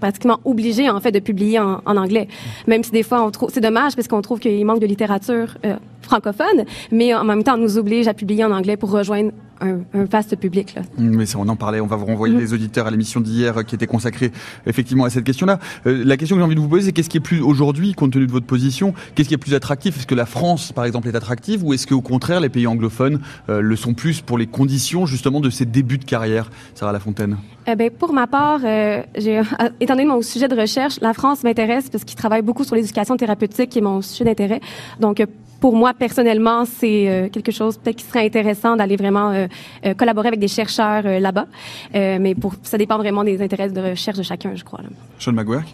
pratiquement 0.01 0.39
obligé 0.45 0.89
en 0.89 1.01
fait 1.01 1.13
de 1.13 1.19
publier 1.19 1.59
en, 1.59 1.81
anglais. 1.85 2.29
Même 2.67 2.85
si 2.85 2.91
des 2.91 3.03
fois 3.03 3.23
on 3.23 3.31
trouve 3.31 3.51
c'est 3.53 3.61
dommage 3.61 3.95
parce 3.97 4.09
qu'on 4.09 4.23
trouve 4.23 4.39
qu'il 4.39 4.65
manque 4.65 4.81
de 4.81 4.87
littérature 4.87 5.57
euh, 5.65 5.77
francophone, 6.07 6.65
mais 6.91 7.15
en 7.15 7.25
même 7.25 7.43
temps 7.45 7.55
on 7.55 7.63
nous 7.63 7.79
oblige 7.79 8.09
à 8.09 8.15
publier 8.15 8.45
en 8.45 8.53
anglais 8.53 8.77
pour 8.77 8.91
rejoindre 8.91 9.33
un, 9.61 9.81
un 9.95 10.05
vaste 10.05 10.37
public. 10.37 10.75
Là. 10.75 10.83
Mais 10.99 11.25
on 11.37 11.49
en 11.49 11.57
parlait, 11.57 11.81
on 11.81 11.87
va 11.87 11.97
vous 11.97 12.07
renvoyer 12.07 12.35
mmh. 12.35 12.41
les 12.41 12.55
auditeurs 12.55 12.87
à 12.87 12.91
l'émission 12.91 13.21
d'hier 13.21 13.65
qui 13.65 13.75
était 13.75 13.87
consacrée 13.87 14.33
effectivement 14.67 15.05
à 15.05 15.11
cette 15.11 15.25
question-là. 15.25 15.59
Euh, 15.87 16.03
la 16.05 16.17
question 16.17 16.37
que 16.37 16.41
j'ai 16.41 16.45
envie 16.45 16.55
de 16.55 16.61
vous 16.61 16.69
poser, 16.69 16.87
c'est 16.87 16.93
qu'est-ce 16.93 17.09
qui 17.09 17.17
est 17.17 17.21
plus 17.21 17.41
aujourd'hui, 17.41 17.95
compte 17.95 18.13
tenu 18.13 18.27
de 18.27 18.33
votre 18.33 18.47
position, 18.47 18.95
qu'est-ce 19.15 19.29
qui 19.29 19.35
est 19.35 19.39
plus 19.39 19.55
attractif? 19.55 19.97
Est-ce 19.99 20.07
que 20.07 20.15
la 20.15 20.27
France, 20.27 20.73
par 20.73 20.85
exemple, 20.85 21.09
est 21.09 21.17
attractive 21.17 21.65
ou 21.65 21.73
est-ce 21.73 21.87
qu'au 21.87 22.01
contraire 22.01 22.41
les 22.41 22.49
pays 22.49 22.67
anglophones 22.67 23.21
euh, 23.49 23.61
le 23.61 23.77
sont 23.77 23.95
plus 23.95 24.21
pour 24.21 24.39
les 24.39 24.47
conditions 24.47 25.07
justement 25.07 25.41
de 25.41 25.51
ces 25.51 25.65
débuts 25.65 25.99
de 25.99 26.05
carrière 26.05 26.51
Sarah 26.75 26.93
Lafontaine? 26.93 27.37
Eh 27.67 27.75
ben, 27.75 27.91
pour 27.91 28.13
ma 28.13 28.27
part, 28.27 28.61
euh, 28.65 29.03
étant 29.81 29.95
donné 29.95 30.07
mon 30.07 30.23
sujet 30.23 30.49
de 30.49 30.59
recherche, 30.59 31.01
la 31.01 31.15
France 31.15 31.43
m'intéresse 31.43 31.89
parce 31.91 32.05
qu'il 32.05 32.17
travaille 32.17 32.43
beaucoup 32.43 32.65
sur 32.65 32.77
l'éducation 32.77 33.17
thérapeutique 33.17 33.71
qui 33.71 33.79
est 33.79 33.83
mon 33.83 34.03
sujet 34.03 34.25
d'intérêt. 34.25 34.61
Donc, 35.01 35.21
pour 35.61 35.75
moi, 35.75 35.95
personnellement, 35.95 36.65
c'est 36.65 37.09
euh, 37.09 37.29
quelque 37.29 37.53
chose 37.53 37.79
peut-être 37.79 37.97
qui 37.97 38.05
serait 38.05 38.27
intéressant 38.27 38.77
d'aller 38.77 38.97
vraiment 38.97 39.31
euh, 39.31 39.47
euh, 39.85 39.95
collaborer 39.95 40.29
avec 40.29 40.41
des 40.41 40.49
chercheurs 40.49 41.03
là-bas. 41.03 41.47
mais 41.95 42.35
pour, 42.35 42.55
ça 42.63 42.79
dépend 42.79 42.99
vraiment 42.99 43.25
des 43.25 43.41
intérêts 43.43 43.71
de 43.71 43.81
recherche 43.81 44.19
de 44.19 44.23
chacun, 44.23 44.55
je 44.55 44.65
crois. 44.65 44.83
Là. 44.83 44.89
Sean 45.19 45.33
McGuire 45.33 45.65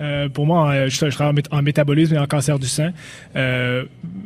euh, 0.00 0.28
pour 0.28 0.46
moi, 0.46 0.88
je, 0.88 1.10
je, 1.10 1.14
travaille 1.14 1.42
en, 1.50 1.62
métabolisme 1.62 2.14
et 2.14 2.18
en 2.18 2.26
cancer 2.26 2.58
du 2.58 2.66
sein. 2.66 2.92
Euh, 3.36 3.84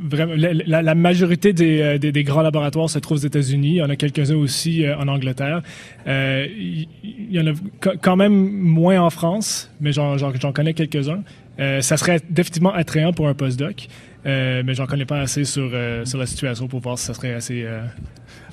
vraiment, 0.09 0.33
la, 0.37 0.83
la, 0.83 0.95
majorité 0.95 1.53
des, 1.53 1.99
des, 1.99 2.13
des, 2.13 2.25
grands 2.25 2.43
laboratoires 2.43 2.89
se 2.89 2.99
trouvent 3.01 3.19
aux 3.19 3.27
États-Unis. 3.27 3.71
Il 3.71 3.77
y 3.77 3.83
en 3.83 3.91
a 3.91 3.97
quelques-uns 3.97 4.37
aussi 4.37 4.85
en 4.89 5.09
Angleterre. 5.09 5.63
Il 6.07 6.87
y, 7.31 7.41
en 7.41 7.47
a 7.49 7.53
quand 8.01 8.17
même 8.17 8.33
moins 8.33 9.01
en 9.01 9.11
France, 9.11 9.71
mais 9.81 9.93
j'en 9.93 10.53
connais 10.55 10.75
quelques-uns. 10.75 11.23
ça 11.59 11.97
serait 11.97 12.21
définitivement 12.31 12.73
attrayant 12.73 13.13
pour 13.13 13.29
un 13.29 13.35
postdoc. 13.35 13.89
Euh, 14.27 14.63
mais 14.65 14.75
j'en 14.75 14.87
connais 14.87 15.05
pas 15.05 15.21
assez 15.21 15.45
sur, 15.45 15.71
euh, 15.73 16.05
sur 16.05 16.19
la 16.19 16.27
situation 16.27 16.67
pour 16.67 16.81
voir 16.81 16.99
si 16.99 17.07
ça 17.07 17.15
serait 17.15 17.35
assez 17.35 17.63
euh, 17.65 17.81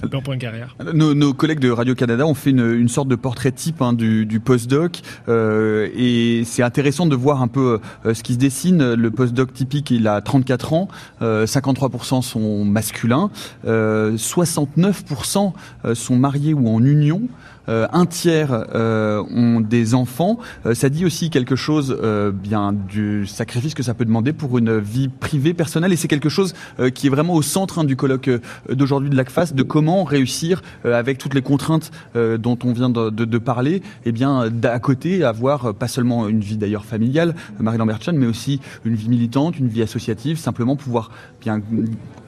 bon 0.04 0.21
pour 0.21 0.34
une 0.34 0.39
carrière. 0.39 0.75
Nos, 0.93 1.34
collègues 1.34 1.60
de 1.60 1.71
Radio-Canada 1.71 2.28
ont 2.28 2.36
fait 2.36 2.51
une, 2.51 2.73
une, 2.73 2.88
sorte 2.88 3.08
de 3.08 3.15
portrait 3.15 3.51
type 3.51 3.82
hein, 3.82 3.93
du, 3.93 4.28
du 4.28 4.39
postdoc 4.39 5.01
euh, 5.28 5.89
et 5.95 6.43
c'est 6.45 6.62
intéressant 6.62 7.08
de 7.08 7.15
voir 7.15 7.41
un 7.41 7.47
peu 7.47 7.80
ce 8.06 8.21
qui 8.21 8.34
se 8.34 8.38
dessine. 8.38 8.93
Le 8.93 9.12
postdoc 9.12 9.54
typique, 9.54 9.89
il 9.91 10.08
a 10.08 10.21
34 10.21 10.73
ans, 10.73 10.88
53% 11.21 12.21
sont 12.21 12.63
masculins, 12.63 13.32
69% 13.65 15.54
sont 15.93 16.15
mariés 16.15 16.54
ou 16.54 16.67
en 16.67 16.84
union. 16.84 17.21
Euh, 17.69 17.88
un 17.91 18.06
tiers 18.06 18.65
euh, 18.75 19.23
ont 19.34 19.60
des 19.60 19.95
enfants. 19.95 20.38
Euh, 20.65 20.73
ça 20.73 20.89
dit 20.89 21.06
aussi 21.06 21.30
quelque 21.30 21.56
chose 21.56 21.97
bien 22.34 22.73
du 22.73 23.25
sacrifice 23.25 23.73
que 23.73 23.84
ça 23.84 23.93
peut 23.93 24.06
demander 24.06 24.34
pour 24.34 24.58
une 24.58 24.78
vie 24.80 25.08
privée, 25.08 25.54
personnelle, 25.54 25.93
et 25.93 25.95
c'est 25.95 26.08
quelque 26.08 26.30
chose 26.30 26.54
qui 26.93 27.08
est 27.08 27.10
vraiment 27.10 27.34
au 27.34 27.41
centre 27.41 27.80
hein, 27.80 27.84
du 27.84 27.95
colloque 27.95 28.30
d'aujourd'hui 28.69 29.10
de 29.10 29.15
l'ACFAS, 29.15 29.54
de 29.54 29.63
comment 29.63 30.04
réussir 30.04 30.62
avec 30.84 31.17
toutes 31.17 31.34
les 31.34 31.41
contraintes 31.41 31.91
dont 32.15 32.58
on 32.63 32.73
vient 32.73 32.89
de, 32.89 33.38
parler, 33.38 33.75
et 33.75 33.82
eh 34.06 34.12
bien 34.12 34.49
d'à 34.49 34.80
côté 34.80 35.23
avoir 35.23 35.73
pas 35.73 35.88
seulement 35.88 36.28
une 36.28 36.39
vie 36.39 36.58
d'ailleurs 36.58 36.86
familiale, 36.86 37.36
Marie 37.60 37.78
Lambert 37.78 37.99
mais 38.13 38.28
aussi 38.28 38.60
une 38.84 38.95
vie 38.95 39.10
militante, 39.10 39.58
une 39.60 39.67
vie 39.67 39.82
associative, 39.82 40.38
simplement 40.38 40.75
pouvoir 40.75 41.12
bien 41.41 41.62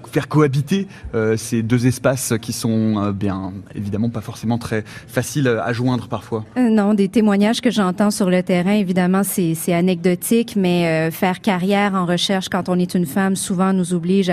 faire 0.08 0.28
cohabiter 0.28 0.88
euh, 1.16 1.38
ces 1.38 1.62
deux 1.62 1.88
espaces 1.88 2.34
qui 2.42 2.54
sont 2.54 2.98
euh, 2.98 3.12
bien 3.12 3.54
évidemment 3.76 4.10
pas 4.10 4.22
forcément 4.22 4.58
très 4.58 4.84
faciles 5.08 5.48
à 5.48 5.74
joindre 5.74 6.08
parfois. 6.08 6.46
Euh, 6.58 6.70
non, 6.70 6.94
des 6.94 7.10
témoignages 7.10 7.62
que 7.62 7.72
j'entends 7.72 8.12
sur 8.12 8.30
le 8.30 8.44
terrain, 8.44 8.74
évidemment, 8.74 9.22
c'est 9.24 9.74
anecdotique, 9.74 10.56
mais 10.56 11.12
faire 11.12 11.42
carrière 11.42 11.94
en 11.94 12.06
recherche 12.06 12.50
quand 12.50 12.70
on 12.70 12.80
est 12.80 12.96
une 12.96 13.06
femme 13.06 13.36
souvent 13.36 13.74
nous 13.74 13.94
oblige 13.94 14.32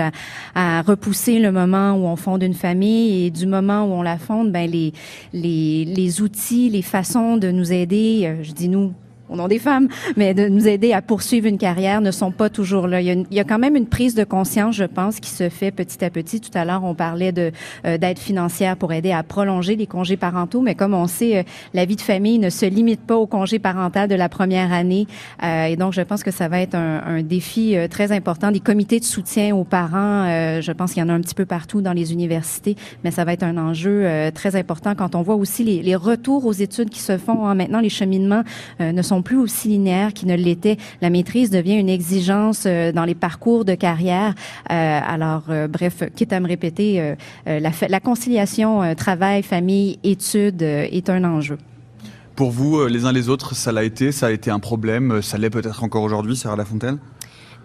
à, 0.55 0.81
repousser 0.81 1.39
le 1.39 1.51
moment 1.51 1.93
où 1.93 2.05
on 2.05 2.15
fonde 2.15 2.43
une 2.43 2.53
famille 2.53 3.25
et 3.25 3.31
du 3.31 3.45
moment 3.45 3.85
où 3.85 3.93
on 3.93 4.01
la 4.01 4.17
fonde, 4.17 4.51
ben 4.51 4.69
les 4.69 4.93
les, 5.33 5.85
les 5.85 6.21
outils, 6.21 6.69
les 6.69 6.81
façons 6.81 7.37
de 7.37 7.51
nous 7.51 7.71
aider, 7.71 8.37
je 8.41 8.51
dis 8.51 8.69
nous 8.69 8.93
au 9.29 9.35
nom 9.35 9.47
des 9.47 9.59
femmes, 9.59 9.87
mais 10.17 10.33
de 10.33 10.47
nous 10.47 10.67
aider 10.67 10.93
à 10.93 11.01
poursuivre 11.01 11.47
une 11.47 11.57
carrière 11.57 12.01
ne 12.01 12.11
sont 12.11 12.31
pas 12.31 12.49
toujours 12.49 12.87
là. 12.87 13.01
Il 13.01 13.25
y 13.31 13.39
a, 13.39 13.43
quand 13.43 13.59
même 13.59 13.75
une 13.75 13.87
prise 13.87 14.15
de 14.15 14.23
conscience, 14.23 14.75
je 14.75 14.83
pense, 14.83 15.19
qui 15.19 15.29
se 15.29 15.49
fait 15.49 15.71
petit 15.71 16.03
à 16.03 16.09
petit. 16.09 16.41
Tout 16.41 16.55
à 16.55 16.65
l'heure, 16.65 16.83
on 16.83 16.95
parlait 16.95 17.31
de 17.31 17.51
euh, 17.85 17.97
d'aide 17.97 18.19
financière 18.19 18.77
pour 18.77 18.93
aider 18.93 19.11
à 19.11 19.23
prolonger 19.23 19.75
les 19.75 19.87
congés 19.87 20.17
parentaux, 20.17 20.61
mais 20.61 20.75
comme 20.75 20.93
on 20.93 21.07
sait, 21.07 21.37
euh, 21.37 21.43
la 21.73 21.85
vie 21.85 21.95
de 21.95 22.01
famille 22.01 22.39
ne 22.39 22.49
se 22.49 22.65
limite 22.65 23.01
pas 23.01 23.15
au 23.15 23.27
congé 23.27 23.59
parental 23.59 24.07
de 24.09 24.15
la 24.15 24.29
première 24.29 24.71
année, 24.71 25.07
euh, 25.43 25.65
et 25.65 25.75
donc 25.75 25.93
je 25.93 26.01
pense 26.01 26.23
que 26.23 26.31
ça 26.31 26.47
va 26.47 26.59
être 26.59 26.75
un, 26.75 27.01
un 27.05 27.21
défi 27.23 27.75
très 27.89 28.11
important. 28.11 28.51
Des 28.51 28.59
comités 28.59 28.99
de 28.99 29.05
soutien 29.05 29.55
aux 29.55 29.63
parents, 29.63 30.25
je 30.61 30.71
pense 30.71 30.93
qu'il 30.93 31.01
y 31.01 31.05
en 31.05 31.09
a 31.09 31.13
un 31.13 31.21
petit 31.21 31.35
peu 31.35 31.45
partout 31.45 31.81
dans 31.81 31.93
les 31.93 32.13
universités, 32.13 32.75
mais 33.03 33.11
ça 33.11 33.23
va 33.25 33.33
être 33.33 33.43
un 33.43 33.57
enjeu 33.57 34.07
très 34.33 34.55
important 34.55 34.95
quand 34.95 35.15
on 35.15 35.21
voit 35.21 35.35
aussi 35.35 35.63
les, 35.63 35.81
les, 35.81 35.95
retours 35.95 36.45
aux 36.45 36.53
études 36.53 36.89
qui 36.89 36.99
se 36.99 37.17
font. 37.17 37.47
Hein. 37.47 37.55
Maintenant, 37.55 37.79
les 37.79 37.89
cheminements 37.89 38.43
ne 38.79 39.01
sont 39.01 39.21
plus 39.25 39.37
aussi 39.37 39.67
linéaires 39.67 40.13
qu'ils 40.13 40.29
ne 40.29 40.35
l'étaient. 40.35 40.77
La 41.01 41.09
maîtrise 41.09 41.49
devient 41.49 41.75
une 41.75 41.89
exigence 41.89 42.63
euh, 42.65 42.93
dans 42.93 43.03
les 43.03 43.15
parcours 43.15 43.65
de 43.65 43.75
carrière. 43.75 44.33
Euh, 44.71 44.99
alors, 45.05 45.43
euh, 45.49 45.67
bref, 45.67 46.03
quitte 46.15 46.31
à 46.31 46.39
me 46.39 46.47
répéter, 46.47 47.15
la, 47.45 47.71
la, 47.89 47.99
conciliation 47.99 48.95
travail, 48.95 49.43
famille, 49.43 49.99
études 50.03 50.61
est 50.61 51.09
un 51.09 51.23
enjeu. 51.23 51.57
Pour 52.35 52.51
vous, 52.51 52.85
les 52.85 53.05
uns 53.05 53.11
les 53.11 53.27
autres, 53.27 53.55
ça 53.55 53.71
l'a 53.71 53.83
été, 53.83 54.11
ça 54.11 54.27
a 54.27 54.31
été 54.31 54.51
un 54.51 54.59
problème, 54.59 55.21
ça 55.21 55.37
l'est 55.37 55.49
peut-être 55.49 55.83
encore 55.83 56.03
aujourd'hui, 56.03 56.35
Sarah 56.35 56.55
Lafontaine? 56.55 56.99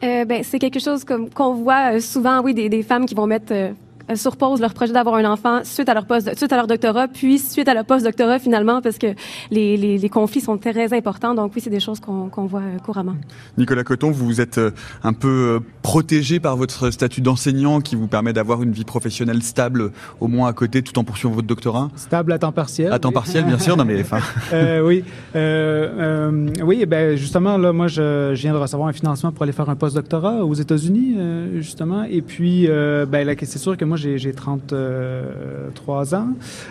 Euh, 0.02 0.24
ben, 0.24 0.42
c'est 0.42 0.58
quelque 0.58 0.80
chose 0.80 1.04
comme 1.04 1.28
qu'on 1.28 1.54
voit 1.54 2.00
souvent, 2.00 2.42
oui, 2.42 2.54
des, 2.54 2.68
des, 2.70 2.82
femmes 2.82 3.04
qui 3.04 3.14
vont 3.14 3.26
mettre 3.26 3.52
euh, 3.52 3.72
sur 4.16 4.36
pause 4.36 4.60
leur 4.60 4.74
projet 4.74 4.92
d'avoir 4.92 5.16
un 5.16 5.30
enfant 5.30 5.60
suite 5.64 5.88
à 5.88 5.94
leur 5.94 6.06
poste, 6.06 6.36
suite 6.36 6.52
à 6.52 6.56
leur 6.56 6.66
doctorat, 6.66 7.08
puis 7.08 7.38
suite 7.38 7.68
à 7.68 7.74
leur 7.74 7.84
post-doctorat 7.84 8.38
finalement, 8.38 8.80
parce 8.80 8.98
que 8.98 9.08
les, 9.50 9.76
les, 9.76 9.98
les, 9.98 10.08
conflits 10.08 10.40
sont 10.40 10.58
très 10.58 10.92
importants. 10.92 11.34
Donc 11.34 11.52
oui, 11.54 11.60
c'est 11.62 11.70
des 11.70 11.80
choses 11.80 12.00
qu'on 12.00 12.28
qu 12.28 12.40
voit 12.48 12.60
euh, 12.60 12.78
couramment. 12.78 13.16
Nicolas 13.58 13.84
Coton, 13.84 14.10
vous 14.10 14.26
vous 14.26 14.40
êtes 14.40 14.58
euh, 14.58 14.70
un 15.02 15.12
peu 15.12 15.60
protégé 15.82 16.40
par 16.40 16.56
votre 16.56 16.90
statut 16.90 17.20
d'enseignant 17.20 17.80
qui 17.80 17.96
vous 17.96 18.06
permet 18.06 18.32
d'avoir 18.32 18.62
une 18.62 18.72
vie 18.72 18.84
professionnelle 18.84 19.42
stable 19.42 19.92
au 20.20 20.28
moins 20.28 20.48
à 20.48 20.52
côté 20.52 20.82
tout 20.82 20.98
en 20.98 21.04
poursuivant 21.04 21.34
votre 21.34 21.46
doctorat? 21.46 21.90
Stable 21.96 22.32
à 22.32 22.38
temps 22.38 22.52
partiel. 22.52 22.92
À 22.92 22.98
temps 22.98 23.12
partiel, 23.12 23.44
bien 23.44 23.58
sûr. 23.58 23.76
Non 23.76 23.84
mais 23.84 24.00
enfin. 24.00 24.18
euh, 24.52 24.80
oui, 24.80 25.04
euh, 25.36 26.48
oui. 26.62 26.84
Ben 26.86 27.16
justement 27.16 27.56
là, 27.56 27.72
moi 27.72 27.88
je, 27.88 28.32
je, 28.34 28.42
viens 28.42 28.52
de 28.52 28.58
recevoir 28.58 28.88
un 28.88 28.92
financement 28.92 29.32
pour 29.32 29.42
aller 29.42 29.52
faire 29.52 29.68
un 29.68 29.76
post-doctorat 29.76 30.44
aux 30.44 30.54
États-Unis 30.54 31.16
justement. 31.56 32.04
Et 32.04 32.22
puis, 32.22 32.66
ben 32.66 33.36
c'est 33.42 33.58
sûr 33.58 33.76
que 33.76 33.84
moi 33.84 33.96
j'ai 34.00 34.32
33 34.32 36.14
ans. 36.14 36.28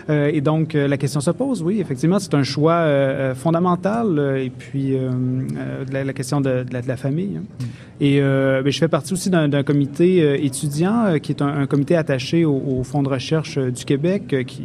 Euh, 0.08 0.30
et 0.32 0.40
donc, 0.40 0.74
euh, 0.74 0.88
la 0.88 0.96
question 0.96 1.20
se 1.20 1.30
pose, 1.30 1.62
oui, 1.62 1.80
effectivement, 1.80 2.18
c'est 2.18 2.34
un 2.34 2.42
choix 2.42 2.72
euh, 2.72 3.34
fondamental. 3.34 4.36
et 4.38 4.50
puis, 4.50 4.96
la, 5.90 6.04
la, 6.04 6.12
question 6.12 6.40
de, 6.40 6.64
de, 6.64 6.72
la, 6.72 6.82
de 6.82 6.88
la, 6.88 6.96
famille. 6.96 7.38
Hein. 7.38 7.42
Mm. 7.60 7.64
Et 8.02 8.18
je 8.18 8.78
fais 8.78 8.88
partie 8.88 9.12
aussi 9.12 9.30
d'un 9.30 9.62
comité 9.62 10.44
étudiant 10.44 11.18
qui 11.22 11.32
est 11.32 11.42
un, 11.42 11.48
un 11.48 11.66
comité 11.66 11.96
attaché 11.96 12.44
au, 12.44 12.56
au, 12.56 12.82
Fonds 12.82 13.02
de 13.02 13.08
recherche 13.08 13.58
du 13.58 13.84
Québec 13.84 14.34
qui 14.46 14.62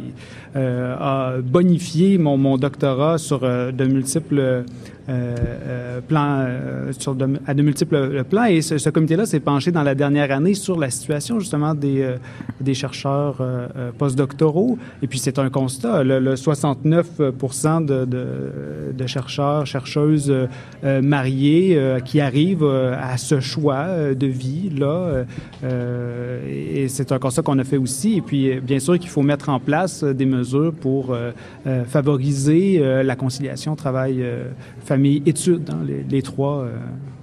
a 0.56 1.34
bonifié 1.42 2.18
mon, 2.18 2.56
doctorat 2.56 3.18
sur 3.18 3.40
de 3.40 3.84
multiples 3.84 4.64
euh, 5.08 5.36
euh, 5.36 6.00
euh, 6.12 6.92
sur 6.98 7.14
de, 7.14 7.38
à 7.46 7.54
de 7.54 7.62
multiples 7.62 8.24
plans. 8.28 8.44
Et 8.44 8.60
ce, 8.60 8.90
comité-là 8.90 9.24
s'est 9.24 9.40
penché 9.40 9.70
dans 9.70 9.82
la 9.82 9.94
dernière 9.94 10.32
année 10.32 10.54
sur 10.54 10.78
la 10.78 10.90
situation 10.90 11.38
justement 11.38 11.74
des, 11.74 12.16
des 12.60 12.74
chercheurs 12.74 13.36
postdoctoraux. 13.98 14.78
Et 15.02 15.06
puis 15.06 15.18
c'est 15.18 15.38
un 15.38 15.48
constat. 15.48 16.02
Le, 16.02 16.18
le 16.18 16.36
69 16.36 17.18
de, 17.18 18.04
de, 18.92 19.06
chercheurs, 19.06 19.66
chercheuses 19.66 20.32
mariés 20.82 21.80
qui 22.04 22.20
arrivent 22.20 22.64
à 22.64 23.16
ce 23.16 23.40
choix 23.40 24.14
de 24.14 24.26
vie 24.26 24.70
là. 24.70 25.24
et 26.48 26.88
c'est 26.88 27.12
un 27.12 27.18
constat 27.18 27.42
qu'on 27.42 27.58
a 27.58 27.64
fait 27.64 27.78
aussi. 27.78 28.16
Et 28.16 28.22
puis 28.22 28.60
bien 28.60 28.78
sûr 28.78 28.98
qu'il 28.98 29.10
faut 29.10 29.22
mettre 29.22 29.48
en 29.48 29.60
place 29.60 30.02
des 30.04 30.26
mesures 30.26 30.45
pour 30.80 31.16
favoriser 31.86 32.78
la 33.02 33.16
conciliation 33.16 33.76
travail-famille 33.76 34.54
famille, 34.84 35.22
études, 35.26 35.70
hein, 35.70 35.80
les, 35.86 36.02
les, 36.02 36.22
trois. 36.22 36.62
Euh, 36.62 36.78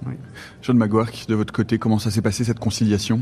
ouais. 0.06 0.16
John 0.62 0.76
Maguire, 0.76 1.10
de 1.28 1.34
votre 1.34 1.52
côté, 1.52 1.78
comment 1.78 1.98
ça 1.98 2.10
s'est 2.10 2.22
passé 2.22 2.44
cette 2.44 2.58
conciliation? 2.58 3.20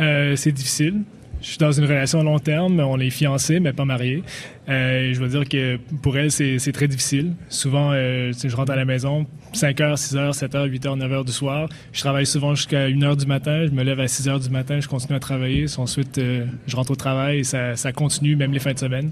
Euh, 0.00 0.36
C'est 0.36 0.52
difficile. 0.52 1.02
Je 1.48 1.52
suis 1.52 1.58
dans 1.60 1.72
une 1.72 1.86
relation 1.86 2.20
à 2.20 2.22
long 2.22 2.38
terme. 2.38 2.78
On 2.78 3.00
est 3.00 3.08
fiancés, 3.08 3.58
mais 3.58 3.72
pas 3.72 3.86
mariés. 3.86 4.22
Euh, 4.68 5.14
je 5.14 5.18
veux 5.18 5.28
dire 5.28 5.48
que 5.48 5.78
pour 6.02 6.18
elle, 6.18 6.30
c'est 6.30 6.72
très 6.72 6.88
difficile. 6.88 7.32
Souvent, 7.48 7.92
euh, 7.94 8.32
je 8.32 8.54
rentre 8.54 8.72
à 8.72 8.76
la 8.76 8.84
maison, 8.84 9.24
5 9.54 9.78
h, 9.78 9.96
6 9.96 10.16
h, 10.16 10.32
7 10.34 10.52
h, 10.52 10.66
8 10.66 10.84
h, 10.84 10.98
9 10.98 11.10
h 11.10 11.24
du 11.24 11.32
soir. 11.32 11.70
Je 11.94 12.00
travaille 12.00 12.26
souvent 12.26 12.54
jusqu'à 12.54 12.82
1 12.82 12.90
h 12.90 13.16
du 13.16 13.24
matin. 13.24 13.64
Je 13.64 13.70
me 13.70 13.82
lève 13.82 13.98
à 13.98 14.08
6 14.08 14.28
h 14.28 14.42
du 14.42 14.50
matin, 14.50 14.78
je 14.80 14.88
continue 14.88 15.16
à 15.16 15.20
travailler. 15.20 15.64
Ensuite, 15.78 16.18
euh, 16.18 16.44
je 16.66 16.76
rentre 16.76 16.90
au 16.90 16.96
travail 16.96 17.38
et 17.38 17.44
ça, 17.44 17.76
ça, 17.76 17.92
continue, 17.92 18.36
même 18.36 18.52
les 18.52 18.58
fins 18.58 18.74
de 18.74 18.78
semaine. 18.78 19.10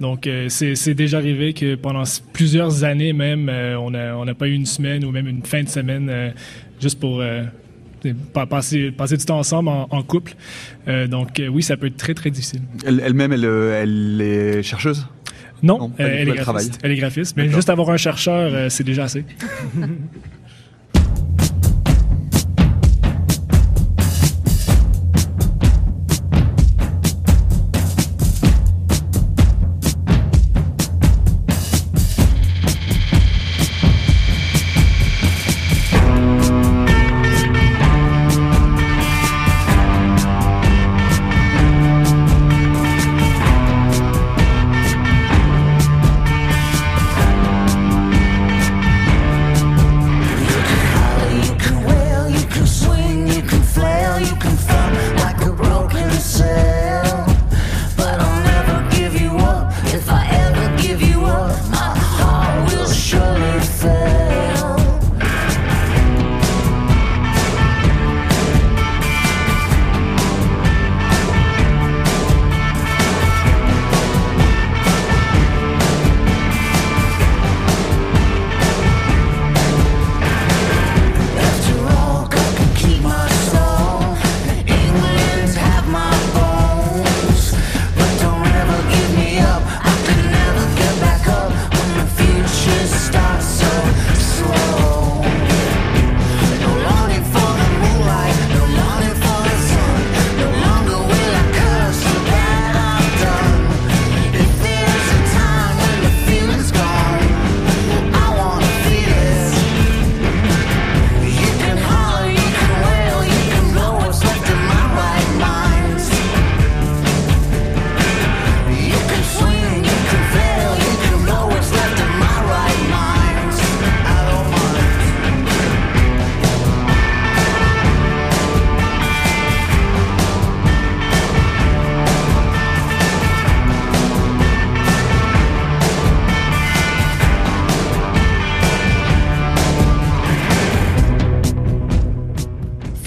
Donc, 0.00 0.26
euh, 0.26 0.48
c'est 0.48 0.94
déjà 0.94 1.18
arrivé 1.18 1.52
que 1.52 1.76
pendant 1.76 2.02
plusieurs 2.32 2.82
années 2.82 3.12
même, 3.12 3.48
euh, 3.48 3.78
on 3.78 3.92
n'a 3.92 4.18
on 4.18 4.26
pas 4.34 4.48
eu 4.48 4.54
une 4.54 4.66
semaine 4.66 5.04
ou 5.04 5.12
même 5.12 5.28
une 5.28 5.44
fin 5.44 5.62
de 5.62 5.68
semaine 5.68 6.34
juste 6.80 6.98
pour 6.98 7.22
passer, 8.14 8.90
passer 8.90 9.16
du 9.16 9.24
temps 9.24 9.38
ensemble 9.38 9.68
en, 9.68 9.86
en 9.90 10.02
couple. 10.02 10.34
Euh, 10.88 11.06
donc 11.06 11.40
euh, 11.40 11.48
oui, 11.48 11.62
ça 11.62 11.76
peut 11.76 11.86
être 11.86 11.96
très, 11.96 12.14
très 12.14 12.30
difficile. 12.30 12.62
Elle-même, 12.86 13.32
elle, 13.32 13.44
elle, 13.44 14.20
elle, 14.20 14.20
est 14.20 14.62
chercheuse? 14.62 15.06
Non, 15.62 15.78
non 15.78 15.92
elle, 15.98 16.28
est 16.28 16.34
graphiste, 16.34 16.78
elle, 16.82 16.92
est 16.92 16.96
graphiste. 16.96 17.36
Mais 17.36 17.48
juste 17.48 17.70
avoir 17.70 17.90
un 17.90 17.96
chercheur, 17.96 18.52
euh, 18.52 18.68
c'est 18.68 18.84
déjà 18.84 19.04
assez. 19.04 19.24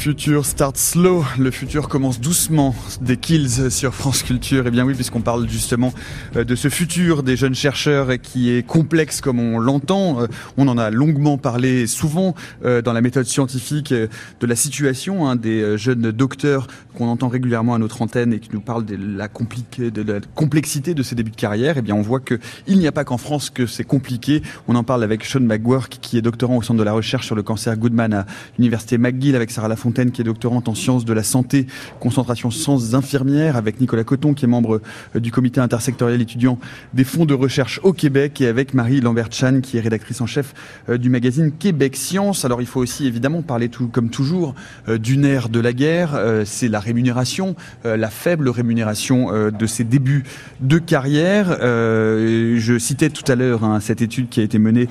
futur 0.10 0.44
start 0.44 0.76
slow, 0.76 1.24
le 1.38 1.52
futur 1.52 1.88
commence 1.88 2.20
doucement. 2.20 2.74
Des 3.00 3.16
kills 3.16 3.70
sur 3.70 3.94
France 3.94 4.24
Culture. 4.24 4.66
Et 4.66 4.70
eh 4.70 4.72
bien 4.72 4.84
oui, 4.84 4.96
puisqu'on 4.96 5.22
parle 5.22 5.48
justement 5.48 5.94
euh, 6.36 6.44
de 6.44 6.56
ce 6.56 6.68
futur 6.68 7.22
des 7.22 7.38
jeunes 7.38 7.54
chercheurs 7.54 8.20
qui 8.20 8.50
est 8.50 8.66
complexe 8.66 9.22
comme 9.22 9.40
on 9.40 9.60
l'entend. 9.60 10.24
Euh, 10.24 10.28
on 10.58 10.68
en 10.68 10.80
a 10.80 10.90
longuement 10.90 11.38
parlé 11.38 11.86
souvent 11.86 12.34
euh, 12.66 12.82
dans 12.82 12.92
la 12.92 13.02
méthode 13.02 13.28
scientifique 13.28 13.94
de 13.94 14.48
la 14.48 14.56
situation 14.56 15.30
hein, 15.30 15.36
des 15.36 15.78
jeunes 15.78 16.12
docteurs 16.12 16.66
qu'on 16.96 17.08
entend 17.08 17.28
régulièrement 17.28 17.76
à 17.76 17.78
notre 17.78 18.02
antenne 18.02 18.34
et 18.34 18.40
qui 18.40 18.50
nous 18.52 18.62
parlent 18.62 18.86
de 18.86 18.96
la, 18.96 19.28
de 19.28 20.02
la 20.02 20.20
complexité 20.34 20.96
de 20.96 21.04
ces 21.04 21.14
débuts 21.14 21.30
de 21.30 21.36
carrière. 21.36 21.78
Et 21.78 21.80
eh 21.80 21.84
bien 21.84 21.94
on 21.94 22.02
voit 22.02 22.20
que 22.20 22.40
il 22.66 22.80
n'y 22.80 22.88
a 22.88 22.92
pas 22.92 23.04
qu'en 23.04 23.20
France 23.20 23.52
que 23.52 23.68
c'est 23.68 23.84
compliqué. 23.84 24.42
On 24.68 24.74
en 24.74 24.84
parle 24.84 25.04
avec 25.04 25.24
Sean 25.24 25.42
McGurk 25.42 26.00
qui 26.02 26.18
est 26.18 26.24
doctorant 26.24 26.58
au 26.58 26.64
centre 26.64 26.80
de 26.80 26.84
la 26.84 26.94
recherche 26.94 27.28
sur 27.28 27.36
le 27.36 27.44
cancer 27.44 27.78
Goodman 27.78 28.14
à 28.14 28.26
l'université 28.58 28.98
McGill 28.98 29.36
avec 29.36 29.52
Sarah 29.52 29.68
Lafontaine 29.68 29.99
qui 30.08 30.22
est 30.22 30.26
doctorante 30.26 30.70
en 30.70 30.76
sciences 30.76 31.06
de 31.06 31.14
la 31.14 31.24
santé, 31.24 31.68
concentration 32.00 32.52
sciences 32.52 32.94
infirmières, 32.94 33.58
avec 33.58 33.82
Nicolas 33.82 34.04
Coton 34.04 34.34
qui 34.34 34.46
est 34.46 34.48
membre 34.48 34.82
euh, 35.16 35.20
du 35.20 35.32
comité 35.32 35.60
intersectoriel 35.60 36.22
étudiant 36.22 36.58
des 36.94 37.04
fonds 37.04 37.26
de 37.26 37.34
recherche 37.34 37.80
au 37.84 37.94
Québec 37.94 38.42
et 38.42 38.48
avec 38.48 38.74
Marie 38.74 39.02
Lambert-Chan 39.02 39.60
qui 39.62 39.78
est 39.78 39.82
rédactrice 39.82 40.22
en 40.22 40.26
chef 40.26 40.54
euh, 40.88 40.98
du 40.98 41.10
magazine 41.10 41.52
Québec 41.52 41.96
Science. 41.96 42.46
Alors 42.46 42.62
il 42.62 42.68
faut 42.68 42.80
aussi 42.80 43.06
évidemment 43.06 43.42
parler 43.42 43.70
tout, 43.70 43.88
comme 43.88 44.10
toujours 44.10 44.56
euh, 44.88 44.98
d'une 44.98 45.26
ère 45.26 45.50
de 45.50 45.60
la 45.60 45.74
guerre, 45.74 46.20
c'est 46.46 46.68
la 46.68 46.80
rémunération, 46.80 47.56
la 47.84 48.10
faible 48.10 48.50
rémunération 48.50 49.50
de 49.52 49.66
ces 49.66 49.84
débuts 49.84 50.24
de 50.62 50.78
carrière. 50.78 51.58
Je 51.60 52.78
citais 52.80 53.10
tout 53.10 53.30
à 53.32 53.36
l'heure 53.36 53.64
hein, 53.64 53.80
cette 53.80 54.02
étude 54.02 54.30
qui 54.30 54.40
a 54.40 54.44
été 54.44 54.60
menée 54.60 54.88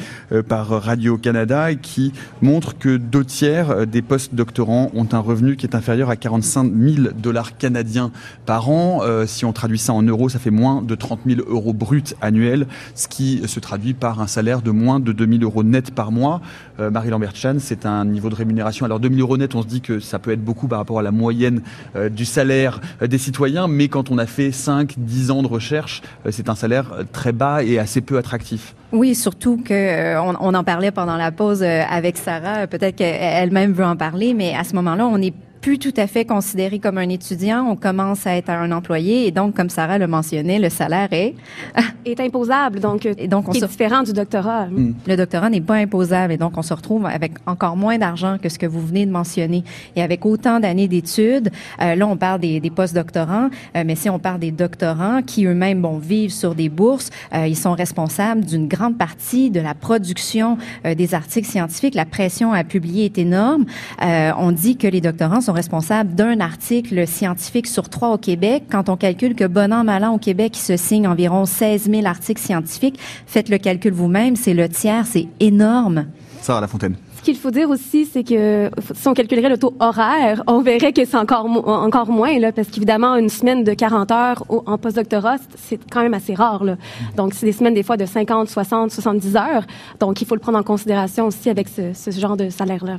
par 0.49 0.69
Radio-Canada 0.69 1.71
et 1.71 1.77
qui 1.77 2.13
montre 2.43 2.77
que 2.77 2.97
deux 2.97 3.25
tiers 3.25 3.87
des 3.87 4.03
postes 4.03 4.35
doctorants 4.35 4.91
ont 4.99 5.09
un 5.13 5.19
revenu 5.19 5.57
qui 5.57 5.67
est 5.67 5.75
inférieur 5.75 6.11
à 6.11 6.17
45 6.17 6.73
000 6.75 7.09
dollars 7.17 7.57
canadiens 7.57 8.11
par 8.47 8.69
an. 8.69 9.01
Euh, 9.03 9.27
si 9.27 9.45
on 9.45 9.53
traduit 9.53 9.79
ça 9.79 9.93
en 9.93 10.03
euros, 10.03 10.29
ça 10.29 10.39
fait 10.39 10.51
moins 10.51 10.83
de 10.83 10.95
30 10.95 11.21
000 11.27 11.41
euros 11.49 11.73
bruts 11.73 12.15
annuels, 12.21 12.67
ce 12.95 13.09
qui 13.09 13.43
se 13.47 13.61
traduit 13.61 13.95
par 13.95 14.21
un 14.21 14.27
salaire 14.27 14.63
de 14.63 14.71
moins 14.71 15.01
de 15.01 15.13
2 15.13 15.27
000 15.39 15.43
euros 15.43 15.63
net 15.63 15.95
par 15.95 16.13
mois. 16.13 16.41
Euh, 16.81 16.91
Marie 16.91 17.11
Lambert-Chan, 17.11 17.57
c'est 17.59 17.87
un 17.87 18.05
niveau 18.05 18.29
de 18.29 18.35
rémunération. 18.35 18.85
Alors 18.85 19.01
2 19.01 19.09
000 19.09 19.21
euros 19.21 19.37
net, 19.37 19.55
on 19.55 19.63
se 19.63 19.67
dit 19.67 19.81
que 19.81 20.01
ça 20.01 20.19
peut 20.19 20.33
être 20.33 20.45
beaucoup 20.45 20.69
par 20.69 20.79
rapport 20.79 20.99
à 20.99 21.03
la 21.03 21.13
moyenne 21.13 21.63
euh, 21.97 22.09
du 22.09 22.25
salaire 22.25 22.81
des 23.01 23.19
citoyens, 23.19 23.69
mais 23.69 23.89
quand 23.89 24.11
on 24.11 24.19
a 24.19 24.27
fait 24.27 24.53
5, 24.53 24.95
10 24.99 25.31
ans 25.31 25.43
de 25.43 25.49
recherche, 25.49 26.03
c'est 26.31 26.49
un 26.49 26.55
salaire 26.55 26.93
très 27.13 27.33
bas 27.33 27.63
et 27.63 27.79
assez 27.79 28.01
peu 28.01 28.19
attractif. 28.19 28.75
Oui, 28.93 29.15
surtout 29.15 29.59
que 29.63 30.17
on, 30.19 30.35
on, 30.41 30.55
en 30.55 30.65
parlait 30.65 30.91
pendant 30.91 31.17
la 31.17 31.31
pause 31.31 31.63
avec 31.63 32.17
Sarah. 32.17 32.67
Peut-être 32.67 32.97
qu'elle-même 32.97 33.73
veut 33.73 33.85
en 33.85 33.97
parler, 33.97 34.33
mais 34.33 34.55
à 34.55 34.65
ce 34.65 34.75
moment-là, 34.77 35.07
on 35.07 35.21
est 35.21 35.35
plus 35.69 35.79
tout 35.79 35.93
à 35.99 36.07
fait 36.07 36.25
considéré 36.25 36.79
comme 36.79 36.97
un 36.97 37.11
étudiant, 37.11 37.67
on 37.69 37.77
commence 37.77 38.27
à 38.27 38.35
être 38.37 38.49
un 38.49 38.73
employé 38.73 39.27
et 39.27 39.31
donc, 39.31 39.55
comme 39.55 39.69
Sarah 39.69 39.99
le 39.99 40.07
mentionnait, 40.07 40.59
le 40.59 40.71
salaire 40.71 41.09
est 41.13 41.35
est 42.07 42.21
imposable, 42.21 42.81
donc 42.81 43.05
et 43.05 43.29
donc 43.29 43.51
on 43.51 43.53
est 43.53 43.67
différent 43.67 44.03
du 44.03 44.15
doctorat. 44.15 44.69
Hmm. 44.69 44.95
Le 45.07 45.17
doctorat 45.17 45.51
n'est 45.51 45.61
pas 45.61 45.75
imposable 45.75 46.33
et 46.33 46.37
donc 46.39 46.57
on 46.57 46.63
se 46.63 46.73
retrouve 46.73 47.05
avec 47.05 47.33
encore 47.47 47.77
moins 47.77 47.99
d'argent 47.99 48.39
que 48.43 48.49
ce 48.49 48.59
que 48.59 48.65
vous 48.65 48.81
venez 48.81 49.05
de 49.05 49.11
mentionner 49.11 49.63
et 49.95 50.03
avec 50.03 50.25
autant 50.25 50.59
d'années 50.59 50.89
d'études. 50.89 51.51
Euh, 51.83 51.95
là, 51.97 52.07
on 52.07 52.17
parle 52.17 52.41
des, 52.41 52.61
des 52.61 52.71
post-doctorants, 52.71 53.51
euh, 53.77 53.83
mais 53.85 53.95
si 53.95 54.09
on 54.09 54.19
parle 54.19 54.41
des 54.41 54.53
doctorants 54.53 55.21
qui 55.21 55.45
eux-mêmes 55.45 55.83
vont 55.83 55.99
vivre 55.99 56.33
sur 56.33 56.55
des 56.55 56.71
bourses, 56.71 57.11
euh, 57.35 57.47
ils 57.47 57.59
sont 57.59 57.75
responsables 57.75 58.43
d'une 58.43 58.69
grande 58.69 58.97
partie 58.97 59.51
de 59.51 59.61
la 59.61 59.75
production 59.75 60.57
des 60.85 61.15
articles 61.15 61.47
scientifiques. 61.47 61.95
La 61.95 62.07
pression 62.07 62.55
à 62.55 62.65
publier 62.65 63.05
est 63.05 63.19
énorme. 63.19 63.67
on 64.01 64.53
dit 64.53 64.79
que 64.79 64.87
les 64.87 65.03
doctorants 65.03 65.43
sont 65.43 65.58
responsables 65.59 66.15
d'un 66.15 66.39
article 66.39 67.05
scientifique 67.09 67.67
sur 67.67 67.89
trois 67.89 68.11
au 68.11 68.17
Québec. 68.17 68.63
Quand 68.71 68.89
on 68.89 68.97
calcule 68.97 69.35
que 69.35 69.45
bon 69.45 69.73
an, 69.73 69.83
mal 69.83 70.05
an 70.05 70.15
au 70.15 70.19
Québec, 70.19 70.57
il 70.57 70.63
se 70.63 70.77
signe 70.77 71.09
environ 71.09 71.47
16 71.47 71.91
000 71.91 72.07
articles 72.07 72.41
scientifiques, 72.41 72.99
faites 73.27 73.49
le 73.49 73.59
calcul 73.59 73.93
vous-même, 73.93 74.37
c'est 74.37 74.55
le 74.55 74.69
tiers, 74.69 75.05
c'est 75.05 75.27
énorme. 75.41 76.07
Sarah 76.41 76.61
Lafontaine. 76.61 76.95
Ce 77.17 77.23
qu'il 77.23 77.37
faut 77.37 77.51
dire 77.51 77.69
aussi, 77.69 78.07
c'est 78.07 78.23
que 78.23 78.71
si 78.95 79.09
on 79.09 79.13
calculerait 79.13 79.49
le 79.49 79.59
taux 79.59 79.75
horaire, 79.81 80.45
on 80.47 80.63
verrait 80.63 80.93
que 80.93 81.05
c'est 81.05 81.17
encore, 81.17 81.47
encore 81.67 82.09
moins, 82.09 82.39
là, 82.39 82.53
parce 82.53 82.69
qu'évidemment, 82.69 83.17
une 83.17 83.29
semaine 83.29 83.65
de 83.65 83.75
40 83.75 84.13
heures 84.13 84.45
en 84.49 84.79
postdoctorat, 84.79 85.39
c'est 85.57 85.81
quand 85.91 86.03
même 86.03 86.15
assez 86.15 86.35
rare. 86.35 86.63
Là. 86.63 86.77
Donc, 87.17 87.35
c'est 87.35 87.47
des 87.47 87.53
semaines 87.53 87.75
des 87.75 87.83
fois 87.83 87.97
de 87.97 88.07
50, 88.07 88.49
60, 88.49 88.93
70 88.93 89.37
heures. 89.37 89.65
Donc, 89.99 90.23
il 90.23 90.29
faut 90.29 90.37
le 90.37 90.41
prendre 90.41 90.59
en 90.59 90.63
considération 90.63 91.27
aussi 91.27 91.51
avec 91.51 91.67
ce, 91.69 91.93
ce 91.93 92.13
genre 92.13 92.37
de 92.37 92.51
salaire-là. 92.51 92.99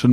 Sean 0.00 0.08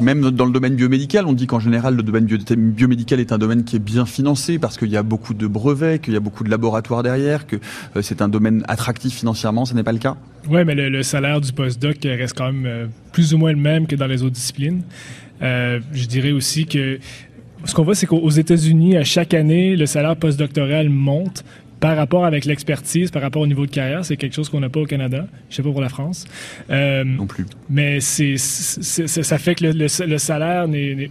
même 0.00 0.30
dans 0.30 0.46
le 0.46 0.52
domaine 0.52 0.76
biomédical, 0.76 1.26
on 1.26 1.32
dit 1.32 1.48
qu'en 1.48 1.58
général, 1.58 1.96
le 1.96 2.04
domaine 2.04 2.26
biomédical 2.26 3.18
est 3.18 3.32
un 3.32 3.38
domaine 3.38 3.64
qui 3.64 3.74
est 3.74 3.80
bien 3.80 4.06
financé 4.06 4.60
parce 4.60 4.78
qu'il 4.78 4.88
y 4.88 4.96
a 4.96 5.02
beaucoup 5.02 5.34
de 5.34 5.48
brevets, 5.48 5.98
qu'il 5.98 6.14
y 6.14 6.16
a 6.16 6.20
beaucoup 6.20 6.44
de 6.44 6.50
laboratoires 6.50 7.02
derrière, 7.02 7.48
que 7.48 7.56
euh, 7.96 8.02
c'est 8.02 8.22
un 8.22 8.28
domaine 8.28 8.62
attractif 8.68 9.14
financièrement. 9.14 9.64
Ce 9.64 9.74
n'est 9.74 9.82
pas 9.82 9.90
le 9.90 9.98
cas 9.98 10.16
Oui, 10.48 10.64
mais 10.64 10.76
le, 10.76 11.02
salaire 11.02 11.40
du 11.40 11.52
postdoc 11.52 11.96
reste 12.04 12.38
quand 12.38 12.52
même 12.52 12.66
euh, 12.66 12.86
plus 13.10 13.34
ou 13.34 13.38
moins 13.38 13.50
le 13.50 13.58
même 13.58 13.88
que 13.88 13.96
dans 13.96 14.06
les 14.06 14.22
autres 14.22 14.34
disciplines. 14.34 14.82
Euh, 15.42 15.80
je 15.92 16.06
dirais 16.06 16.30
aussi 16.30 16.66
que 16.66 17.00
ce 17.64 17.74
qu'on 17.74 17.82
voit, 17.82 17.96
c'est 17.96 18.06
qu'aux 18.06 18.30
États-Unis, 18.30 18.96
à 18.96 19.04
chaque 19.04 19.34
année, 19.34 19.74
le 19.74 19.86
salaire 19.86 20.16
postdoctoral 20.16 20.88
monte 20.88 21.44
par 21.82 21.96
rapport 21.96 22.24
avec 22.24 22.44
l'expertise, 22.44 23.10
par 23.10 23.22
rapport 23.22 23.42
au 23.42 23.46
niveau 23.48 23.66
de 23.66 23.70
carrière, 23.72 24.04
c'est 24.04 24.16
quelque 24.16 24.36
chose 24.36 24.48
qu'on 24.48 24.60
n'a 24.60 24.68
pas 24.68 24.78
au 24.78 24.86
Canada. 24.86 25.26
Je 25.50 25.56
sais 25.56 25.64
pas 25.64 25.72
pour 25.72 25.80
la 25.80 25.88
France. 25.88 26.26
Euh, 26.70 27.02
non 27.02 27.26
plus. 27.26 27.44
Mais 27.68 27.98
c'est, 27.98 28.36
ça 28.36 29.38
fait 29.38 29.56
que 29.56 29.64
le, 29.64 30.18
salaire 30.18 30.68
ne 30.68 31.08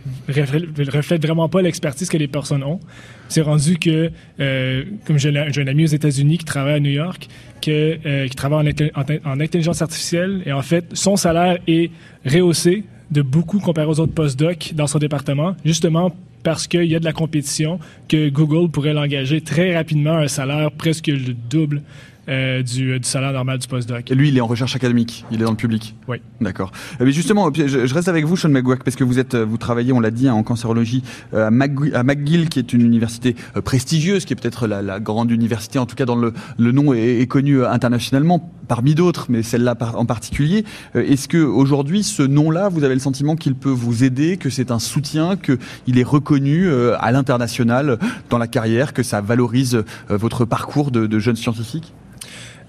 reflète 0.90 1.22
vraiment 1.22 1.50
pas 1.50 1.62
l'expertise 1.62 2.08
que 2.08 2.16
les 2.16 2.30
personnes 2.30 2.64
ont. 2.64 2.80
C'est 3.28 3.42
rendu 3.42 3.78
que, 3.80 4.12
euh, 4.40 4.86
comme 5.06 5.20
j'ai, 5.20 5.38
un 5.38 5.68
ami 5.68 5.84
aux 5.84 5.88
États-Unis 5.88 6.38
qui 6.38 6.46
travaille 6.46 6.76
à 6.76 6.80
New 6.80 6.92
York, 6.92 7.28
que, 7.62 7.98
euh, 8.06 8.28
qui 8.30 8.36
travaille 8.38 8.74
en, 8.96 9.30
en, 9.30 9.40
intelligence 9.42 9.82
artificielle, 9.82 10.42
et 10.46 10.54
en 10.54 10.62
fait, 10.62 10.86
son 10.94 11.18
salaire 11.18 11.58
est 11.68 11.92
rehaussé 12.26 12.86
de 13.12 13.22
beaucoup 13.22 13.60
comparé 13.60 13.88
aux 13.88 14.00
autres 14.00 14.14
postdocs 14.14 14.72
dans 14.74 14.88
son 14.88 15.00
département, 15.00 15.54
justement 15.66 16.16
parce 16.44 16.68
qu'il 16.68 16.86
y 16.86 16.96
a 16.96 17.00
de 17.00 17.06
la 17.06 17.14
compétition, 17.14 17.80
que 18.08 18.30
Google 18.30 18.70
pourrait 18.70 18.94
l'engager 18.94 19.42
très 19.42 19.76
rapidement 19.76 20.18
à 20.18 20.24
un 20.24 20.28
salaire 20.28 20.72
presque 20.72 21.08
le 21.08 21.34
double 21.34 21.82
euh, 22.30 22.62
du, 22.62 23.00
du, 23.00 23.08
salaire 23.08 23.34
normal 23.34 23.58
du 23.58 23.68
postdoc. 23.68 24.12
Et 24.12 24.16
lui, 24.16 24.30
il 24.30 24.38
est 24.38 24.42
en 24.42 24.48
recherche 24.48 24.76
académique, 24.76 25.26
il 25.32 25.42
est 25.42 25.44
dans 25.44 25.52
le 25.52 25.58
public. 25.58 25.96
Oui. 26.08 26.18
D'accord. 26.40 26.72
Euh, 27.00 27.06
mais 27.06 27.12
justement, 27.12 27.52
je, 27.52 27.94
reste 27.94 28.10
avec 28.10 28.26
vous, 28.26 28.38
Sean 28.38 28.50
McGuirk, 28.50 28.84
parce 28.84 28.96
que 28.96 29.04
vous 29.04 29.18
êtes, 29.18 29.36
vous 29.36 29.58
travaillez, 29.58 29.92
on 29.92 30.00
l'a 30.00 30.12
dit, 30.12 30.28
hein, 30.28 30.36
en 30.36 30.44
cancérologie 30.44 31.02
euh, 31.34 31.48
à, 31.48 32.04
McGill, 32.04 32.50
qui 32.50 32.60
est 32.60 32.74
une 32.74 32.82
université 32.82 33.36
prestigieuse, 33.66 34.26
qui 34.26 34.34
est 34.34 34.36
peut-être 34.36 34.68
la, 34.68 35.00
grande 35.00 35.32
université, 35.32 35.80
en 35.80 35.88
tout 35.88 35.96
cas 35.96 36.06
dans 36.06 36.16
le, 36.16 36.34
le 36.60 36.72
nom 36.72 36.94
est, 36.94 37.22
est 37.22 37.28
connu 37.28 37.66
internationalement, 37.66 38.52
parmi 38.68 38.94
d'autres, 38.94 39.26
mais 39.30 39.42
celle-là 39.42 39.76
en 39.96 40.06
particulier. 40.06 40.64
Est-ce 40.94 41.28
que 41.28 41.40
aujourd'hui, 41.40 42.04
ce 42.04 42.22
nom-là, 42.22 42.70
vous 42.70 42.84
avez 42.84 42.94
le 42.94 43.00
sentiment 43.00 43.36
qu'il 43.36 43.56
peut 43.56 43.70
vous 43.70 44.04
aider, 44.04 44.38
que 44.38 44.52
c'est 44.52 44.70
un 44.70 44.80
soutien, 44.80 45.38
qu'il 45.38 45.98
est 45.98 46.04
reconnu 46.04 46.70
à 46.70 47.12
l'international 47.12 47.98
dans 48.30 48.38
la 48.38 48.48
carrière, 48.48 48.94
que 48.94 49.02
ça 49.02 49.22
valorise 49.22 49.84
votre 50.10 50.46
parcours 50.46 50.92
de, 50.92 51.08
de 51.08 51.20
jeune 51.20 51.36
scientifique 51.36 51.94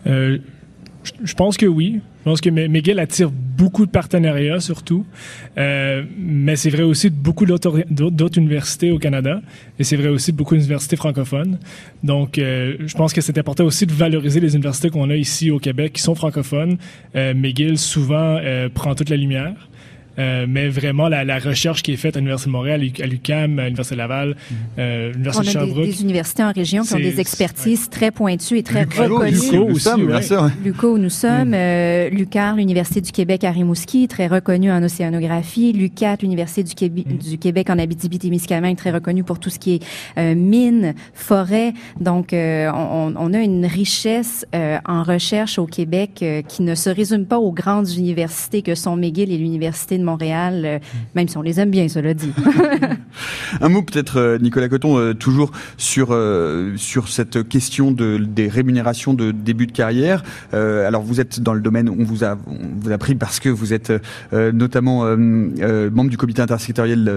euh, 0.07 0.39
je 1.23 1.35
pense 1.35 1.57
que 1.57 1.67
oui. 1.67 2.01
Je 2.21 2.25
pense 2.31 2.41
que 2.41 2.51
McGill 2.51 3.01
attire 3.01 3.33
beaucoup 3.33 3.85
de 3.85 3.91
partenariats, 3.91 4.61
surtout. 4.61 5.05
Euh, 5.59 6.05
mais 6.17 6.55
c'est 6.55 6.71
vrai 6.71 6.85
aussi 6.85 7.11
de 7.11 7.17
beaucoup 7.17 7.47
d'autres 7.47 8.39
universités 8.39 8.93
au 8.93 9.01
Canada. 9.01 9.43
Et 9.81 9.85
c'est 9.85 9.97
vrai 9.97 10.09
aussi 10.09 10.31
de 10.31 10.37
beaucoup 10.37 10.55
d'universités 10.55 10.95
francophones. 10.95 11.59
Donc, 12.05 12.39
euh, 12.39 12.77
je 12.79 12.95
pense 12.95 13.13
que 13.13 13.21
c'est 13.21 13.39
important 13.39 13.65
aussi 13.65 13.87
de 13.87 13.93
valoriser 13.93 14.39
les 14.39 14.55
universités 14.55 14.89
qu'on 14.91 15.11
a 15.11 15.17
ici 15.17 15.51
au 15.51 15.59
Québec 15.59 15.95
qui 15.95 16.03
sont 16.03 16.15
francophones. 16.15 16.77
McGill, 17.15 17.77
souvent, 17.77 18.39
prend 18.73 18.95
toute 18.95 19.11
la 19.11 19.17
lumière. 19.17 19.69
Euh, 20.19 20.47
mais 20.49 20.69
vraiment, 20.69 21.09
la, 21.09 21.25
la, 21.25 21.39
recherche 21.39 21.83
qui 21.83 21.93
est 21.93 21.97
faite 21.97 22.17
à 22.17 22.21
l'Université 22.21 22.51
de 22.51 22.53
Montréal, 22.53 22.83
à 23.01 23.07
l'UQAM, 23.07 23.59
à 23.59 23.65
l'Université 23.65 23.97
Laval, 23.97 24.29
mhm. 24.29 24.57
euh, 24.79 25.13
l'Université 25.13 25.47
de 25.47 25.51
Sherbrooke. 25.51 25.85
Des, 25.87 25.93
des 25.93 26.03
universités 26.03 26.43
en 26.43 26.53
région 26.53 26.83
qui 26.83 26.95
ont 26.95 26.99
des 26.99 27.21
expertises 27.21 27.89
très 27.89 28.11
pointues 28.11 28.59
et 28.59 28.63
très 28.63 28.83
reconnues. 28.83 29.31
Luco 29.31 29.71
aussi, 29.71 30.07
bien 30.07 30.21
sûr. 30.21 30.51
Luco, 30.63 30.99
nous 30.99 31.11
sommes. 31.11 31.49
Mhm. 31.49 31.55
Euh, 31.55 32.11
Lucar, 32.11 32.57
l'Université 32.57 33.01
du 33.01 33.13
Québec 33.13 33.45
à 33.45 33.51
Rimouski, 33.51 34.07
très 34.07 34.27
reconnue 34.27 34.71
en 34.71 34.83
océanographie. 34.83 35.73
Lucat, 35.73 36.17
l'Université 36.21 36.63
du, 36.63 36.75
Québec, 36.75 37.07
mhm. 37.09 37.19
du 37.19 37.39
Québec 37.39 37.71
en 37.71 37.79
Abitibi-Témiscamingue, 37.79 38.77
très 38.77 38.91
reconnue 38.91 39.25
pour 39.25 39.39
tout 39.39 39.51
ce 39.51 39.59
qui 39.59 39.75
est 39.75 39.83
euh, 40.19 40.35
mines, 40.35 40.95
forêts. 41.15 41.73
Donc, 42.01 42.33
euh, 42.33 42.71
on, 42.75 43.15
on, 43.17 43.33
a 43.33 43.39
une 43.39 43.65
richesse 43.65 44.45
en 44.53 45.03
recherche 45.03 45.59
au 45.59 45.67
Québec 45.67 46.25
qui 46.49 46.63
ne 46.63 46.75
se 46.75 46.91
résume 46.91 47.25
pas 47.25 47.39
aux 47.39 47.53
grandes 47.53 47.91
universités 47.91 48.63
que 48.63 48.75
sont 48.75 48.97
McGill 48.97 49.33
et 49.33 49.39
l'Université 49.39 49.99
de 50.03 50.07
Montréal, 50.07 50.63
euh, 50.65 50.79
même 51.15 51.29
si 51.29 51.37
on 51.39 51.43
les 51.43 51.61
aime 51.61 51.71
bien, 51.71 51.89
cela 51.89 52.13
dit. 52.15 52.33
Un 53.61 53.69
mot 53.69 53.83
peut-être, 53.83 54.19
euh, 54.19 54.39
Nicolas 54.39 54.69
Coton, 54.69 54.99
euh, 54.99 55.15
toujours 55.15 55.53
sur 55.77 56.17
sur 56.77 57.09
cette 57.09 57.49
question 57.49 57.93
de 57.93 58.19
des 58.19 58.49
rémunérations 58.49 59.15
de 59.15 59.31
début 59.31 59.67
de 59.67 59.73
carrière. 59.73 60.23
alors 60.53 61.03
vous 61.03 61.21
êtes 61.21 61.41
dans 61.41 61.55
le 61.55 61.61
domaine, 61.61 61.89
on 61.89 62.05
vous 62.05 62.25
a 62.25 62.37
on 62.47 62.81
vous 62.81 62.91
a 62.91 62.99
pris 62.99 63.15
parce 63.15 63.41
que 63.41 63.49
vous 63.49 63.73
êtes 63.73 63.93
notamment 64.33 65.05
membre 65.17 66.11
du 66.11 66.17
comité 66.17 66.43
intersectoriel 66.43 67.11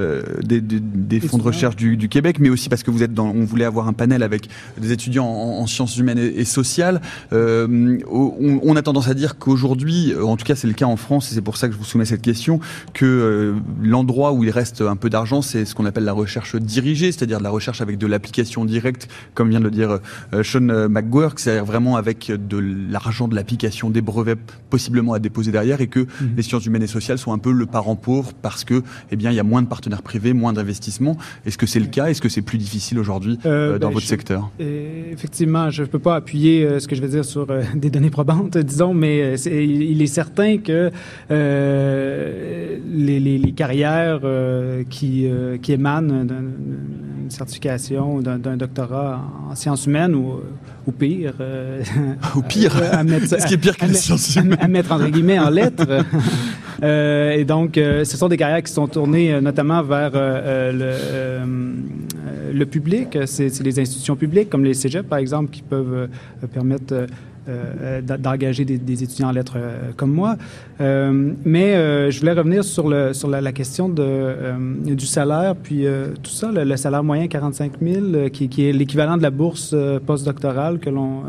des, 0.43 0.61
des, 0.61 1.19
fonds 1.19 1.37
de 1.37 1.43
recherche 1.43 1.75
du, 1.75 1.97
du, 1.97 2.09
Québec, 2.09 2.37
mais 2.39 2.49
aussi 2.49 2.69
parce 2.69 2.83
que 2.83 2.91
vous 2.91 3.03
êtes 3.03 3.13
dans, 3.13 3.27
on 3.27 3.43
voulait 3.43 3.65
avoir 3.65 3.87
un 3.87 3.93
panel 3.93 4.23
avec 4.23 4.47
des 4.79 4.91
étudiants 4.91 5.25
en, 5.25 5.67
sciences 5.67 5.97
humaines 5.97 6.19
et, 6.19 6.45
sociales. 6.45 7.01
On, 7.31 7.99
on, 8.63 8.75
a 8.75 8.81
tendance 8.81 9.07
à 9.07 9.13
dire 9.13 9.37
qu'aujourd'hui, 9.37 10.13
en 10.15 10.37
tout 10.37 10.45
cas 10.45 10.55
c'est 10.55 10.67
le 10.67 10.73
cas 10.73 10.85
en 10.85 10.97
France, 10.97 11.31
et 11.31 11.35
c'est 11.35 11.41
pour 11.41 11.57
ça 11.57 11.67
que 11.67 11.73
je 11.73 11.77
vous 11.77 11.85
soumets 11.85 12.05
cette 12.05 12.21
question, 12.21 12.59
que 12.93 13.55
l'endroit 13.81 14.33
où 14.33 14.43
il 14.43 14.49
reste 14.49 14.81
un 14.81 14.95
peu 14.95 15.09
d'argent, 15.09 15.41
c'est 15.41 15.65
ce 15.65 15.75
qu'on 15.75 15.85
appelle 15.85 16.05
la 16.05 16.13
recherche 16.13 16.55
dirigée, 16.55 17.11
c'est-à-dire 17.11 17.39
de 17.39 17.43
la 17.43 17.49
recherche 17.49 17.81
avec 17.81 17.97
de 17.97 18.07
l'application 18.07 18.65
directe, 18.65 19.07
comme 19.33 19.49
vient 19.49 19.59
de 19.59 19.65
le 19.65 19.71
dire 19.71 19.99
euh, 20.33 20.43
Sean 20.43 20.89
McGurk, 20.89 21.39
c'est-à-dire 21.39 21.65
vraiment 21.65 21.95
avec 21.95 22.31
de 22.31 22.57
l'argent 22.89 23.27
de 23.27 23.35
l'application, 23.35 23.89
des 23.89 24.01
brevets 24.01 24.39
possiblement 24.69 25.13
à 25.13 25.19
déposer 25.19 25.51
derrière, 25.51 25.81
et 25.81 25.87
que 25.87 26.01
mhm. 26.01 26.33
les 26.37 26.43
sciences 26.43 26.65
humaines 26.65 26.83
et 26.83 26.87
sociales 26.87 27.17
sont 27.17 27.33
un 27.33 27.37
peu 27.37 27.51
le 27.51 27.65
parent 27.65 27.95
pauvre 27.95 28.33
parce 28.41 28.63
que, 28.63 28.81
eh 29.11 29.15
bien, 29.15 29.31
il 29.31 29.35
y 29.35 29.39
a 29.39 29.43
moins 29.43 29.61
de 29.61 29.67
partenaires 29.67 30.01
privés, 30.01 30.33
moins 30.33 30.53
d'investissements. 30.53 31.17
Est-ce 31.45 31.57
que 31.57 31.65
c'est 31.65 31.79
le 31.79 31.87
cas? 31.87 32.07
Est-ce 32.07 32.21
que 32.21 32.29
c'est 32.29 32.41
plus 32.41 32.57
difficile 32.57 32.99
aujourd'hui 32.99 33.39
euh, 33.45 33.75
euh, 33.75 33.79
dans 33.79 33.87
ben, 33.87 33.93
votre 33.93 34.05
secteur? 34.05 34.49
Effectivement, 34.59 35.69
je 35.69 35.83
ne 35.83 35.87
peux 35.87 35.99
pas 35.99 36.15
appuyer 36.15 36.79
ce 36.79 36.87
que 36.87 36.95
je 36.95 37.01
vais 37.01 37.07
dire 37.07 37.25
sur 37.25 37.47
des 37.75 37.89
données 37.89 38.09
probantes, 38.09 38.57
disons, 38.57 38.93
mais 38.93 39.35
il 39.45 40.01
est 40.01 40.07
certain 40.07 40.57
que 40.57 40.91
les, 42.87 43.19
les, 43.19 43.51
carrières 43.51 44.21
qui, 44.89 45.27
qui 45.61 45.71
émanent 45.71 46.25
d'une 46.25 47.29
certification, 47.29 48.21
d'un 48.21 48.57
doctorat 48.57 49.21
en 49.49 49.55
sciences 49.55 49.85
humaines 49.85 50.15
ou, 50.15 50.41
ou 50.87 50.91
pire. 50.91 51.33
Euh, 51.39 51.83
ou 52.35 52.41
pire 52.41 52.75
à 52.91 53.03
mettre, 53.03 53.27
Ce 53.39 53.45
qui 53.45 53.55
est 53.55 53.57
pire 53.57 53.77
que 53.77 53.85
les 53.85 53.93
sciences 53.93 54.35
humaines. 54.35 54.57
À, 54.59 54.67
mettre 54.67 54.91
entre 54.91 55.07
guillemets 55.07 55.39
en 55.39 55.49
lettres. 55.49 55.87
euh, 56.83 57.31
et 57.31 57.45
donc, 57.45 57.77
euh, 57.77 58.03
ce 58.03 58.17
sont 58.17 58.27
des 58.27 58.37
carrières 58.37 58.63
qui 58.63 58.71
sont 58.71 58.87
tournées 58.87 59.33
euh, 59.33 59.41
notamment 59.41 59.81
vers 59.81 60.11
le, 60.13 61.41
le 62.53 62.65
public. 62.65 63.17
C'est 63.25 63.59
les 63.63 63.79
institutions 63.79 64.15
publiques, 64.15 64.49
comme 64.49 64.63
les 64.63 64.73
cégeps, 64.73 65.07
par 65.07 65.19
exemple, 65.19 65.51
qui 65.51 65.61
peuvent 65.61 66.07
permettre 66.53 66.93
euh, 66.93 67.07
d'engager 68.01 68.65
des, 68.65 69.03
étudiants 69.03 69.29
en 69.29 69.31
lettres 69.31 69.57
euh, 69.57 69.91
comme 69.95 70.11
moi. 70.11 70.35
Euh, 70.81 71.31
mais 71.45 71.73
je 72.11 72.19
voulais 72.19 72.33
revenir 72.33 72.63
sur, 72.63 72.87
le, 72.87 73.13
sur 73.13 73.29
la, 73.29 73.51
question 73.51 73.87
de, 73.89 74.35
du 74.83 75.05
salaire, 75.05 75.55
puis 75.55 75.85
tout 76.21 76.31
ça, 76.31 76.51
le, 76.51 76.75
salaire 76.75 77.03
moyen 77.03 77.27
45 77.27 77.73
000, 77.81 78.29
qui, 78.31 78.49
qui 78.49 78.67
est 78.67 78.73
l'équivalent 78.73 79.17
de 79.17 79.21
la 79.21 79.29
bourse 79.29 79.75
postdoctorale 80.05 80.79
que 80.79 80.89
l'on 80.89 81.23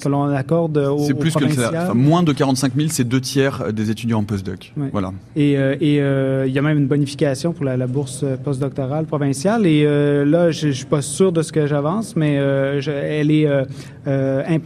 que 0.00 0.08
l'on 0.08 0.24
accorde 0.28 0.78
aux 0.78 0.98
C'est 0.98 1.14
plus 1.14 1.34
que 1.34 1.44
le 1.44 1.50
salaire. 1.50 1.94
moins 1.94 2.22
de 2.22 2.32
45 2.32 2.72
000, 2.74 2.88
c'est 2.90 3.04
deux 3.04 3.20
tiers 3.20 3.72
des 3.72 3.90
étudiants 3.90 4.20
en 4.20 4.24
postdoc. 4.24 4.72
Voilà. 4.92 5.12
Et, 5.36 5.52
et 5.52 5.96
il 5.96 6.52
y 6.52 6.58
a 6.58 6.62
même 6.62 6.78
une 6.78 6.86
bonification 6.86 7.52
pour 7.52 7.64
la, 7.64 7.86
bourse 7.86 8.24
postdoctorale 8.44 9.04
provinciale. 9.06 9.66
Et 9.66 9.84
là, 9.84 10.50
je, 10.50 10.68
ne 10.68 10.72
suis 10.72 10.86
pas 10.86 11.02
sûr 11.02 11.32
de 11.32 11.42
ce 11.42 11.52
que 11.52 11.66
j'avance, 11.66 12.16
mais 12.16 12.34
elle 12.34 13.30
est 13.30 13.48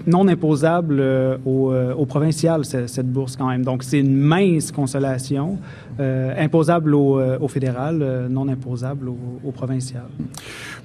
non 0.06 0.28
imposable 0.28 0.73
euh, 0.82 1.36
euh, 1.46 1.94
au, 1.94 2.06
provincial, 2.06 2.64
cette 2.64 3.10
bourse 3.10 3.36
quand 3.36 3.48
même. 3.48 3.64
Donc, 3.64 3.82
c'est 3.82 4.00
une 4.00 4.16
mince 4.16 4.72
consolation, 4.72 5.58
euh, 6.00 6.34
imposable 6.38 6.94
au, 6.94 7.20
au 7.20 7.48
fédéral, 7.48 8.28
non 8.30 8.48
imposable 8.48 9.08
au, 9.08 9.50
provincial. 9.52 10.04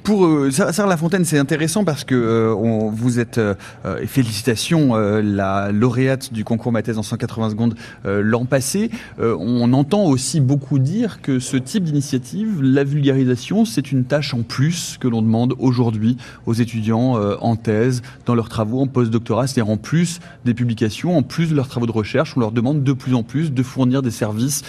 Pour 0.03 0.25
euh, 0.25 0.49
Sarah 0.51 0.87
Lafontaine, 0.87 1.25
c'est 1.25 1.37
intéressant 1.37 1.83
parce 1.83 2.03
que 2.03 2.15
euh, 2.15 2.53
vous 2.91 3.19
êtes, 3.19 3.37
euh, 3.37 3.53
et 4.01 4.07
félicitations, 4.07 4.95
la 4.95 5.71
lauréate 5.71 6.33
du 6.33 6.43
concours 6.43 6.71
Mathèse 6.71 6.97
en 6.97 7.03
180 7.03 7.51
secondes 7.51 7.75
l'an 8.05 8.45
passé. 8.45 8.89
on 9.19 9.73
entend 9.73 10.05
aussi 10.05 10.39
beaucoup 10.39 10.79
dire 10.79 11.21
que 11.21 11.39
ce 11.39 11.57
type 11.57 11.83
d'initiative, 11.83 12.61
la 12.61 12.83
vulgarisation, 12.83 13.65
c'est 13.65 13.91
une 13.91 14.05
tâche 14.05 14.33
en 14.33 14.41
plus 14.41 14.97
que 14.99 15.07
l'on 15.07 15.21
demande 15.21 15.55
aujourd'hui 15.59 16.17
aux 16.45 16.53
étudiants 16.53 17.15
en 17.41 17.55
thèse, 17.55 18.01
dans 18.25 18.35
leurs 18.35 18.49
travaux, 18.49 18.81
en 18.81 18.87
postdoctorat, 18.87 19.47
c'est-à-dire 19.47 19.71
en 19.71 19.77
plus 19.77 20.19
des 20.45 20.53
publications, 20.53 21.17
en 21.17 21.23
plus 21.23 21.49
de 21.49 21.55
leurs 21.55 21.67
travaux 21.67 21.85
de 21.85 21.91
recherche, 21.91 22.35
on 22.37 22.39
leur 22.39 22.51
demande 22.51 22.83
de 22.83 22.93
plus 22.93 23.13
en 23.15 23.23
plus 23.23 23.51
de 23.51 23.63
fournir 23.63 24.01
des 24.01 24.11
services 24.11 24.63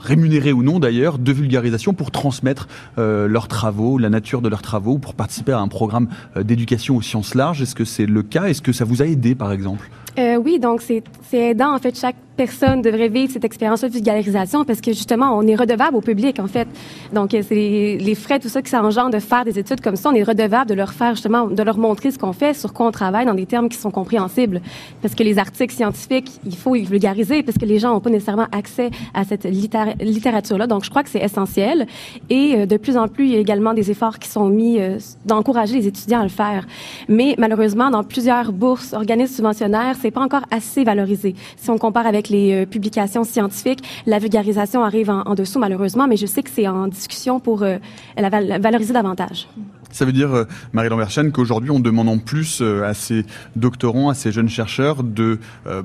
rémunérés 0.00 0.52
ou 0.52 0.62
non 0.62 0.78
d'ailleurs, 0.78 1.18
de 1.18 1.32
vulgarisation 1.32 1.92
pour 1.94 2.10
transmettre 2.10 2.68
leurs 2.96 3.48
travaux, 3.48 3.98
la 3.98 4.10
nature 4.10 4.40
de 4.40 4.48
leurs 4.48 4.62
travaux 4.62 4.98
pour 4.98 5.14
participer 5.14 5.52
à 5.52 5.60
un 5.60 5.68
programme 5.68 6.08
euh, 6.36 6.42
d'éducation 6.42 6.96
aux 6.96 7.02
sciences 7.02 7.34
larges. 7.34 7.62
Est-ce 7.62 7.74
que 7.74 7.84
c'est 7.84 8.06
le 8.06 8.22
cas? 8.22 8.44
Est-ce 8.44 8.62
que 8.62 8.72
ça 8.72 8.84
vous 8.84 9.02
a 9.02 9.06
aidé, 9.06 9.34
par 9.34 9.52
exemple? 9.52 9.90
Euh, 10.18 10.36
Oui, 10.36 10.58
donc 10.58 10.82
c'est 10.82 11.02
aidant. 11.36 11.74
En 11.74 11.78
fait, 11.78 11.98
chaque 11.98 12.16
personne 12.36 12.82
devrait 12.82 13.08
vivre 13.08 13.32
cette 13.32 13.44
expérience 13.44 13.82
de 13.82 13.88
vulgarisation 13.88 14.64
parce 14.64 14.80
que 14.80 14.92
justement, 14.92 15.36
on 15.36 15.46
est 15.46 15.54
redevable 15.54 15.96
au 15.96 16.00
public, 16.00 16.38
en 16.40 16.46
fait. 16.46 16.68
Donc, 17.12 17.34
euh, 17.34 17.42
c'est 17.46 17.54
les, 17.54 18.14
frais, 18.14 18.38
tout 18.38 18.48
ça 18.48 18.62
qui 18.62 18.70
s'engendre 18.70 19.10
de 19.10 19.18
faire 19.18 19.44
des 19.44 19.58
études 19.58 19.80
comme 19.80 19.96
ça, 19.96 20.10
on 20.10 20.14
est 20.14 20.22
redevable 20.22 20.70
de 20.70 20.74
leur 20.74 20.92
faire 20.92 21.14
justement, 21.14 21.46
de 21.46 21.62
leur 21.62 21.78
montrer 21.78 22.10
ce 22.10 22.18
qu'on 22.18 22.32
fait, 22.32 22.54
sur 22.54 22.72
quoi 22.72 22.86
on 22.86 22.90
travaille 22.90 23.26
dans 23.26 23.34
des 23.34 23.46
termes 23.46 23.68
qui 23.68 23.78
sont 23.78 23.90
compréhensibles. 23.90 24.60
Parce 25.02 25.14
que 25.14 25.22
les 25.22 25.38
articles 25.38 25.74
scientifiques, 25.74 26.30
il 26.44 26.56
faut 26.56 26.74
les 26.74 26.82
vulgariser 26.82 27.42
parce 27.42 27.58
que 27.58 27.64
les 27.64 27.78
gens 27.78 27.92
n'ont 27.92 28.00
pas 28.00 28.10
nécessairement 28.10 28.48
accès 28.52 28.90
à 29.12 29.24
cette 29.24 29.44
littérature-là. 29.44 30.66
Donc, 30.66 30.84
je 30.84 30.90
crois 30.90 31.02
que 31.02 31.10
c'est 31.10 31.22
essentiel. 31.22 31.86
Et 32.30 32.56
euh, 32.56 32.66
de 32.66 32.76
plus 32.76 32.96
en 32.96 33.08
plus, 33.08 33.26
il 33.26 33.32
y 33.32 33.36
a 33.36 33.38
également 33.38 33.74
des 33.74 33.90
efforts 33.90 34.18
qui 34.18 34.28
sont 34.28 34.48
mis 34.48 34.80
euh, 34.80 34.98
d'encourager 35.24 35.76
les 35.76 35.86
étudiants 35.86 36.20
à 36.20 36.24
le 36.24 36.28
faire. 36.28 36.66
Mais 37.08 37.34
malheureusement, 37.38 37.90
dans 37.90 38.02
plusieurs 38.02 38.52
bourses, 38.52 38.92
organismes 38.92 39.34
subventionnaires, 39.36 39.96
c'est 40.00 40.10
pas 40.10 40.22
encore 40.22 40.44
assez 40.50 40.84
valorisé. 40.84 41.34
Si 41.56 41.70
on 41.70 41.78
compare 41.78 42.06
avec 42.06 42.23
les 42.28 42.52
euh, 42.52 42.66
publications 42.66 43.24
scientifiques. 43.24 43.82
La 44.06 44.18
vulgarisation 44.18 44.84
arrive 44.84 45.10
en, 45.10 45.34
dessous, 45.34 45.58
malheureusement, 45.58 46.06
mais 46.06 46.16
je 46.16 46.26
sais 46.26 46.42
que 46.42 46.50
c'est 46.50 46.68
en 46.68 46.88
discussion 46.88 47.40
pour 47.40 47.62
euh, 47.62 47.78
la 48.16 48.28
valoriser 48.30 48.92
davantage. 48.92 49.48
Ça 49.90 50.04
veut 50.04 50.12
dire, 50.12 50.34
euh, 50.34 50.44
Marie 50.72 50.88
Lambertian, 50.88 51.30
qu'aujourd'hui, 51.30 51.70
on 51.70 51.80
demande 51.80 52.08
en 52.08 52.18
plus 52.18 52.62
à 52.62 52.94
ces 52.94 53.24
doctorants, 53.54 54.08
à 54.08 54.14
ces 54.14 54.32
jeunes 54.32 54.48
chercheurs 54.48 55.02
de 55.02 55.38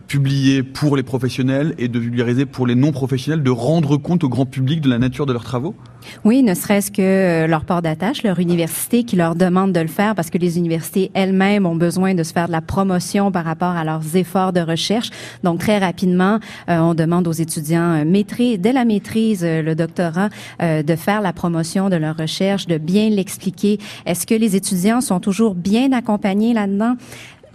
publier 0.08 0.64
pour 0.64 0.96
les 0.96 1.04
professionnels 1.04 1.76
et 1.78 1.88
de 1.88 2.00
vulgariser 2.00 2.46
pour 2.46 2.66
les 2.66 2.76
non-professionnels, 2.76 3.44
de 3.44 3.52
rendre 3.52 3.98
compte 3.98 4.24
au 4.24 4.30
grand 4.30 4.46
public 4.46 4.82
de 4.82 4.90
la 4.90 4.98
nature 4.98 5.26
de 5.26 5.34
leurs 5.34 5.44
travaux? 5.44 5.76
Oui, 6.26 6.44
ne 6.44 6.54
serait-ce 6.54 6.92
que 6.92 7.02
euh, 7.02 7.48
leur 7.48 7.66
port 7.66 7.82
d'attache, 7.82 8.24
leur 8.24 8.40
université 8.40 9.04
qui 9.04 9.16
leur 9.16 9.36
demande 9.36 9.74
de 9.74 9.80
le 9.80 9.88
faire 9.88 10.16
parce 10.16 10.30
que 10.30 10.38
les 10.38 10.58
universités 10.58 11.12
elles-mêmes 11.14 11.66
ont 11.66 11.76
besoin 11.76 12.14
de 12.14 12.24
se 12.24 12.34
faire 12.34 12.48
de 12.48 12.52
la 12.52 12.62
promotion 12.62 13.32
par 13.32 13.46
rapport 13.46 13.70
à 13.76 13.84
leurs 13.84 14.16
efforts 14.16 14.54
de 14.54 14.62
recherche. 14.62 15.10
Donc 15.44 15.60
très 15.60 15.78
rapidement, 15.78 16.40
euh, 16.70 16.80
on 16.80 16.94
demande 16.94 17.28
aux 17.28 17.34
étudiants 17.34 18.02
euh, 18.02 18.06
maîtrise, 18.06 18.60
dès 18.60 18.74
la 18.74 18.86
maîtrise, 18.86 19.44
le 19.44 19.74
doctorat, 19.74 20.30
de 20.60 20.96
faire 20.96 21.22
la 21.22 21.34
promotion 21.34 21.90
de 21.90 21.96
leur 21.96 22.18
recherche, 22.18 22.68
de 22.68 22.78
bien 22.78 23.10
l'expliquer. 23.10 23.80
Est-ce 24.06 24.26
que 24.26 24.36
les 24.36 24.56
étudiants 24.56 25.02
sont 25.02 25.20
toujours 25.20 25.56
bien 25.56 25.92
accompagnés 25.92 26.54
là-dedans? 26.54 26.96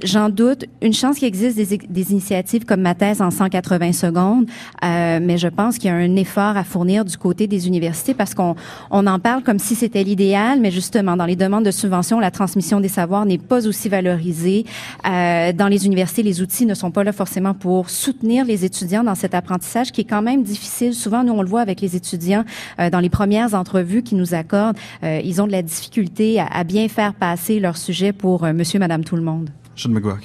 J'en 0.03 0.29
doute. 0.29 0.65
Une 0.83 0.93
chance 0.93 1.19
qu'il 1.19 1.29
existe 1.29 1.57
des, 1.57 1.79
des, 1.79 2.13
initiatives 2.13 2.65
comme 2.65 2.81
ma 2.81 2.95
thèse 2.95 3.23
en 3.23 3.31
180 3.31 3.93
secondes, 3.93 4.47
euh, 4.85 5.21
mais 5.23 5.39
je 5.39 5.49
pense 5.49 5.79
qu'il 5.79 5.89
y 5.89 5.93
a 5.93 5.97
un 5.97 6.17
effort 6.17 6.57
à 6.57 6.65
fournir 6.65 7.05
du 7.05 7.17
côté 7.17 7.47
des 7.47 7.69
universités 7.69 8.13
parce 8.13 8.35
qu'on 8.35 8.57
on 8.91 9.07
en 9.07 9.19
parle 9.19 9.43
comme 9.43 9.59
si 9.59 9.75
c'était 9.75 10.03
l'idéal, 10.03 10.61
mais 10.61 10.71
justement 10.71 11.17
dans 11.17 11.27
les 11.27 11.37
demandes 11.37 11.65
de 11.65 11.71
subvention, 11.71 12.19
la 12.19 12.31
transmission 12.31 12.81
des 12.81 12.89
savoirs 12.89 13.25
n'est 13.25 13.39
pas 13.39 13.67
aussi 13.67 13.89
valorisée. 13.89 14.65
Euh, 15.07 15.53
dans 15.53 15.69
les 15.69 15.87
universités, 15.87 16.23
les 16.23 16.43
outils 16.43 16.67
ne 16.67 16.75
sont 16.75 16.91
pas 16.91 17.05
là 17.05 17.13
forcément 17.13 17.55
pour 17.55 17.89
soutenir 17.89 18.45
les 18.45 18.65
étudiants 18.65 19.05
dans 19.05 19.15
cet 19.15 19.35
apprentissage 19.35 19.93
qui 19.93 20.01
est 20.03 20.05
quand 20.05 20.23
même 20.23 20.43
difficile. 20.43 20.95
Souvent, 20.95 21.23
nous 21.23 21.33
on 21.33 21.43
le 21.43 21.49
voit 21.49 21.61
avec 21.61 21.81
les 21.81 21.97
étudiants 21.97 22.45
euh, 22.79 22.91
dans 22.91 23.01
les 23.01 23.11
premières 23.11 23.55
entrevues 23.55 24.03
qu'ils 24.03 24.19
nous 24.19 24.35
accordent, 24.35 24.77
euh, 25.03 25.21
ils 25.25 25.41
ont 25.41 25.47
de 25.47 25.53
la 25.53 25.63
difficulté 25.63 26.41
à, 26.41 26.47
à, 26.47 26.65
bien 26.65 26.89
faire 26.89 27.15
passer 27.15 27.61
leur 27.61 27.77
sujet 27.77 28.13
pour 28.13 28.45
euh, 28.45 28.53
Monsieur, 28.53 28.79
Madame, 28.79 29.05
tout 29.05 29.17
le 29.17 29.23
monde. 29.23 29.51
Sean 29.75 29.93
McGuark. 29.95 30.25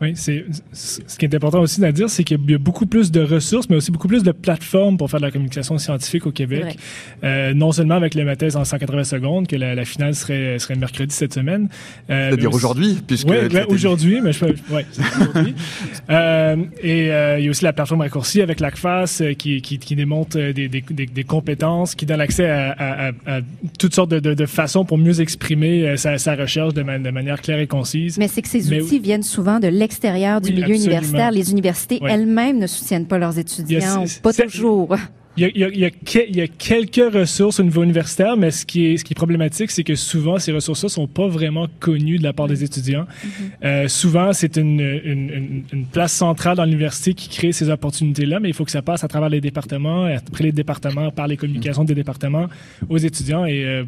Oui, 0.00 0.12
c'est 0.14 0.44
ce 0.72 1.18
qui 1.18 1.24
est 1.24 1.34
important 1.34 1.60
aussi 1.60 1.84
à 1.84 1.92
dire, 1.92 2.10
c'est 2.10 2.24
qu'il 2.24 2.38
y 2.50 2.54
a 2.54 2.58
beaucoup 2.58 2.86
plus 2.86 3.10
de 3.10 3.20
ressources, 3.20 3.68
mais 3.68 3.76
aussi 3.76 3.90
beaucoup 3.90 4.08
plus 4.08 4.22
de 4.22 4.32
plateformes 4.32 4.96
pour 4.96 5.10
faire 5.10 5.20
de 5.20 5.24
la 5.24 5.30
communication 5.30 5.78
scientifique 5.78 6.26
au 6.26 6.32
Québec. 6.32 6.78
Euh, 7.22 7.54
non 7.54 7.72
seulement 7.72 7.94
avec 7.94 8.14
le 8.14 8.24
Mathèse 8.24 8.56
en 8.56 8.64
180 8.64 9.04
secondes, 9.04 9.46
que 9.46 9.56
la, 9.56 9.84
finale 9.84 10.14
serait, 10.14 10.58
serait 10.58 10.76
mercredi 10.76 11.14
cette 11.14 11.34
semaine. 11.34 11.68
Euh, 12.10 12.30
C'est-à-dire 12.30 12.52
aujourd'hui, 12.52 12.98
puisque... 13.06 13.28
Oui, 13.28 13.36
aujourd'hui, 13.68 14.20
mais 14.20 14.32
je 14.32 14.44
ouais, 14.44 14.86
aujourd'hui. 14.98 15.54
euh, 16.10 16.56
et 16.82 17.12
euh, 17.12 17.38
il 17.38 17.44
y 17.44 17.48
a 17.48 17.50
aussi 17.50 17.64
la 17.64 17.72
plateforme 17.72 18.02
raccourcie 18.02 18.42
avec 18.42 18.60
l'ACFAS 18.60 19.18
euh, 19.20 19.34
qui, 19.34 19.60
qui, 19.62 19.78
qui, 19.78 19.96
démontre 19.96 20.36
des, 20.36 20.68
des, 20.68 20.80
des, 20.80 21.24
compétences, 21.24 21.94
qui 21.94 22.06
donne 22.06 22.20
accès 22.20 22.48
à, 22.48 22.74
à, 22.78 23.08
à, 23.26 23.40
toutes 23.78 23.94
sortes 23.94 24.10
de, 24.10 24.20
de, 24.20 24.34
de, 24.34 24.46
façons 24.46 24.84
pour 24.84 24.98
mieux 24.98 25.20
exprimer 25.20 25.96
sa, 25.96 26.18
sa 26.18 26.34
recherche 26.34 26.74
de, 26.74 26.82
de, 26.82 27.10
manière 27.10 27.40
claire 27.40 27.58
et 27.58 27.66
concise. 27.66 28.18
Mais 28.18 28.28
c'est 28.28 28.42
que 28.42 28.48
ces 28.48 28.72
outils 28.72 28.98
viennent 28.98 29.22
souvent 29.22 29.60
de 29.60 29.68
l'extérieur 29.84 30.40
du 30.40 30.52
milieu 30.52 30.74
universitaire. 30.74 31.30
Les 31.30 31.50
universités 31.52 32.00
elles-mêmes 32.08 32.58
ne 32.58 32.66
soutiennent 32.66 33.06
pas 33.06 33.18
leurs 33.18 33.38
étudiants, 33.38 34.04
pas 34.22 34.32
toujours. 34.32 34.96
Il 35.36 35.42
y, 35.42 35.46
a, 35.46 35.48
il, 35.48 35.58
y 35.58 35.84
a, 35.84 35.90
il 36.28 36.36
y, 36.36 36.40
a, 36.40 36.46
quelques 36.46 37.12
ressources 37.12 37.58
au 37.58 37.64
niveau 37.64 37.82
universitaire, 37.82 38.36
mais 38.36 38.52
ce 38.52 38.64
qui 38.64 38.86
est, 38.86 38.96
ce 38.98 39.04
qui 39.04 39.14
est 39.14 39.16
problématique, 39.16 39.72
c'est 39.72 39.82
que 39.82 39.96
souvent, 39.96 40.38
ces 40.38 40.52
ressources-là 40.52 40.88
sont 40.88 41.08
pas 41.08 41.26
vraiment 41.26 41.66
connues 41.80 42.18
de 42.18 42.22
la 42.22 42.32
part 42.32 42.46
des 42.46 42.62
étudiants. 42.62 43.02
Mm-hmm. 43.04 43.64
euh, 43.64 43.88
souvent, 43.88 44.32
c'est 44.32 44.56
une, 44.56 44.80
une, 44.80 45.64
une, 45.72 45.86
place 45.86 46.12
centrale 46.12 46.56
dans 46.56 46.64
l'université 46.64 47.14
qui 47.14 47.28
crée 47.28 47.50
ces 47.50 47.68
opportunités-là, 47.68 48.38
mais 48.38 48.48
il 48.48 48.54
faut 48.54 48.64
que 48.64 48.70
ça 48.70 48.82
passe 48.82 49.02
à 49.02 49.08
travers 49.08 49.28
les 49.28 49.40
départements, 49.40 50.04
après 50.04 50.44
les 50.44 50.52
départements, 50.52 51.10
par 51.10 51.26
les 51.26 51.36
communications 51.36 51.82
des 51.82 51.96
départements 51.96 52.46
aux 52.88 52.98
étudiants. 52.98 53.44
Et 53.44 53.64
euh, 53.64 53.84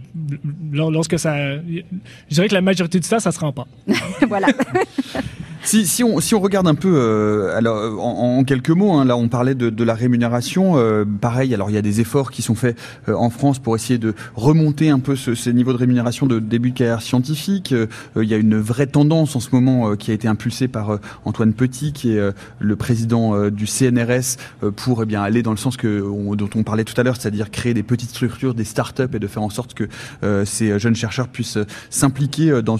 lorsque 0.72 1.16
ça... 1.16 1.36
Je 1.36 1.82
dirais 2.30 2.48
que 2.48 2.54
la 2.54 2.60
majorité 2.60 2.98
du 2.98 3.08
temps, 3.08 3.20
ça 3.20 3.30
se 3.30 3.38
rend 3.38 3.52
pas. 3.52 3.68
voilà. 4.28 4.48
Si, 5.66 5.84
si, 5.84 6.04
on, 6.04 6.20
si 6.20 6.32
on 6.36 6.40
regarde 6.40 6.68
un 6.68 6.76
peu, 6.76 6.94
euh, 6.94 7.56
alors 7.56 8.00
en, 8.00 8.38
en, 8.38 8.44
quelques 8.44 8.70
mots, 8.70 8.92
hein, 8.92 9.04
là 9.04 9.16
on 9.16 9.26
parlait 9.26 9.56
de, 9.56 9.68
de 9.68 9.84
la 9.84 9.94
rémunération. 9.94 10.78
Euh, 10.78 11.04
alors 11.54 11.70
il 11.70 11.74
y 11.74 11.78
a 11.78 11.82
des 11.82 12.00
efforts 12.00 12.30
qui 12.30 12.42
sont 12.42 12.54
faits 12.54 12.78
euh, 13.08 13.14
en 13.14 13.30
France 13.30 13.58
pour 13.58 13.76
essayer 13.76 13.98
de 13.98 14.14
remonter 14.34 14.90
un 14.90 14.98
peu 14.98 15.16
ce, 15.16 15.34
ces 15.34 15.52
niveaux 15.52 15.72
de 15.72 15.78
rémunération 15.78 16.26
de 16.26 16.38
début 16.38 16.70
de 16.70 16.78
carrière 16.78 17.02
scientifique. 17.02 17.72
Euh, 17.72 17.86
il 18.16 18.28
y 18.28 18.34
a 18.34 18.36
une 18.36 18.58
vraie 18.58 18.86
tendance 18.86 19.36
en 19.36 19.40
ce 19.40 19.50
moment 19.52 19.90
euh, 19.90 19.96
qui 19.96 20.10
a 20.10 20.14
été 20.14 20.28
impulsée 20.28 20.68
par 20.68 20.98
Antoine 21.24 21.52
Petit, 21.52 21.92
qui 21.92 22.16
est 22.16 22.32
le 22.58 22.76
président 22.76 23.50
du 23.50 23.66
CNRS, 23.66 24.36
pour 24.76 25.02
eh 25.02 25.06
bien 25.06 25.22
aller 25.22 25.42
dans 25.42 25.50
le 25.50 25.56
sens 25.56 25.76
dont 25.76 26.50
on 26.54 26.62
parlait 26.62 26.84
tout 26.84 26.98
à 27.00 27.02
l'heure, 27.02 27.16
c'est-à-dire 27.16 27.50
créer 27.50 27.74
des 27.74 27.82
petites 27.82 28.10
structures, 28.10 28.54
des 28.54 28.64
start-up 28.64 29.14
et 29.14 29.18
de 29.18 29.26
faire 29.26 29.42
en 29.42 29.50
sorte 29.50 29.74
que 29.74 29.88
ces 30.44 30.78
jeunes 30.78 30.94
chercheurs 30.94 31.28
puissent 31.28 31.58
s'impliquer 31.90 32.60
dans 32.62 32.76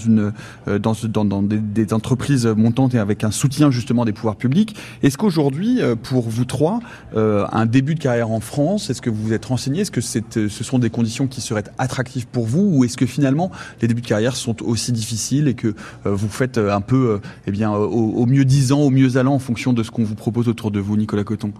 des, 1.41 1.57
des 1.57 1.93
entreprises 1.93 2.45
montantes 2.45 2.95
et 2.95 2.99
avec 2.99 3.23
un 3.23 3.31
soutien 3.31 3.71
justement 3.71 4.05
des 4.05 4.13
pouvoirs 4.13 4.35
publics. 4.35 4.75
Est-ce 5.03 5.17
qu'aujourd'hui, 5.17 5.79
pour 6.03 6.29
vous 6.29 6.45
trois, 6.45 6.79
un 7.15 7.65
début 7.65 7.95
de 7.95 7.99
carrière 7.99 8.31
en 8.31 8.39
France, 8.47 8.89
est-ce 8.89 9.01
que 9.01 9.09
vous 9.09 9.21
vous 9.21 9.33
êtes 9.33 9.45
renseigné 9.45 9.81
Est-ce 9.81 9.91
que 9.91 9.99
euh, 9.99 10.49
ce 10.49 10.63
sont 10.63 10.79
des 10.79 10.89
conditions 10.89 11.27
qui 11.27 11.41
seraient 11.41 11.63
attractives 11.77 12.27
pour 12.27 12.45
vous 12.45 12.69
ou 12.73 12.83
est-ce 12.83 12.97
que 12.97 13.05
finalement 13.05 13.51
les 13.81 13.87
débuts 13.87 14.01
de 14.01 14.07
carrière 14.07 14.35
sont 14.35 14.63
aussi 14.63 14.91
difficiles 14.91 15.47
et 15.47 15.53
que 15.53 15.75
vous 16.05 16.29
faites 16.29 16.57
un 16.57 16.81
peu 16.81 17.19
eh 17.45 17.51
bien, 17.51 17.71
au, 17.71 17.85
au 17.85 18.25
mieux 18.25 18.45
disant, 18.45 18.79
au 18.79 18.89
mieux 18.89 19.17
allant 19.17 19.33
en 19.33 19.39
fonction 19.39 19.73
de 19.73 19.83
ce 19.83 19.91
qu'on 19.91 20.03
vous 20.03 20.15
propose 20.15 20.47
autour 20.47 20.71
de 20.71 20.79
vous, 20.79 20.97
Nicolas 20.97 21.23
Coton? 21.23 21.51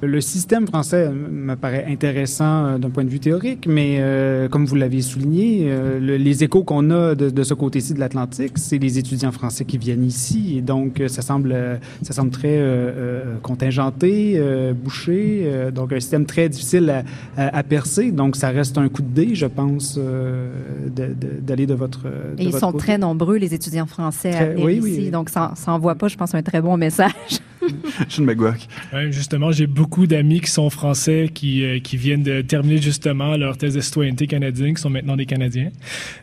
Le 0.00 0.20
système 0.20 0.66
français 0.66 1.10
me 1.10 1.56
paraît 1.56 1.84
intéressant 1.88 2.66
euh, 2.66 2.78
d'un 2.78 2.90
point 2.90 3.04
de 3.04 3.08
vue 3.08 3.18
théorique, 3.18 3.66
mais 3.66 3.96
euh, 3.98 4.48
comme 4.48 4.64
vous 4.64 4.76
l'avez 4.76 5.02
souligné, 5.02 5.66
euh, 5.66 5.98
le, 5.98 6.16
les 6.16 6.44
échos 6.44 6.62
qu'on 6.62 6.90
a 6.90 7.14
de, 7.16 7.30
de 7.30 7.42
ce 7.42 7.54
côté-ci 7.54 7.94
de 7.94 8.00
l'Atlantique, 8.00 8.58
c'est 8.58 8.78
les 8.78 8.98
étudiants 8.98 9.32
français 9.32 9.64
qui 9.64 9.76
viennent 9.76 10.04
ici, 10.04 10.58
et 10.58 10.60
donc 10.62 11.02
ça 11.08 11.22
semble, 11.22 11.80
ça 12.02 12.12
semble 12.12 12.30
très 12.30 12.58
euh, 12.58 13.36
contingenté, 13.42 14.40
bouché, 14.74 15.50
donc 15.74 15.92
un 15.92 16.00
système 16.00 16.26
très 16.26 16.48
difficile 16.48 17.04
à, 17.36 17.56
à, 17.58 17.62
percer. 17.62 18.12
Donc 18.12 18.36
ça 18.36 18.50
reste 18.50 18.78
un 18.78 18.88
coup 18.88 19.02
de 19.02 19.08
dé, 19.08 19.34
je 19.34 19.46
pense, 19.46 19.98
d'aller 19.98 21.66
de, 21.66 21.72
de, 21.72 21.74
votre. 21.74 22.04
De 22.04 22.08
et 22.38 22.44
ils 22.44 22.50
votre 22.50 22.60
sont 22.60 22.72
côté. 22.72 22.84
très 22.84 22.98
nombreux, 22.98 23.36
les 23.36 23.54
étudiants 23.54 23.86
français 23.86 24.34
à 24.34 24.46
venir 24.46 24.64
oui, 24.64 24.76
ici, 24.76 25.00
oui. 25.04 25.10
donc 25.10 25.28
ça, 25.28 25.52
ça 25.56 25.72
envoie 25.72 25.94
pas, 25.96 26.08
je 26.08 26.16
pense, 26.16 26.34
un 26.34 26.42
très 26.42 26.60
bon 26.60 26.76
message. 26.76 27.40
Sean 28.08 28.24
McGuirk. 28.24 28.68
Ouais, 28.92 29.12
justement, 29.12 29.52
j'ai 29.52 29.66
beaucoup 29.66 30.06
d'amis 30.06 30.40
qui 30.40 30.50
sont 30.50 30.70
français 30.70 31.30
qui, 31.32 31.64
euh, 31.64 31.78
qui 31.78 31.96
viennent 31.96 32.22
de 32.22 32.42
terminer 32.42 32.78
justement 32.80 33.36
leur 33.36 33.56
thèse 33.56 33.74
de 33.74 33.80
citoyenneté 33.80 34.26
canadienne, 34.26 34.74
qui 34.74 34.82
sont 34.82 34.90
maintenant 34.90 35.16
des 35.16 35.26
Canadiens. 35.26 35.70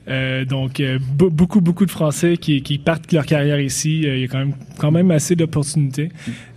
Euh, 0.08 0.46
donc, 0.46 0.80
euh, 0.80 1.00
beaucoup, 1.00 1.62
beaucoup 1.62 1.86
de 1.86 1.91
Français 1.91 2.38
qui, 2.38 2.62
qui 2.62 2.78
partent 2.78 3.12
leur 3.12 3.26
carrière 3.26 3.60
ici. 3.60 4.02
il 4.02 4.20
y 4.20 4.24
a 4.24 4.28
quand 4.28 4.39
même, 4.39 4.54
quand 4.78 4.91
même 4.91 5.12
assez 5.12 5.36
d'opportunités. 5.36 6.10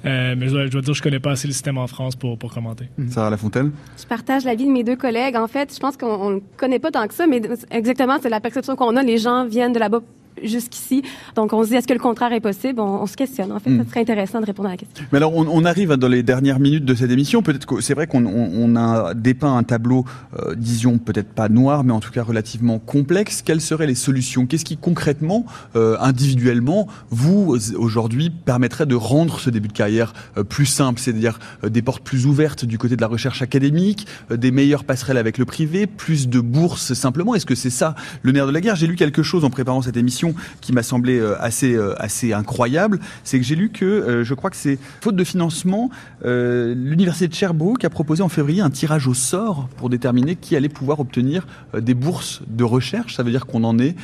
mais 0.05 0.47
je 0.47 0.51
dois, 0.51 0.67
je 0.67 0.71
dois, 0.71 0.81
dire, 0.81 0.95
je 0.95 1.03
connais 1.03 1.21
pas 1.21 1.33
assez 1.33 1.47
le 1.47 1.53
système 1.53 1.79
en 1.79 1.87
France 1.87 2.17
pour, 2.17 2.39
pour 2.39 2.53
commenter. 2.53 2.87
Sarah 3.09 3.31
Lafontaine? 3.31 3.73
Je 4.01 4.07
partage 4.07 4.45
l'avis 4.45 4.67
de 4.67 4.71
mes 4.71 4.85
deux 4.85 4.97
collègues. 4.97 5.37
En 5.37 5.49
fait, 5.49 5.73
je 5.75 5.79
pense 5.79 5.97
qu'on 5.97 6.31
ne 6.31 6.41
connaît 6.57 6.79
pas 6.79 6.91
tant 6.91 7.07
que 7.07 7.15
ça, 7.15 7.27
mais 7.27 7.43
exactement, 7.71 8.19
c'est 8.21 8.31
la 8.31 8.41
perception 8.41 8.77
qu'on 8.77 8.97
a. 8.97 9.03
Les 9.03 9.19
gens 9.19 9.47
viennent 9.47 9.73
de 9.73 9.79
là-bas 9.79 10.01
jusqu'ici. 10.45 11.03
Donc, 11.35 11.53
on 11.53 11.63
se 11.65 11.69
dit, 11.69 11.75
est-ce 11.77 11.87
que 11.87 11.93
le 11.93 11.99
contraire 11.99 12.33
est 12.33 12.41
possible? 12.41 12.81
On, 12.81 13.03
on 13.03 13.07
se 13.07 13.17
questionne. 13.17 13.53
En 13.53 13.59
fait, 13.59 13.71
mm. 13.71 13.85
ça 13.85 13.91
serait 13.91 14.01
intéressant 14.01 14.41
de 14.41 14.47
répondre 14.47 14.69
à 14.69 14.73
la 14.73 14.77
question. 14.77 15.05
Mais 15.13 15.19
alors, 15.19 15.35
on, 15.35 15.47
on, 15.47 15.65
arrive 15.65 15.93
dans 15.95 16.09
les 16.09 16.23
dernières 16.23 16.61
minutes 16.61 16.85
de 16.85 16.95
cette 16.95 17.11
émission. 17.11 17.43
Peut-être 17.43 17.67
que 17.67 17.81
c'est 17.81 17.95
vrai 17.95 18.07
qu'on 18.07 18.25
on, 18.27 18.51
on, 18.55 18.77
a 18.77 19.15
dépeint 19.15 19.57
un 19.57 19.63
tableau, 19.63 20.05
euh, 20.39 20.55
disons, 20.57 20.99
peut-être 20.99 21.33
pas 21.33 21.49
noir, 21.49 21.85
mais 21.85 21.93
en 21.93 22.01
tout 22.01 22.11
cas 22.11 22.23
relativement 22.23 22.79
complexe. 22.79 23.43
Quelles 23.43 23.61
seraient 23.61 23.87
les 23.87 23.95
solutions? 23.95 24.47
Qu'est-ce 24.47 24.65
qui, 24.65 24.77
concrètement, 24.77 25.47
euh, 25.77 25.97
individuellement, 26.01 26.89
vous, 27.11 27.57
aujourd'hui, 27.77 28.31
permettrait 28.31 28.87
de 28.87 28.95
rendre 28.95 29.41
ce 29.41 29.51
début 29.51 29.69
de 29.69 29.73
carrière 29.73 30.13
euh, 30.37 30.45
plus 30.45 30.67
simple? 30.67 31.01
C'est-à-dire 31.01 31.39
euh, 31.65 31.69
des 31.69 31.83
portes 31.83 32.03
plus 32.03 32.27
ouvertes 32.27 32.65
du 32.65 32.79
côté 32.79 32.97
de 32.97 33.01
la 33.01 33.07
recherche 33.07 33.43
académique, 33.43 34.07
des 34.31 34.51
meilleures 34.51 34.85
passerelles 34.85 35.17
avec 35.17 35.39
le 35.39 35.45
privé, 35.45 35.87
plus 35.87 36.29
de 36.29 36.41
bourses 36.41 36.95
simplement? 36.95 37.35
Est-ce 37.35 37.47
que 37.47 37.55
c'est 37.55 37.71
ça 37.71 37.95
le 38.23 38.33
nerf 38.33 38.47
de 38.47 38.53
la 38.53 38.61
guerre? 38.61 38.77
J'ai 38.77 38.87
lu 38.87 38.97
quelque 38.97 39.23
chose 39.23 39.45
en 39.45 39.51
préparant 39.51 39.83
cette 39.83 39.97
émission 39.97 40.28
qui 40.61 40.73
m'a 40.73 40.83
semblé 40.83 41.19
euh, 41.19 41.41
assez, 41.41 41.75
euh, 41.75 41.95
assez 41.99 42.33
incroyable, 42.33 43.01
c'est 43.25 43.39
que 43.39 43.45
j'ai 43.45 43.57
lu 43.57 43.71
que, 43.71 43.85
euh, 43.85 44.25
je 44.25 44.35
crois 44.35 44.51
que 44.51 44.57
c'est 44.57 44.79
faute 45.01 45.17
de 45.17 45.25
financement, 45.25 45.91
l'université 46.25 47.29
de 47.29 47.35
Sherbrooke 47.35 47.85
a 47.85 47.91
proposé 47.91 48.23
en 48.23 48.29
février 48.29 48.61
un 48.61 48.71
tirage 48.71 49.07
au 49.07 49.15
sort 49.15 49.69
pour 49.77 49.89
déterminer 49.89 50.37
qui 50.37 50.57
allait 50.57 50.69
pouvoir 50.69 51.01
obtenir 51.01 51.47
des 51.79 51.95
bourses 51.95 52.43
de 52.47 52.65
recherche. 52.65 53.17
Ça 53.17 53.23
veut 53.23 53.31
dire 53.31 53.47
qu'on 53.47 53.65
en 53.65 53.79
est 53.79 53.95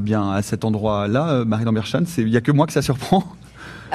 bien 0.00 0.30
à 0.30 0.42
cet 0.42 0.64
endroit-là. 0.64 1.44
Marie 1.44 1.64
Lamberchan, 1.64 2.04
il 2.18 2.26
n'y 2.26 2.36
a 2.36 2.40
que 2.40 2.52
moi 2.52 2.66
que 2.66 2.72
ça 2.72 2.82
surprend 2.82 3.24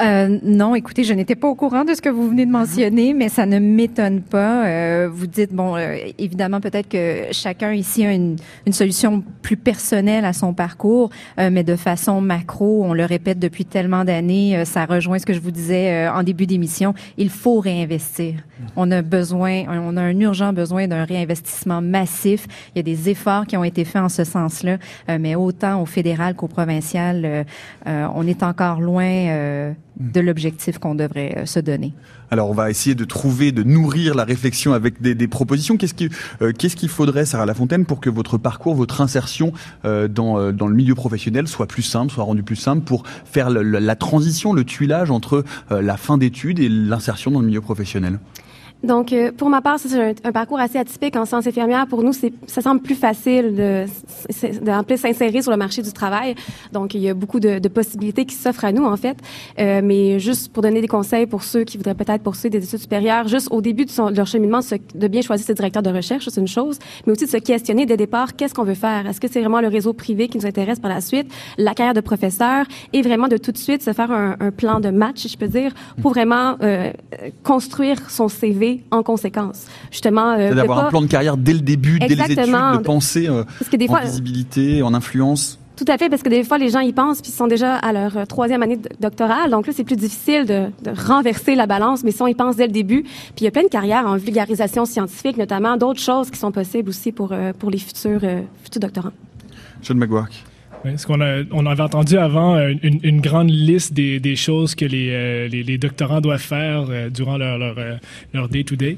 euh, 0.02 0.38
non, 0.42 0.74
écoutez, 0.74 1.04
je 1.04 1.14
n'étais 1.14 1.34
pas 1.34 1.48
au 1.48 1.54
courant 1.54 1.84
de 1.84 1.94
ce 1.94 2.00
que 2.00 2.08
vous 2.08 2.28
venez 2.28 2.46
de 2.46 2.50
mentionner, 2.50 3.12
mais 3.14 3.28
ça 3.28 3.46
ne 3.46 3.58
m'étonne 3.58 4.22
pas. 4.22 4.66
Euh, 4.66 5.08
vous 5.12 5.26
dites, 5.26 5.52
bon, 5.52 5.76
euh, 5.76 5.96
évidemment, 6.18 6.60
peut-être 6.60 6.88
que 6.88 7.24
chacun 7.32 7.72
ici 7.72 8.04
a 8.04 8.12
une, 8.12 8.36
une, 8.66 8.72
solution 8.72 9.22
plus 9.42 9.56
personnelle 9.56 10.24
à 10.24 10.32
son 10.32 10.54
parcours, 10.54 11.10
euh, 11.38 11.50
mais 11.52 11.64
de 11.64 11.76
façon 11.76 12.20
macro, 12.20 12.84
on 12.84 12.92
le 12.92 13.04
répète 13.04 13.38
depuis 13.38 13.64
tellement 13.64 14.04
d'années, 14.04 14.56
euh, 14.56 14.64
ça 14.64 14.86
rejoint 14.86 15.18
ce 15.18 15.26
que 15.26 15.32
je 15.32 15.40
vous 15.40 15.50
disais 15.50 16.06
euh, 16.06 16.12
en 16.12 16.22
début 16.22 16.46
d'émission, 16.46 16.94
il 17.18 17.30
faut 17.30 17.60
réinvestir. 17.60 18.34
On 18.76 18.90
a 18.90 19.02
besoin, 19.02 19.64
on 19.68 19.96
a 19.96 20.02
un 20.02 20.18
urgent 20.20 20.52
besoin 20.52 20.86
d'un 20.86 21.04
réinvestissement 21.04 21.80
massif. 21.80 22.46
Il 22.74 22.78
y 22.78 22.80
a 22.80 22.82
des 22.82 23.08
efforts 23.08 23.46
qui 23.46 23.56
ont 23.56 23.64
été 23.64 23.84
faits 23.84 24.02
en 24.02 24.08
ce 24.08 24.24
sens-là, 24.24 24.76
mais 25.18 25.34
autant 25.34 25.80
au 25.80 25.86
fédéral 25.86 26.34
qu'au 26.34 26.46
provincial, 26.46 27.46
on 27.86 28.26
est 28.26 28.42
encore 28.42 28.82
loin 28.82 29.72
de 30.00 30.20
l'objectif 30.20 30.78
qu'on 30.78 30.94
devrait 30.94 31.34
euh, 31.36 31.46
se 31.46 31.60
donner. 31.60 31.94
Alors 32.30 32.50
on 32.50 32.54
va 32.54 32.70
essayer 32.70 32.94
de 32.94 33.04
trouver, 33.04 33.52
de 33.52 33.62
nourrir 33.62 34.14
la 34.14 34.24
réflexion 34.24 34.72
avec 34.72 35.00
des, 35.02 35.28
propositions. 35.28 35.76
Qu'est-ce 35.76 35.94
qu'il 35.94 36.10
euh, 36.42 36.52
qu'est-ce 36.56 36.76
qu'il 36.76 36.88
faudrait, 36.88 37.24
Sarah 37.24 37.46
Lafontaine, 37.46 37.84
pour 37.84 38.00
que 38.00 38.10
votre 38.10 38.38
parcours, 38.38 38.74
votre 38.74 39.00
insertion 39.00 39.52
euh, 39.84 40.08
dans, 40.08 40.52
dans 40.52 40.66
le 40.66 40.74
milieu 40.74 40.94
professionnel 40.94 41.46
soit 41.48 41.66
plus 41.66 41.82
simple, 41.82 42.12
soit 42.12 42.24
rendu 42.24 42.42
plus 42.42 42.56
simple, 42.56 42.82
pour 42.82 43.04
faire 43.24 43.50
la 43.50 43.96
transition, 43.96 44.52
le 44.52 44.64
tuilage 44.64 45.10
entre 45.10 45.44
euh, 45.70 45.82
la 45.82 45.96
fin 45.96 46.18
d'études 46.18 46.58
et 46.58 46.68
l'insertion 46.68 47.30
dans 47.30 47.40
le 47.40 47.46
milieu 47.46 47.60
professionnel? 47.60 48.18
Donc, 48.82 49.12
euh, 49.12 49.30
pour 49.32 49.50
ma 49.50 49.60
part, 49.60 49.78
c'est 49.78 50.14
un, 50.24 50.32
parcours 50.32 50.58
assez 50.58 50.78
atypique 50.78 51.14
en 51.16 51.26
sciences 51.26 51.46
infirmières. 51.46 51.86
Pour 51.86 52.02
nous, 52.02 52.12
ça 52.12 52.62
semble 52.62 52.80
plus 52.80 52.94
facile 52.94 53.54
de, 53.54 53.84
de, 54.42 54.84
de 54.88 54.96
s'insérer 54.96 55.42
sur 55.42 55.50
le 55.50 55.58
marché 55.58 55.82
du 55.82 55.92
travail. 55.92 56.34
Donc, 56.72 56.94
il 56.94 57.00
y 57.00 57.08
a 57.08 57.14
beaucoup 57.14 57.40
de, 57.40 57.68
possibilités 57.68 58.24
qui 58.24 58.34
s'offrent 58.34 58.64
à 58.64 58.72
nous, 58.72 58.84
en 58.84 58.96
fait. 58.96 59.18
Euh, 59.58 59.80
mais 59.84 60.18
juste 60.18 60.52
pour 60.52 60.62
donner 60.62 60.80
des 60.80 60.88
conseils 60.88 61.26
pour 61.26 61.42
ceux 61.42 61.64
qui 61.64 61.76
voudraient 61.76 61.94
peut-être 61.94 62.22
poursuivre 62.22 62.52
des 62.52 62.64
études 62.64 62.80
supérieures, 62.80 63.28
juste 63.28 63.48
au 63.50 63.60
début 63.60 63.84
de, 63.84 63.90
son, 63.90 64.08
leur 64.08 64.26
cheminement, 64.26 64.60
de 64.94 65.08
bien 65.08 65.20
choisir 65.20 65.46
ses 65.46 65.54
directeurs 65.54 65.82
de 65.82 65.90
recherche, 65.90 66.28
c'est 66.28 66.40
une 66.40 66.48
chose, 66.48 66.78
mais 67.06 67.12
aussi 67.12 67.26
de 67.26 67.30
se 67.30 67.36
questionner 67.36 67.86
dès 67.86 67.94
le 67.94 67.98
départ, 67.98 68.34
qu'est-ce 68.34 68.54
qu'on 68.54 68.64
veut 68.64 68.74
faire? 68.74 69.06
Est-ce 69.06 69.20
que 69.20 69.28
c'est 69.30 69.40
vraiment 69.40 69.60
le 69.60 69.68
réseau 69.68 69.92
privé 69.92 70.28
qui 70.28 70.38
nous 70.38 70.46
intéresse 70.46 70.80
par 70.80 70.90
la 70.90 71.00
suite, 71.00 71.30
la 71.58 71.74
carrière 71.74 71.94
de 71.94 72.00
professeur, 72.00 72.64
et 72.92 73.02
vraiment 73.02 73.28
de 73.28 73.36
tout 73.36 73.52
de 73.52 73.58
suite 73.58 73.82
se 73.82 73.92
faire 73.92 74.10
un, 74.10 74.36
un 74.40 74.50
plan 74.50 74.80
de 74.80 74.88
match, 74.90 75.18
si 75.18 75.28
je 75.28 75.36
peux 75.36 75.48
dire, 75.48 75.72
pour 76.00 76.12
vraiment 76.12 76.56
euh, 76.62 76.90
construire 77.44 78.10
son 78.10 78.28
CV 78.28 78.69
en 78.90 79.02
conséquence. 79.02 79.66
Justement, 79.90 80.32
euh, 80.32 80.54
d'avoir 80.54 80.80
pas... 80.80 80.86
un 80.86 80.90
plan 80.90 81.02
de 81.02 81.06
carrière 81.06 81.36
dès 81.36 81.52
le 81.52 81.60
début, 81.60 81.98
Exactement. 82.00 82.26
dès 82.26 82.34
les 82.34 82.42
études, 82.42 82.78
de 82.78 82.84
penser 82.84 83.28
euh, 83.28 83.44
parce 83.58 83.70
que 83.70 83.76
des 83.76 83.86
en 83.86 83.88
fois, 83.88 84.00
visibilité, 84.00 84.82
en 84.82 84.94
influence. 84.94 85.60
Tout 85.80 85.90
à 85.90 85.96
fait, 85.96 86.10
parce 86.10 86.22
que 86.22 86.28
des 86.28 86.44
fois, 86.44 86.58
les 86.58 86.68
gens 86.68 86.80
y 86.80 86.92
pensent, 86.92 87.22
puis 87.22 87.30
ils 87.30 87.34
sont 87.34 87.46
déjà 87.46 87.76
à 87.76 87.90
leur 87.94 88.14
euh, 88.14 88.26
troisième 88.26 88.62
année 88.62 88.78
doctorale. 89.00 89.50
Donc 89.50 89.66
là, 89.66 89.72
c'est 89.74 89.82
plus 89.82 89.96
difficile 89.96 90.44
de, 90.44 90.66
de, 90.82 90.90
renverser 90.94 91.54
la 91.54 91.66
balance, 91.66 92.04
mais 92.04 92.10
si 92.10 92.20
on 92.20 92.26
y 92.26 92.34
pense 92.34 92.56
dès 92.56 92.66
le 92.66 92.72
début. 92.72 93.02
Puis 93.02 93.32
il 93.40 93.44
y 93.44 93.46
a 93.46 93.50
plein 93.50 93.62
de 93.62 93.68
carrières 93.68 94.06
en 94.06 94.18
vulgarisation 94.18 94.84
scientifique, 94.84 95.38
notamment, 95.38 95.78
d'autres 95.78 96.00
choses 96.00 96.30
qui 96.30 96.38
sont 96.38 96.52
possibles 96.52 96.90
aussi 96.90 97.12
pour, 97.12 97.32
euh, 97.32 97.54
pour 97.58 97.70
les 97.70 97.78
futurs, 97.78 98.20
euh, 98.24 98.42
futurs 98.62 98.80
doctorants. 98.82 99.12
John 99.82 99.96
McGuark. 99.96 100.44
Oui, 100.84 100.92
ce 100.96 101.06
qu'on 101.06 101.20
a, 101.20 101.42
on 101.50 101.66
avait 101.66 101.82
entendu 101.82 102.16
avant 102.16 102.56
euh, 102.56 102.72
une, 102.82 103.20
grande 103.20 103.50
liste 103.50 103.92
des, 103.92 104.36
choses 104.36 104.74
que 104.74 104.86
les, 104.86 105.10
euh, 105.10 105.48
les, 105.48 105.78
doctorants 105.78 106.22
doivent 106.22 106.40
faire 106.40 106.86
euh, 106.88 107.10
durant 107.10 107.36
leur, 107.36 107.58
leur, 107.58 108.48
day-to-day. 108.48 108.96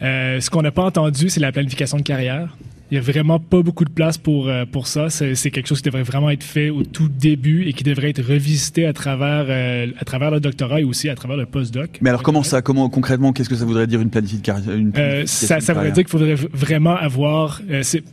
-day. 0.00 0.40
ce 0.40 0.48
qu'on 0.48 0.62
n'a 0.62 0.70
pas 0.70 0.84
entendu, 0.84 1.28
c'est 1.28 1.40
la 1.40 1.50
planification 1.50 1.96
de 1.98 2.02
carrière. 2.02 2.56
Il 2.90 2.94
y 2.94 2.98
a 2.98 3.00
vraiment 3.00 3.38
pas 3.38 3.62
beaucoup 3.62 3.84
de 3.84 3.90
place 3.90 4.16
pour 4.16 4.48
euh, 4.48 4.64
pour 4.64 4.86
ça. 4.86 5.10
C'est 5.10 5.50
quelque 5.50 5.66
chose 5.66 5.78
qui 5.82 5.88
devrait 5.88 6.02
vraiment 6.02 6.30
être 6.30 6.42
fait 6.42 6.70
au 6.70 6.84
tout 6.84 7.08
début 7.08 7.64
et 7.66 7.72
qui 7.74 7.84
devrait 7.84 8.10
être 8.10 8.22
revisité 8.22 8.86
à 8.86 8.92
travers 8.94 9.46
euh, 9.48 9.86
à 9.98 10.04
travers 10.04 10.30
le 10.30 10.40
doctorat 10.40 10.80
et 10.80 10.84
aussi 10.84 11.08
à 11.10 11.14
travers 11.14 11.36
le 11.36 11.44
postdoc. 11.44 11.98
Mais 12.00 12.08
alors 12.08 12.22
comment 12.22 12.42
ça, 12.42 12.62
comment 12.62 12.88
concrètement, 12.88 13.32
qu'est-ce 13.32 13.50
que 13.50 13.56
ça 13.56 13.66
voudrait 13.66 13.86
dire 13.86 14.00
une 14.00 14.10
planification 14.10 14.72
une 14.72 14.92
euh, 14.96 15.24
Ça, 15.26 15.60
ça 15.60 15.74
voudrait 15.74 15.92
dire 15.92 16.04
qu'il 16.04 16.10
faudrait 16.10 16.34
vraiment 16.34 16.96
avoir. 16.96 17.60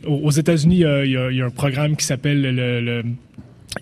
aux 0.06 0.30
États-Unis, 0.30 0.84
il, 1.04 1.10
y, 1.10 1.40
a 1.40 1.46
un 1.46 1.50
programme 1.50 1.96
qui 1.96 2.04
s'appelle 2.04 2.42
le, 2.42 2.80
le 2.80 3.02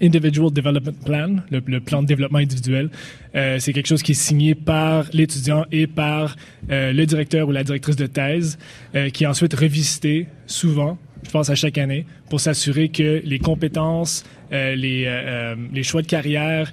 Individual 0.01 0.51
Development 0.53 1.05
Plan, 1.05 1.37
le, 1.51 1.81
plan 1.81 2.03
de 2.03 2.07
développement 2.07 2.39
individuel. 2.39 2.91
Euh, 3.35 3.59
c'est 3.59 3.73
quelque 3.73 3.87
chose 3.87 4.03
qui 4.03 4.13
est 4.13 4.15
signé 4.15 4.55
par 4.55 5.07
l'étudiant 5.13 5.65
et 5.73 5.87
par 5.87 6.37
euh, 6.71 6.93
le 6.93 7.07
directeur 7.07 7.49
ou 7.49 7.53
la 7.53 7.65
directrice 7.65 7.97
de 7.97 8.07
thèse, 8.07 8.59
euh, 8.95 9.11
qui 9.11 9.25
est 9.25 9.27
ensuite 9.27 9.55
revisité 9.55 10.27
souvent, 10.47 10.99
je 11.25 11.31
pense 11.31 11.51
à 11.51 11.55
chaque 11.55 11.79
année, 11.79 12.07
pour 12.29 12.41
s'assurer 12.41 12.89
que 12.89 13.23
les 13.25 13.39
compétences, 13.39 14.25
les, 14.51 15.83
choix 15.83 16.03
de 16.03 16.07
carrière 16.07 16.71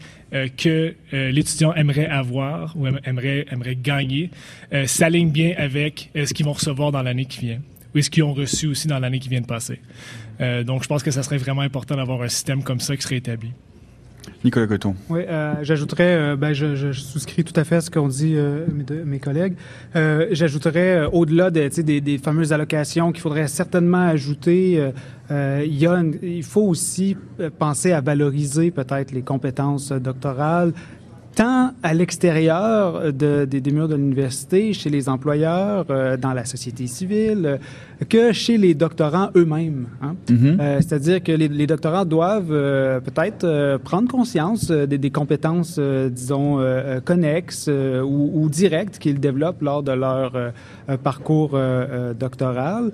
que 0.57 0.93
l'étudiant 1.11 1.74
aimerait 1.74 2.05
avoir 2.05 2.76
ou 2.78 2.86
aimerait 2.86 3.78
gagner 3.82 4.30
s'alignent 4.86 5.32
bien 5.32 5.53
avec 5.57 6.11
ce 6.13 6.34
qu'ils 6.34 6.45
vont 6.45 6.53
recevoir 6.53 6.91
dans 6.91 7.01
l'année 7.01 7.26
qui 7.26 7.45
vient 7.45 7.61
ou 7.95 8.01
ce 8.01 8.09
qu'ils 8.09 8.24
ont 8.24 8.34
reçu 8.34 8.67
aussi 8.67 8.88
dans 8.88 8.99
l'année 8.99 9.19
qui 9.19 9.30
vient 9.30 9.41
de 9.41 9.45
passer. 9.45 9.80
Euh, 10.41 10.63
donc, 10.63 10.83
je 10.83 10.87
pense 10.87 11.03
que 11.03 11.11
ça 11.11 11.23
serait 11.23 11.37
vraiment 11.37 11.61
important 11.61 11.95
d'avoir 11.95 12.21
un 12.21 12.27
système 12.27 12.63
comme 12.63 12.79
ça 12.79 12.95
qui 12.95 13.03
serait 13.03 13.17
établi. 13.17 13.51
Nicolas 14.43 14.67
Coton. 14.67 14.95
Oui, 15.09 15.21
euh, 15.27 15.55
j'ajouterais, 15.63 16.15
euh, 16.15 16.35
ben, 16.35 16.53
je, 16.53 16.75
je, 16.75 16.91
souscris 16.91 17.43
tout 17.43 17.59
à 17.59 17.63
fait 17.63 17.77
à 17.77 17.81
ce 17.81 17.89
qu'ont 17.89 18.07
dit 18.07 18.35
mes, 18.35 19.03
mes, 19.03 19.19
collègues. 19.19 19.55
j'ajouterais, 19.95 21.05
au-delà 21.11 21.49
de, 21.49 21.67
des, 21.81 22.01
des, 22.01 22.17
fameuses 22.19 22.53
allocations 22.53 23.11
qu'il 23.11 23.21
faudrait 23.21 23.47
certainement 23.47 24.07
ajouter, 24.07 24.91
il, 25.29 25.77
y 25.77 25.87
a 25.87 26.03
il 26.21 26.43
faut 26.43 26.61
aussi 26.61 27.17
penser 27.57 27.93
à 27.93 28.01
valoriser 28.01 28.69
peut-être 28.69 29.11
les 29.11 29.23
compétences 29.23 29.91
doctorales, 29.91 30.73
tant 31.41 31.71
à 31.81 31.95
l'extérieur 31.95 33.11
de, 33.11 33.45
des 33.45 33.71
murs 33.71 33.87
de 33.87 33.95
l'université, 33.95 34.73
chez 34.73 34.91
les 34.91 35.09
employeurs, 35.09 35.85
euh, 35.89 36.15
dans 36.15 36.33
la 36.33 36.45
société 36.45 36.85
civile, 36.85 37.45
euh, 37.45 38.05
que 38.07 38.31
chez 38.31 38.57
les 38.59 38.75
doctorants 38.75 39.29
eux-mêmes. 39.35 39.87
Hein? 40.03 40.13
Mm-hmm. 40.27 40.61
euh, 40.61 40.77
C'est-à-dire 40.81 41.23
que 41.23 41.31
les, 41.31 41.47
les, 41.47 41.65
doctorants 41.65 42.05
doivent 42.05 42.51
euh, 42.51 42.99
peut-être 42.99 43.77
prendre 43.83 44.07
conscience 44.07 44.69
des, 44.69 44.99
des 44.99 45.09
compétences, 45.09 45.79
disons, 45.79 46.59
connexes 47.05 47.67
ou, 47.67 48.31
ou, 48.35 48.49
directes 48.49 48.99
qu'ils 48.99 49.19
développent 49.19 49.63
lors 49.63 49.81
de 49.81 49.93
leur 49.93 50.33
parcours 51.03 51.57
doctoral 52.19 52.91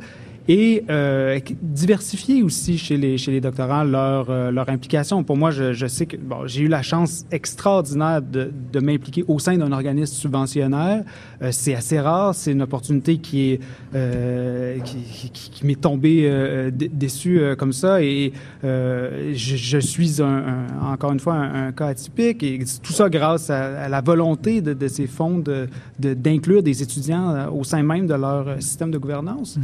et 0.47 0.83
euh, 0.89 1.39
diversifier 1.61 2.41
aussi 2.41 2.77
chez 2.77 2.97
les, 2.97 3.17
chez 3.17 3.31
les 3.31 3.41
doctorants 3.41 3.83
leur, 3.83 4.29
euh, 4.29 4.51
leur 4.51 4.69
implication. 4.69 5.23
Pour 5.23 5.35
moi, 5.35 5.51
je, 5.51 5.73
je 5.73 5.87
sais 5.87 6.05
que 6.05 6.15
bon, 6.15 6.47
j'ai 6.47 6.61
eu 6.61 6.67
la 6.67 6.81
chance 6.81 7.25
extraordinaire 7.31 8.21
de, 8.21 8.51
de 8.71 8.79
m'impliquer 8.79 9.25
au 9.27 9.39
sein 9.39 9.57
d'un 9.57 9.71
organisme 9.71 10.15
subventionnaire. 10.15 11.03
Euh, 11.41 11.49
c'est 11.51 11.75
assez 11.75 11.99
rare, 11.99 12.33
c'est 12.33 12.51
une 12.51 12.61
opportunité 12.61 13.17
qui 13.17 13.51
est 13.51 13.59
euh, 13.93 14.79
qui, 14.79 15.29
qui, 15.31 15.49
qui 15.49 15.65
m'est 15.65 15.79
tombée 15.79 16.23
euh, 16.25 16.71
déçue 16.71 17.41
comme 17.57 17.73
ça 17.73 18.01
et 18.01 18.33
je, 18.63 19.33
je, 19.33 19.77
suis 19.77 20.21
un, 20.21 20.65
encore 20.81 21.11
une 21.11 21.19
fois 21.19 21.33
un, 21.35 21.67
un, 21.67 21.71
cas 21.71 21.87
atypique 21.87 22.43
et 22.43 22.59
tout 22.81 22.93
ça 22.93 23.09
grâce 23.09 23.49
à, 23.49 23.83
à 23.83 23.89
la 23.89 24.01
volonté 24.01 24.61
de, 24.61 24.73
de 24.73 24.87
ces 24.87 25.07
fonds 25.07 25.39
de, 25.39 25.67
d'inclure 25.99 26.63
des 26.63 26.81
étudiants 26.81 27.51
au 27.51 27.63
sein 27.63 27.83
même 27.83 28.07
de 28.07 28.13
leur 28.13 28.61
système 28.61 28.91
de 28.91 28.97
gouvernance. 28.97 29.57
Mmh. 29.57 29.61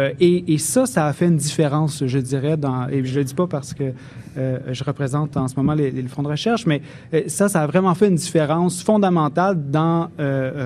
Euh, 0.00 0.12
et, 0.20 0.58
ça, 0.58 0.86
ça 0.86 1.06
a 1.06 1.12
fait 1.12 1.26
une 1.26 1.36
différence, 1.36 2.04
je 2.06 2.18
dirais, 2.18 2.56
et 2.90 3.04
je 3.04 3.18
le 3.18 3.24
dis 3.24 3.34
pas 3.34 3.46
parce 3.46 3.74
que 3.74 3.92
euh, 4.36 4.58
je 4.72 4.84
représente 4.84 5.36
en 5.36 5.48
ce 5.48 5.56
moment 5.56 5.74
les, 5.74 5.90
fonds 6.04 6.22
de 6.22 6.28
recherche, 6.28 6.66
mais 6.66 6.80
euh, 7.14 7.22
ça, 7.26 7.48
ça 7.48 7.62
a 7.62 7.66
vraiment 7.66 7.94
fait 7.94 8.08
une 8.08 8.14
différence 8.14 8.82
fondamentale 8.82 9.70
dans 9.70 10.08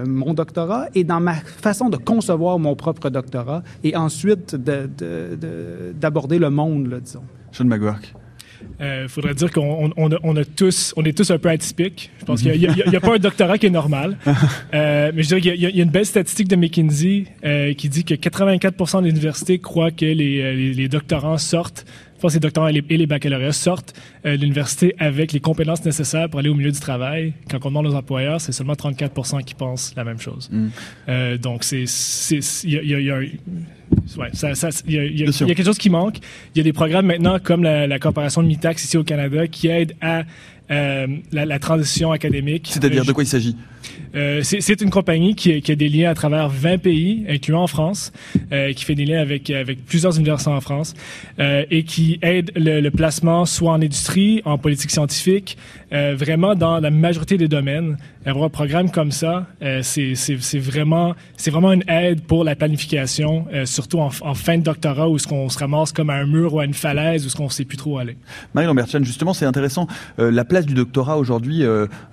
mon 0.07 0.35
doctorat 0.35 0.87
et 0.95 1.05
dans 1.05 1.21
ma 1.21 1.35
façon 1.35 1.89
de 1.89 1.97
concevoir 1.97 2.59
mon 2.59 2.75
propre 2.77 3.11
doctorat 3.11 3.63
et 3.83 3.97
ensuite 3.97 4.55
d'aborder 4.55 6.39
le 6.39 6.51
monde, 6.51 7.01
disons. 7.03 7.23
Sean 7.53 7.65
McGurk. 7.65 8.15
Il 8.81 8.85
euh, 8.85 9.09
faudrait 9.09 9.35
dire 9.35 9.51
qu'on 9.53 9.93
on, 9.97 10.11
on 10.23 10.37
a 10.37 10.45
tous, 10.45 10.93
on 10.97 11.05
est 11.05 11.17
tous 11.17 11.31
un 11.31 11.39
peu 11.39 11.49
atypiques. 11.49 12.11
Je 12.21 12.25
pense 12.25 12.43
qu'il 12.43 12.59
n'y 12.59 12.67
a, 12.67 12.73
a, 12.73 13.01
pas 13.01 13.15
un 13.15 13.19
doctorat 13.19 13.59
qui 13.59 13.67
est 13.67 13.71
normal. 13.71 14.17
Euh, 14.75 15.13
mais 15.15 15.23
je 15.23 15.29
dirais 15.29 15.41
qu'il 15.41 15.55
y, 15.55 15.77
y, 15.77 15.81
a 15.81 15.83
une 15.83 15.91
belle 15.91 16.07
statistique 16.07 16.49
de 16.49 16.57
McKinsey 16.57 17.27
euh, 17.45 17.75
qui 17.75 17.89
dit 17.89 18.05
que 18.05 18.15
84 18.15 19.03
des 19.03 19.11
universités 19.11 19.59
croient 19.59 19.93
que 19.93 20.05
les, 20.05 20.15
les, 20.15 20.75
les 20.75 20.89
doctorants 20.89 21.39
sortent 21.39 21.87
pense 22.21 22.33
que 22.33 22.37
les 22.37 22.41
doctorants 22.41 22.69
et 22.69 22.73
les, 22.73 23.07
baccalauréats 23.07 23.53
sortent 23.53 23.95
euh, 24.25 24.37
de 24.37 24.43
l'université 24.43 24.95
avec 24.99 25.33
les 25.33 25.41
compétences 25.41 25.85
nécessaires 25.85 26.29
pour 26.29 26.41
aller 26.41 26.49
au 26.49 26.55
milieu 26.55 26.73
du 26.73 26.81
travail. 26.81 27.35
Quand 27.51 27.59
on 27.65 27.69
demande 27.69 27.87
aux 27.87 27.95
employeurs, 27.95 28.41
c'est 28.41 28.53
seulement 28.53 28.75
34% 28.75 29.45
qui 29.45 29.55
pensent 29.55 29.93
la 29.97 30.05
même 30.05 30.19
chose. 30.19 30.49
Mm. 30.51 30.69
Euh, 31.09 31.39
donc, 31.39 31.65
c'est, 31.65 31.85
il 32.65 32.73
y 32.73 32.95
a, 32.95 33.01
y 33.01 33.11
a, 33.11 33.19
Ouais, 34.19 34.29
ça, 34.33 34.55
ça, 34.55 34.71
il, 34.87 34.95
y 34.95 34.99
a, 34.99 35.05
il, 35.05 35.19
y 35.19 35.25
a, 35.25 35.33
quelque 35.33 35.63
chose 35.63 35.79
qui 35.79 35.91
manque. 35.91 36.19
Il 36.55 36.59
y 36.59 36.61
a 36.61 36.65
des 36.65 36.73
programmes 36.73 37.07
maintenant 37.07 37.39
comme 37.39 37.63
la, 37.63 37.87
la 37.87 37.99
coopération 37.99 38.43
de 38.43 38.49
Mitax 38.49 38.85
ici 38.85 38.97
au 38.97 39.05
Canada 39.05 39.47
qui 39.47 39.69
aident 39.69 39.95
à 40.01 40.25
la, 40.69 41.07
la, 41.47 41.59
transition 41.59 42.13
académique. 42.13 42.69
C'est-à-dire 42.71 43.03
euh, 43.03 43.07
de 43.07 43.13
quoi 43.13 43.23
il 43.23 43.29
s'agit? 43.29 43.57
Euh, 44.15 44.41
C'est 44.43 44.81
une 44.81 44.91
compagnie 44.91 45.35
qui, 45.35 45.61
qui, 45.61 45.73
a 45.73 45.75
des 45.75 45.89
liens 45.89 46.11
à 46.11 46.15
travers 46.15 46.49
20 46.49 46.79
pays, 46.79 47.25
incluant 47.29 47.63
en 47.63 47.67
France, 47.67 48.13
euh, 48.53 48.73
qui 48.73 48.85
fait 48.85 48.95
des 48.95 49.05
liens 49.05 49.21
avec, 49.21 49.51
avec 49.51 49.85
plusieurs 49.85 50.17
universités 50.17 50.51
en 50.51 50.61
France 50.61 50.95
euh, 51.39 51.65
et 51.71 51.83
qui 51.83 52.19
aide 52.23 52.53
le, 52.55 52.81
le, 52.81 52.91
placement 52.91 53.45
soit 53.45 53.73
en 53.73 53.83
industrie, 53.83 54.41
en 54.45 54.57
politique 54.57 54.91
scientifique, 54.91 55.57
vraiment 55.91 56.55
dans 56.55 56.81
la 56.81 56.91
majorité 56.91 57.37
des 57.37 57.49
domaines. 57.49 57.97
Avoir 58.27 58.47
un 58.47 58.51
programme 58.51 58.91
comme 58.91 59.11
ça, 59.11 59.47
c'est 59.83 60.59
vraiment, 60.59 61.15
vraiment 61.47 61.73
une 61.73 61.85
aide 61.89 62.23
pour 62.23 62.45
la 62.45 62.57
planification, 62.57 63.47
surtout 63.65 64.01
en, 64.01 64.11
fin 64.11 64.59
de 64.59 64.63
doctorat 64.63 65.09
où 65.09 65.19
ce 65.19 65.27
qu'on 65.27 65.49
se 65.49 65.59
ramasse 65.59 65.93
comme 65.93 66.11
à 66.11 66.15
un 66.15 66.27
mur 66.27 66.55
ou 66.55 66.61
à 66.61 66.65
une 66.65 66.75
falaise 66.75 67.27
où 67.27 67.29
ce 67.29 67.37
qu'on 67.37 67.45
ne 67.45 67.51
sait 67.51 67.65
plus 67.65 67.77
trop 67.77 67.99
aller. 67.99 68.17
Marie 68.55 68.67
Lambertian, 68.67 69.03
justement, 69.03 69.35
c'est 69.35 69.47
intéressant. 69.47 69.87
la 70.19 70.45
place 70.45 70.67
du 70.67 70.75
doctorat 70.75 71.19
aujourd'hui, 71.19 71.63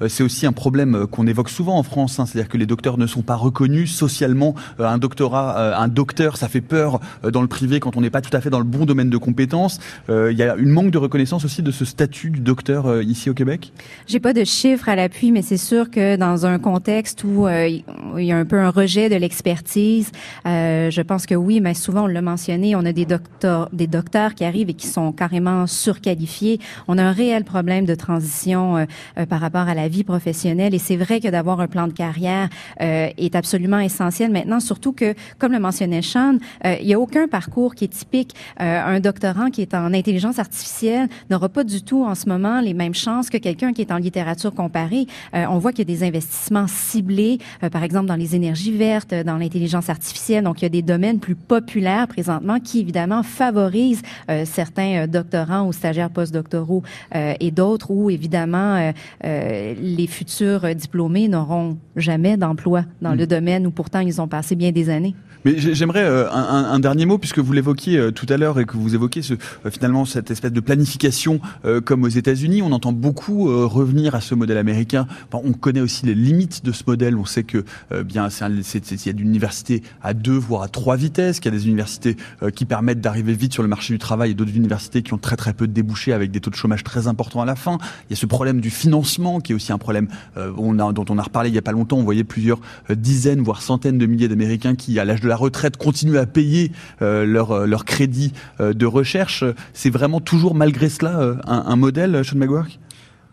c'est 0.07 0.23
aussi 0.23 0.45
un 0.45 0.51
problème 0.51 1.07
qu'on 1.07 1.27
évoque 1.27 1.49
souvent 1.49 1.77
en 1.77 1.83
France, 1.83 2.19
hein, 2.19 2.25
c'est-à-dire 2.25 2.49
que 2.49 2.57
les 2.57 2.65
docteurs 2.65 2.97
ne 2.97 3.07
sont 3.07 3.21
pas 3.21 3.35
reconnus 3.35 3.93
socialement. 3.93 4.55
Euh, 4.79 4.85
un 4.85 4.97
doctorat, 4.97 5.57
euh, 5.57 5.75
un 5.75 5.87
docteur, 5.87 6.37
ça 6.37 6.47
fait 6.47 6.61
peur 6.61 6.99
euh, 7.23 7.31
dans 7.31 7.41
le 7.41 7.47
privé 7.47 7.79
quand 7.79 7.97
on 7.97 8.01
n'est 8.01 8.09
pas 8.09 8.21
tout 8.21 8.35
à 8.35 8.41
fait 8.41 8.49
dans 8.49 8.59
le 8.59 8.65
bon 8.65 8.85
domaine 8.85 9.09
de 9.09 9.17
compétences. 9.17 9.79
Il 10.09 10.37
y 10.37 10.43
a 10.43 10.55
une 10.55 10.69
manque 10.69 10.91
de 10.91 10.97
reconnaissance 10.97 11.45
aussi 11.45 11.61
de 11.61 11.71
ce 11.71 11.85
statut 11.85 12.29
du 12.29 12.39
docteur 12.39 13.01
ici 13.01 13.29
au 13.29 13.33
Québec. 13.33 13.60
J'ai 14.07 14.19
pas 14.19 14.33
de 14.33 14.43
chiffres 14.43 14.89
à 14.89 14.95
l'appui, 14.95 15.31
mais 15.31 15.41
c'est 15.41 15.57
sûr 15.57 15.89
que 15.89 16.15
dans 16.15 16.45
un 16.45 16.59
contexte 16.59 17.23
où 17.23 17.47
il 17.47 17.83
y 18.25 18.31
a 18.31 18.37
un 18.37 18.45
peu 18.45 18.59
un 18.59 18.69
rejet 18.69 19.09
de 19.09 19.15
l'expertise, 19.15 20.11
je 20.45 21.01
pense 21.01 21.25
que 21.25 21.35
oui, 21.35 21.61
mais 21.61 21.73
souvent 21.73 22.03
on 22.03 22.07
l'a 22.07 22.21
mentionné, 22.21 22.75
on 22.75 22.85
a 22.85 22.91
des 22.91 23.05
docteurs, 23.05 23.69
des 23.71 23.87
docteurs 23.87 24.35
qui 24.35 24.43
arrivent 24.43 24.69
et 24.69 24.73
qui 24.73 24.87
sont 24.87 25.11
carrément 25.11 25.67
surqualifiés. 25.67 26.59
On 26.87 26.97
a 26.97 27.03
un 27.03 27.11
réel 27.11 27.43
problème 27.43 27.85
de 27.85 27.95
transition 27.95 28.85
par 29.29 29.39
rapport 29.39 29.67
à 29.67 29.73
la 29.73 29.87
vie 29.87 30.03
professionnelle 30.03 30.73
et 30.73 30.79
c'est 30.79 30.97
vrai 30.97 31.19
que 31.19 31.27
d'avoir 31.27 31.59
un 31.59 31.67
plan 31.67 31.87
de 31.87 31.93
carrière 31.93 32.49
euh, 32.81 33.09
est 33.17 33.35
absolument 33.35 33.79
essentiel 33.79 34.31
maintenant, 34.31 34.59
surtout 34.59 34.93
que, 34.93 35.13
comme 35.39 35.51
le 35.51 35.59
mentionnait 35.59 36.01
Sean, 36.01 36.37
euh, 36.65 36.75
il 36.79 36.87
n'y 36.87 36.93
a 36.93 36.99
aucun 36.99 37.27
parcours 37.27 37.75
qui 37.75 37.85
est 37.85 37.87
typique. 37.87 38.35
Euh, 38.59 38.81
un 38.83 38.99
doctorant 38.99 39.49
qui 39.49 39.61
est 39.61 39.73
en 39.73 39.93
intelligence 39.93 40.39
artificielle 40.39 41.07
n'aura 41.29 41.49
pas 41.49 41.63
du 41.63 41.81
tout 41.81 42.03
en 42.03 42.15
ce 42.15 42.27
moment 42.27 42.61
les 42.61 42.73
mêmes 42.73 42.93
chances 42.93 43.29
que 43.29 43.37
quelqu'un 43.37 43.50
qui 43.55 43.81
est 43.81 43.91
en 43.91 43.97
littérature 43.97 44.53
comparée. 44.53 45.07
on 45.33 45.57
voit 45.57 45.71
qu'il 45.71 45.89
y 45.89 45.91
a 45.93 45.97
des 45.97 46.03
investissements 46.03 46.67
ciblés, 46.67 47.39
par 47.71 47.83
exemple 47.83 48.07
dans 48.07 48.15
les 48.15 48.35
énergies 48.35 48.71
vertes, 48.71 49.13
dans 49.13 49.37
l'intelligence 49.37 49.89
artificielle. 49.89 50.43
Donc, 50.43 50.61
il 50.61 50.65
y 50.65 50.65
a 50.65 50.69
des 50.69 50.81
domaines 50.81 51.19
plus 51.19 51.35
populaires 51.35 52.07
présentement 52.07 52.59
qui, 52.59 52.79
évidemment, 52.79 53.23
favorisent 53.23 54.01
certains 54.45 55.07
doctorants 55.07 55.67
ou 55.67 55.73
stagiaires 55.73 56.09
postdoctoraux 56.09 56.83
et 57.13 57.51
d'autres 57.51 57.91
où, 57.91 58.09
évidemment, 58.09 58.91
les 59.23 60.07
futurs 60.07 60.75
diplômés 60.75 61.27
n'auront 61.27 61.77
jamais 61.95 62.37
d'emploi 62.37 62.85
dans 63.01 63.13
le 63.13 63.23
mm. 63.23 63.27
domaine 63.27 63.67
où 63.67 63.71
pourtant 63.71 63.99
ils 63.99 64.21
ont 64.21 64.27
passé 64.27 64.55
bien 64.55 64.71
des 64.71 64.89
années. 64.89 65.15
Mais 65.43 65.57
j'aimerais 65.57 66.03
euh, 66.03 66.29
un, 66.31 66.79
dernier 66.79 67.05
mot 67.05 67.17
puisque 67.17 67.39
vous 67.39 67.51
l'évoquiez 67.51 67.97
euh, 67.97 68.11
tout 68.11 68.27
à 68.29 68.37
l'heure 68.37 68.59
et 68.59 68.65
que 68.65 68.77
vous 68.77 68.93
évoquiez 68.93 69.21
ce, 69.21 69.33
euh, 69.33 69.71
finalement 69.71 70.05
cette 70.05 70.29
espèce 70.29 70.51
de 70.51 70.59
planification 70.59 71.39
comme 71.85 72.03
aux 72.03 72.09
États-Unis. 72.09 72.61
On 72.61 72.71
entend 72.71 72.91
beaucoup 72.91 73.45
revenir 73.67 74.15
à 74.15 74.21
ce 74.21 74.35
modèle 74.35 74.57
américain. 74.57 75.07
on 75.31 75.53
connaît 75.53 75.81
aussi 75.81 76.05
les 76.05 76.15
limites 76.15 76.63
de 76.63 76.71
ce 76.71 76.83
modèle. 76.85 77.15
On 77.15 77.25
sait 77.25 77.43
que 77.43 77.63
bien 78.03 78.27
il 78.29 79.05
y 79.05 79.09
a 79.09 79.13
des 79.13 79.21
universités 79.21 79.83
à 80.01 80.13
deux 80.13 80.37
voire 80.37 80.63
à 80.63 80.67
trois 80.67 80.95
vitesses, 80.95 81.39
qu'il 81.39 81.51
y 81.51 81.55
a 81.55 81.57
des 81.57 81.67
universités 81.67 82.17
qui 82.55 82.65
permettent 82.65 83.01
d'arriver 83.01 83.33
vite 83.33 83.53
sur 83.53 83.63
le 83.63 83.69
marché 83.69 83.93
du 83.93 83.99
travail 83.99 84.31
et 84.31 84.33
d'autres 84.33 84.55
universités 84.55 85.01
qui 85.01 85.13
ont 85.13 85.17
très 85.17 85.35
très 85.35 85.53
peu 85.53 85.67
de 85.67 85.73
débouchés 85.73 86.13
avec 86.13 86.31
des 86.31 86.39
taux 86.39 86.49
de 86.49 86.55
chômage 86.55 86.83
très 86.83 87.07
importants 87.07 87.41
à 87.41 87.45
la 87.45 87.55
fin. 87.55 87.77
il 88.09 88.13
y 88.13 88.13
a 88.13 88.17
ce 88.17 88.25
problème 88.25 88.61
du 88.61 88.69
financement 88.69 89.39
qui 89.39 89.51
est 89.51 89.55
aussi 89.55 89.71
un 89.71 89.77
problème 89.77 90.07
on 90.35 90.73
dont 90.73 91.05
on 91.09 91.17
a 91.17 91.23
reparlé 91.23 91.49
il 91.49 91.55
y 91.55 91.59
a 91.59 91.63
pas 91.63 91.71
longtemps. 91.71 91.97
On 91.97 92.03
voyait 92.03 92.23
plusieurs 92.23 92.59
dizaines, 92.89 93.41
voire 93.41 93.61
centaines 93.61 93.97
de 93.97 94.05
milliers 94.05 94.27
d'Américains 94.27 94.75
qui, 94.75 94.99
à 94.99 95.05
l'âge 95.05 95.21
la 95.31 95.37
retraite, 95.37 95.77
continuent 95.77 96.17
à 96.17 96.25
payer 96.25 96.71
leur, 96.99 97.65
leur 97.65 97.85
crédit 97.85 98.33
de 98.59 98.85
recherche. 98.85 99.45
C'est 99.73 99.89
vraiment 99.89 100.19
toujours, 100.19 100.55
malgré 100.55 100.89
cela, 100.89 101.37
un, 101.47 101.75
modèle, 101.77 102.23
Sean 102.25 102.37
McGuirk? 102.37 102.79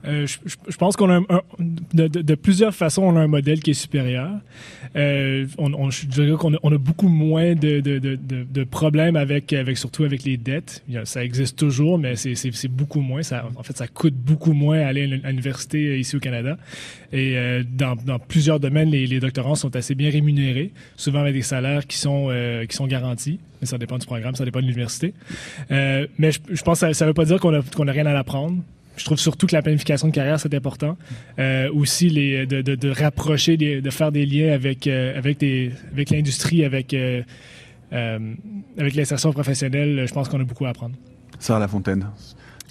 Euh, 0.05 0.27
je, 0.27 0.77
pense 0.77 0.97
qu'on 0.97 1.11
a 1.11 1.17
un, 1.17 1.43
de, 1.93 2.35
plusieurs 2.37 2.75
façons, 2.75 3.03
on 3.03 3.17
a 3.17 3.21
un 3.21 3.27
modèle 3.27 3.61
qui 3.61 3.73
est 3.73 3.75
supérieur. 3.75 4.31
Euh, 4.97 5.47
on, 5.59 5.75
on, 5.75 5.91
je 5.91 6.07
dirais 6.07 6.37
qu'on 6.39 6.55
a, 6.55 6.79
beaucoup 6.79 7.09
moins 7.09 7.55
de, 7.55 8.65
problèmes 8.65 9.17
avec, 9.17 9.53
avec, 9.53 9.77
surtout 9.77 10.05
avec 10.05 10.23
les 10.23 10.37
dettes. 10.37 10.85
Ça 11.05 11.25
existe 11.25 11.59
toujours, 11.59 11.99
mais 11.99 12.15
c'est 12.17 12.69
beaucoup 12.69 13.01
moins. 13.01 13.23
En 13.57 13.63
fait, 13.63 13.77
ça 13.77 13.89
coûte 13.89 14.15
beaucoup 14.15 14.53
moins 14.53 14.81
aller 14.81 15.21
à 15.25 15.31
l'université 15.31 15.89
euh, 15.89 15.99
ici 15.99 16.17
au 16.17 16.21
Canada. 16.21 16.59
Et 17.13 17.37
dans, 17.73 17.97
plusieurs 18.19 18.61
domaines, 18.61 18.91
les, 18.91 19.19
doctorants 19.19 19.57
sont 19.57 19.75
assez 19.75 19.95
bien 19.95 20.11
rémunérés, 20.11 20.73
souvent 20.97 21.21
avec 21.21 21.35
des 21.35 21.43
salaires 21.43 21.87
qui 21.87 21.99
sont, 21.99 22.29
garantis. 22.87 23.41
Mais 23.61 23.67
ça 23.67 23.79
dépend 23.79 23.99
du 23.99 24.07
programme, 24.07 24.37
ça 24.37 24.45
dépend 24.45 24.61
de 24.61 24.67
l'université. 24.67 25.13
mais 25.71 26.31
je, 26.31 26.39
je, 26.51 26.63
pense 26.63 26.81
que 26.81 26.93
ça 26.93 27.05
ne 27.05 27.11
veut 27.11 27.15
pas 27.15 27.25
dire 27.25 27.41
qu'on 27.41 27.55
a, 27.55 27.63
qu'on 27.63 27.89
a 27.89 27.93
rien 27.93 28.07
à 28.07 28.17
apprendre. 28.17 28.63
Je 28.99 29.05
trouve 29.05 29.19
surtout 29.19 29.47
que 29.47 29.55
la 29.55 29.63
planification 29.63 30.09
de 30.09 30.13
carrière, 30.13 30.39
c'est 30.41 30.53
important. 30.55 30.97
Euh, 31.39 31.71
aussi, 31.73 32.09
les, 32.11 32.47
de, 32.47 32.63
de, 32.63 32.75
de 32.75 32.91
rapprocher, 32.91 33.57
de 33.57 33.91
faire 33.91 34.13
des 34.13 34.27
liens 34.27 34.53
avec, 34.53 34.87
euh, 34.87 35.17
avec, 35.17 35.39
des, 35.39 35.71
avec 35.93 36.11
l'industrie, 36.11 36.65
avec, 36.65 36.93
euh, 36.93 37.23
euh 37.93 38.19
avec 38.77 38.95
l'insertion 38.95 39.33
professionnelle. 39.33 40.05
Je 40.07 40.13
pense 40.13 40.29
qu'on 40.29 40.41
a 40.41 40.45
beaucoup 40.45 40.67
à 40.67 40.71
apprendre. 40.71 40.97
Sarah 41.39 41.61
Lafontaine. 41.61 42.07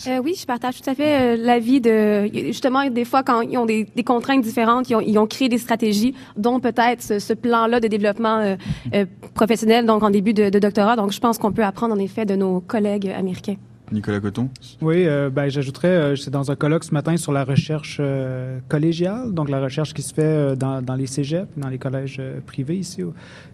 Euh, 0.05 0.19
oui, 0.23 0.35
je 0.39 0.45
partage 0.45 0.79
tout 0.79 0.89
à 0.89 0.93
fait 0.93 1.35
l'avis 1.37 1.81
de 1.81 2.29
justement 2.31 2.87
des 2.87 3.03
fois 3.03 3.23
quand 3.23 3.41
ils 3.41 3.57
ont 3.57 3.65
des, 3.65 3.87
des 3.95 4.03
contraintes 4.03 4.43
différentes, 4.43 4.87
ils 4.89 4.95
ont, 4.95 5.01
ils 5.01 5.17
ont, 5.17 5.25
créé 5.25 5.49
des 5.49 5.57
stratégies, 5.57 6.13
dont 6.35 6.59
peut-être 6.59 7.01
ce, 7.01 7.17
ce 7.17 7.33
plan-là 7.33 7.79
de 7.79 7.87
développement 7.87 8.55
euh, 8.93 9.05
professionnel, 9.33 9.87
donc 9.87 10.03
en 10.03 10.11
début 10.11 10.35
de, 10.35 10.49
de 10.49 10.59
doctorat. 10.59 10.95
Donc, 10.97 11.13
je 11.13 11.19
pense 11.19 11.39
qu'on 11.39 11.51
peut 11.51 11.63
apprendre 11.63 11.95
en 11.95 11.99
effet 11.99 12.25
de 12.25 12.35
nos 12.35 12.59
collègues 12.59 13.09
américains. 13.09 13.55
Nicolas 13.91 14.19
Coton? 14.19 14.49
Oui, 14.81 15.05
euh, 15.05 15.29
ben, 15.29 15.49
j'ajouterais, 15.49 15.87
euh, 15.87 16.15
c'est 16.15 16.29
dans 16.31 16.51
un 16.51 16.55
colloque 16.55 16.83
ce 16.83 16.93
matin 16.93 17.15
sur 17.17 17.31
la 17.31 17.43
recherche 17.43 17.97
euh, 17.99 18.59
collégiale, 18.67 19.33
donc 19.33 19.49
la 19.49 19.61
recherche 19.61 19.93
qui 19.93 20.01
se 20.01 20.13
fait 20.13 20.55
dans, 20.55 20.81
dans, 20.81 20.95
les 20.95 21.07
cégeps, 21.07 21.47
dans 21.55 21.69
les 21.69 21.77
collèges 21.77 22.21
privés 22.45 22.77
ici. 22.77 23.03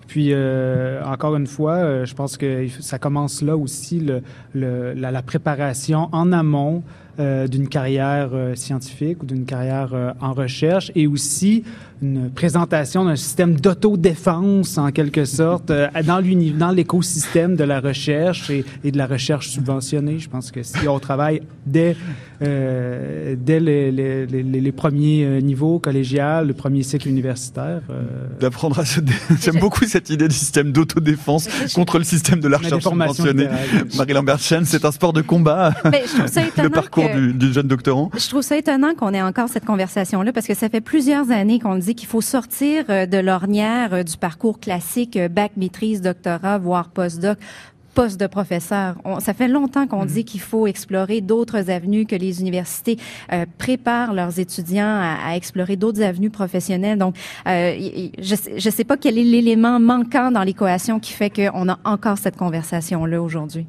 Puis, 0.07 0.33
encore 1.05 1.35
une 1.35 1.47
fois, 1.47 2.05
je 2.05 2.13
pense 2.13 2.37
que 2.37 2.67
ça 2.79 2.99
commence 2.99 3.41
là 3.41 3.55
aussi, 3.57 3.99
le, 3.99 4.21
le, 4.53 4.93
la, 4.93 5.21
préparation 5.21 6.09
en 6.11 6.31
amont 6.31 6.83
d'une 7.17 7.67
carrière 7.67 8.31
scientifique 8.55 9.21
ou 9.23 9.25
d'une 9.25 9.45
carrière 9.45 10.15
en 10.19 10.33
recherche 10.33 10.91
et 10.95 11.07
aussi 11.07 11.63
une 12.03 12.29
présentation 12.29 13.05
d'un 13.05 13.15
système 13.15 13.59
d'autodéfense, 13.59 14.77
en 14.77 14.91
quelque 14.91 15.23
sorte, 15.23 15.71
euh, 15.71 15.87
dans 16.03 16.71
l'écosystème 16.71 17.55
de 17.55 17.63
la 17.63 17.79
recherche 17.79 18.49
et, 18.49 18.65
et, 18.83 18.91
de 18.91 18.97
la 18.97 19.07
recherche 19.07 19.47
subventionnée. 19.47 20.19
Je 20.19 20.29
pense 20.29 20.51
que 20.51 20.63
si 20.63 20.87
on 20.87 20.99
travaille 20.99 21.41
dès, 21.65 21.95
euh, 22.41 23.35
dès 23.39 23.61
les, 23.61 23.91
les, 23.91 24.25
les, 24.25 24.71
premiers 24.73 25.23
euh, 25.23 25.39
niveaux 25.39 25.79
collégial, 25.79 26.47
le 26.47 26.53
premier 26.53 26.83
cycle 26.83 27.07
universitaire... 27.07 27.81
Euh... 27.89 28.03
D'apprendre 28.39 28.79
à 28.79 28.85
se... 28.85 28.99
J'aime 29.41 29.59
beaucoup 29.59 29.85
cette 29.93 30.09
idée 30.09 30.27
du 30.27 30.35
système 30.35 30.71
d'autodéfense 30.71 31.47
contre 31.75 31.99
le 31.99 32.03
système 32.03 32.39
de 32.39 32.47
la 32.47 32.57
recherche 32.57 32.83
subventionnée. 32.83 33.47
Marie-Lambert 33.95 34.39
Chen, 34.39 34.65
c'est 34.65 34.85
un 34.85 34.91
sport 34.91 35.13
de 35.13 35.21
combat, 35.21 35.73
le 35.85 36.69
parcours 36.69 37.09
que... 37.11 37.17
du, 37.17 37.33
du 37.33 37.53
jeune 37.53 37.67
doctorant. 37.67 38.09
Je 38.17 38.27
trouve 38.27 38.41
ça 38.41 38.57
étonnant 38.57 38.95
qu'on 38.95 39.13
ait 39.13 39.21
encore 39.21 39.49
cette 39.49 39.65
conversation-là, 39.65 40.33
parce 40.33 40.47
que 40.47 40.55
ça 40.55 40.69
fait 40.69 40.81
plusieurs 40.81 41.29
années 41.31 41.59
qu'on 41.59 41.77
dit 41.77 41.95
qu'il 41.95 42.07
faut 42.07 42.21
sortir 42.21 42.85
euh, 42.89 43.05
de 43.05 43.17
l'ornière 43.17 43.93
euh, 43.93 44.03
du 44.03 44.17
parcours 44.17 44.59
classique 44.59 45.15
euh, 45.17 45.27
bac, 45.27 45.51
maîtrise, 45.57 46.01
doctorat, 46.01 46.57
voire 46.57 46.89
postdoc 46.89 47.37
poste 47.93 48.19
de 48.19 48.27
professeur. 48.27 48.95
On, 49.05 49.19
ça 49.19 49.33
fait 49.33 49.47
longtemps 49.47 49.87
qu'on 49.87 50.05
mm-hmm. 50.05 50.13
dit 50.13 50.25
qu'il 50.25 50.41
faut 50.41 50.67
explorer 50.67 51.21
d'autres 51.21 51.69
avenues, 51.69 52.05
que 52.05 52.15
les 52.15 52.41
universités 52.41 52.97
euh, 53.31 53.45
préparent 53.57 54.13
leurs 54.13 54.39
étudiants 54.39 54.85
à, 54.85 55.17
à 55.29 55.35
explorer 55.35 55.75
d'autres 55.75 56.01
avenues 56.01 56.29
professionnelles. 56.29 56.97
Donc, 56.97 57.15
euh, 57.47 58.09
je 58.17 58.35
ne 58.65 58.71
sais 58.71 58.83
pas 58.83 58.97
quel 58.97 59.17
est 59.17 59.23
l'élément 59.23 59.79
manquant 59.79 60.31
dans 60.31 60.43
l'équation 60.43 60.99
qui 60.99 61.13
fait 61.13 61.29
qu'on 61.29 61.69
a 61.69 61.79
encore 61.85 62.17
cette 62.17 62.37
conversation-là 62.37 63.21
aujourd'hui. 63.21 63.65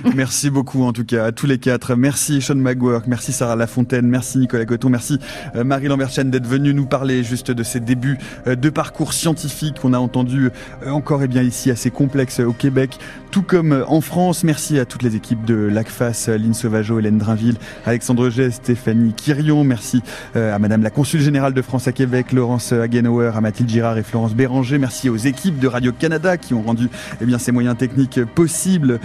Merci 0.14 0.50
beaucoup 0.50 0.82
en 0.84 0.92
tout 0.92 1.04
cas 1.04 1.26
à 1.26 1.32
tous 1.32 1.46
les 1.46 1.58
quatre. 1.58 1.94
Merci 1.94 2.40
Sean 2.40 2.54
McGuirk, 2.54 3.06
merci 3.06 3.32
Sarah 3.32 3.56
Lafontaine, 3.56 4.06
merci 4.06 4.38
Nicolas 4.38 4.64
Coton, 4.64 4.88
merci 4.88 5.18
euh, 5.56 5.64
Marie 5.64 5.88
Lambertchen 5.88 6.30
d'être 6.30 6.46
venue 6.46 6.72
nous 6.72 6.86
parler 6.86 7.22
juste 7.22 7.50
de 7.50 7.62
ces 7.62 7.80
débuts 7.80 8.18
euh, 8.46 8.54
de 8.54 8.70
parcours 8.70 9.12
scientifique 9.12 9.80
qu'on 9.80 9.92
a 9.92 9.98
entendu 9.98 10.50
euh, 10.86 10.90
encore 10.90 11.22
et 11.22 11.28
bien 11.28 11.42
ici 11.42 11.70
assez 11.70 11.90
complexe 11.90 12.40
au 12.40 12.52
Québec, 12.52 12.98
tout 13.30 13.42
comme 13.42 13.84
en 13.88 14.00
France. 14.00 14.42
Merci 14.42 14.78
à 14.78 14.84
toutes 14.84 15.02
les 15.02 15.16
équipes 15.16 15.44
de 15.44 15.54
l'ACFAS, 15.54 16.28
Lynn 16.28 16.54
Sauvageau, 16.54 16.98
Hélène 16.98 17.18
Drinville, 17.18 17.56
Alexandre 17.84 18.30
Gest, 18.30 18.64
Stéphanie 18.64 19.12
Quirion. 19.12 19.64
Merci 19.64 20.02
à 20.34 20.58
Madame 20.58 20.82
la 20.82 20.90
Consul 20.90 21.20
Générale 21.20 21.54
de 21.54 21.62
France 21.62 21.86
à 21.86 21.92
Québec, 21.92 22.32
Laurence 22.32 22.72
Hagenauer, 22.72 23.32
à 23.36 23.40
Mathilde 23.40 23.68
Girard 23.68 23.98
et 23.98 24.02
Florence 24.02 24.34
Béranger. 24.34 24.78
Merci 24.78 25.08
aux 25.08 25.16
équipes 25.16 25.58
de 25.58 25.68
Radio-Canada 25.68 26.36
qui 26.38 26.54
ont 26.54 26.62
rendu 26.62 26.88
eh 27.20 27.24
bien, 27.24 27.38
ces 27.38 27.52
moyens 27.52 27.76
techniques 27.76 28.24
possibles. 28.24 28.98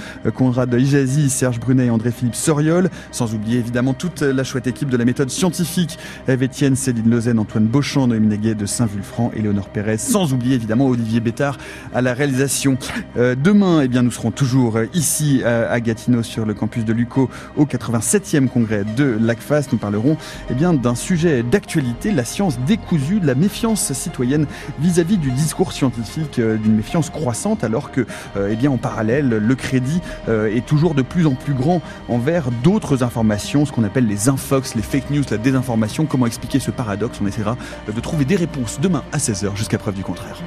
Ijazi, 0.85 1.29
Serge 1.29 1.59
Brunet 1.59 1.87
et 1.87 1.89
André-Philippe 1.89 2.35
Soriol, 2.35 2.89
sans 3.11 3.33
oublier 3.33 3.59
évidemment 3.59 3.93
toute 3.93 4.21
la 4.21 4.43
chouette 4.43 4.67
équipe 4.67 4.89
de 4.89 4.97
la 4.97 5.05
méthode 5.05 5.29
scientifique, 5.29 5.97
Eve 6.27 6.43
Etienne, 6.43 6.75
Céline 6.75 7.09
Lausanne, 7.09 7.39
Antoine 7.39 7.65
Beauchamp, 7.65 8.07
Noémie 8.07 8.27
Néguet 8.27 8.55
de 8.55 8.65
Saint-Vulfranc, 8.65 9.31
Éléonore 9.35 9.69
Pérez, 9.69 9.97
sans 9.97 10.33
oublier 10.33 10.55
évidemment 10.55 10.87
Olivier 10.87 11.19
Bétard 11.19 11.57
à 11.93 12.01
la 12.01 12.13
réalisation. 12.13 12.77
Euh, 13.17 13.35
demain, 13.35 13.81
eh 13.81 13.87
bien, 13.87 14.03
nous 14.03 14.11
serons 14.11 14.31
toujours 14.31 14.77
ici 14.93 15.41
à 15.43 15.79
Gatineau 15.79 16.23
sur 16.23 16.45
le 16.45 16.53
campus 16.53 16.85
de 16.85 16.93
Luco 16.93 17.29
au 17.57 17.65
87e 17.65 18.47
congrès 18.47 18.83
de 18.95 19.17
l'ACFAS. 19.19 19.67
Nous 19.71 19.77
parlerons 19.77 20.17
eh 20.49 20.53
bien, 20.53 20.73
d'un 20.73 20.95
sujet 20.95 21.43
d'actualité, 21.43 22.11
la 22.11 22.25
science 22.25 22.59
décousue, 22.67 23.19
de 23.19 23.27
la 23.27 23.35
méfiance 23.35 23.91
citoyenne 23.93 24.45
vis-à-vis 24.79 25.17
-vis 25.17 25.19
du 25.19 25.31
discours 25.31 25.71
scientifique, 25.71 26.39
euh, 26.39 26.57
d'une 26.57 26.75
méfiance 26.75 27.09
croissante 27.09 27.63
alors 27.63 27.91
que, 27.91 28.05
euh, 28.37 28.49
eh 28.51 28.55
bien, 28.55 28.71
en 28.71 28.77
parallèle, 28.77 29.29
le 29.29 29.55
crédit 29.55 30.01
euh, 30.29 30.47
est 30.47 30.65
de 30.75 31.01
plus 31.01 31.25
en 31.25 31.35
plus 31.35 31.53
grand 31.53 31.81
envers 32.09 32.51
d'autres 32.63 33.03
informations, 33.03 33.65
ce 33.65 33.71
qu'on 33.71 33.83
appelle 33.83 34.07
les 34.07 34.29
infox, 34.29 34.75
les 34.75 34.81
fake 34.81 35.09
news, 35.09 35.23
la 35.31 35.37
désinformation. 35.37 36.05
Comment 36.05 36.25
expliquer 36.25 36.59
ce 36.59 36.71
paradoxe? 36.71 37.19
On 37.21 37.27
essaiera 37.27 37.57
de 37.87 37.99
trouver 37.99 38.25
des 38.25 38.35
réponses 38.35 38.79
demain 38.81 39.03
à 39.11 39.17
16h 39.17 39.55
jusqu'à 39.55 39.77
preuve 39.77 39.95
du 39.95 40.03
contraire. 40.03 40.37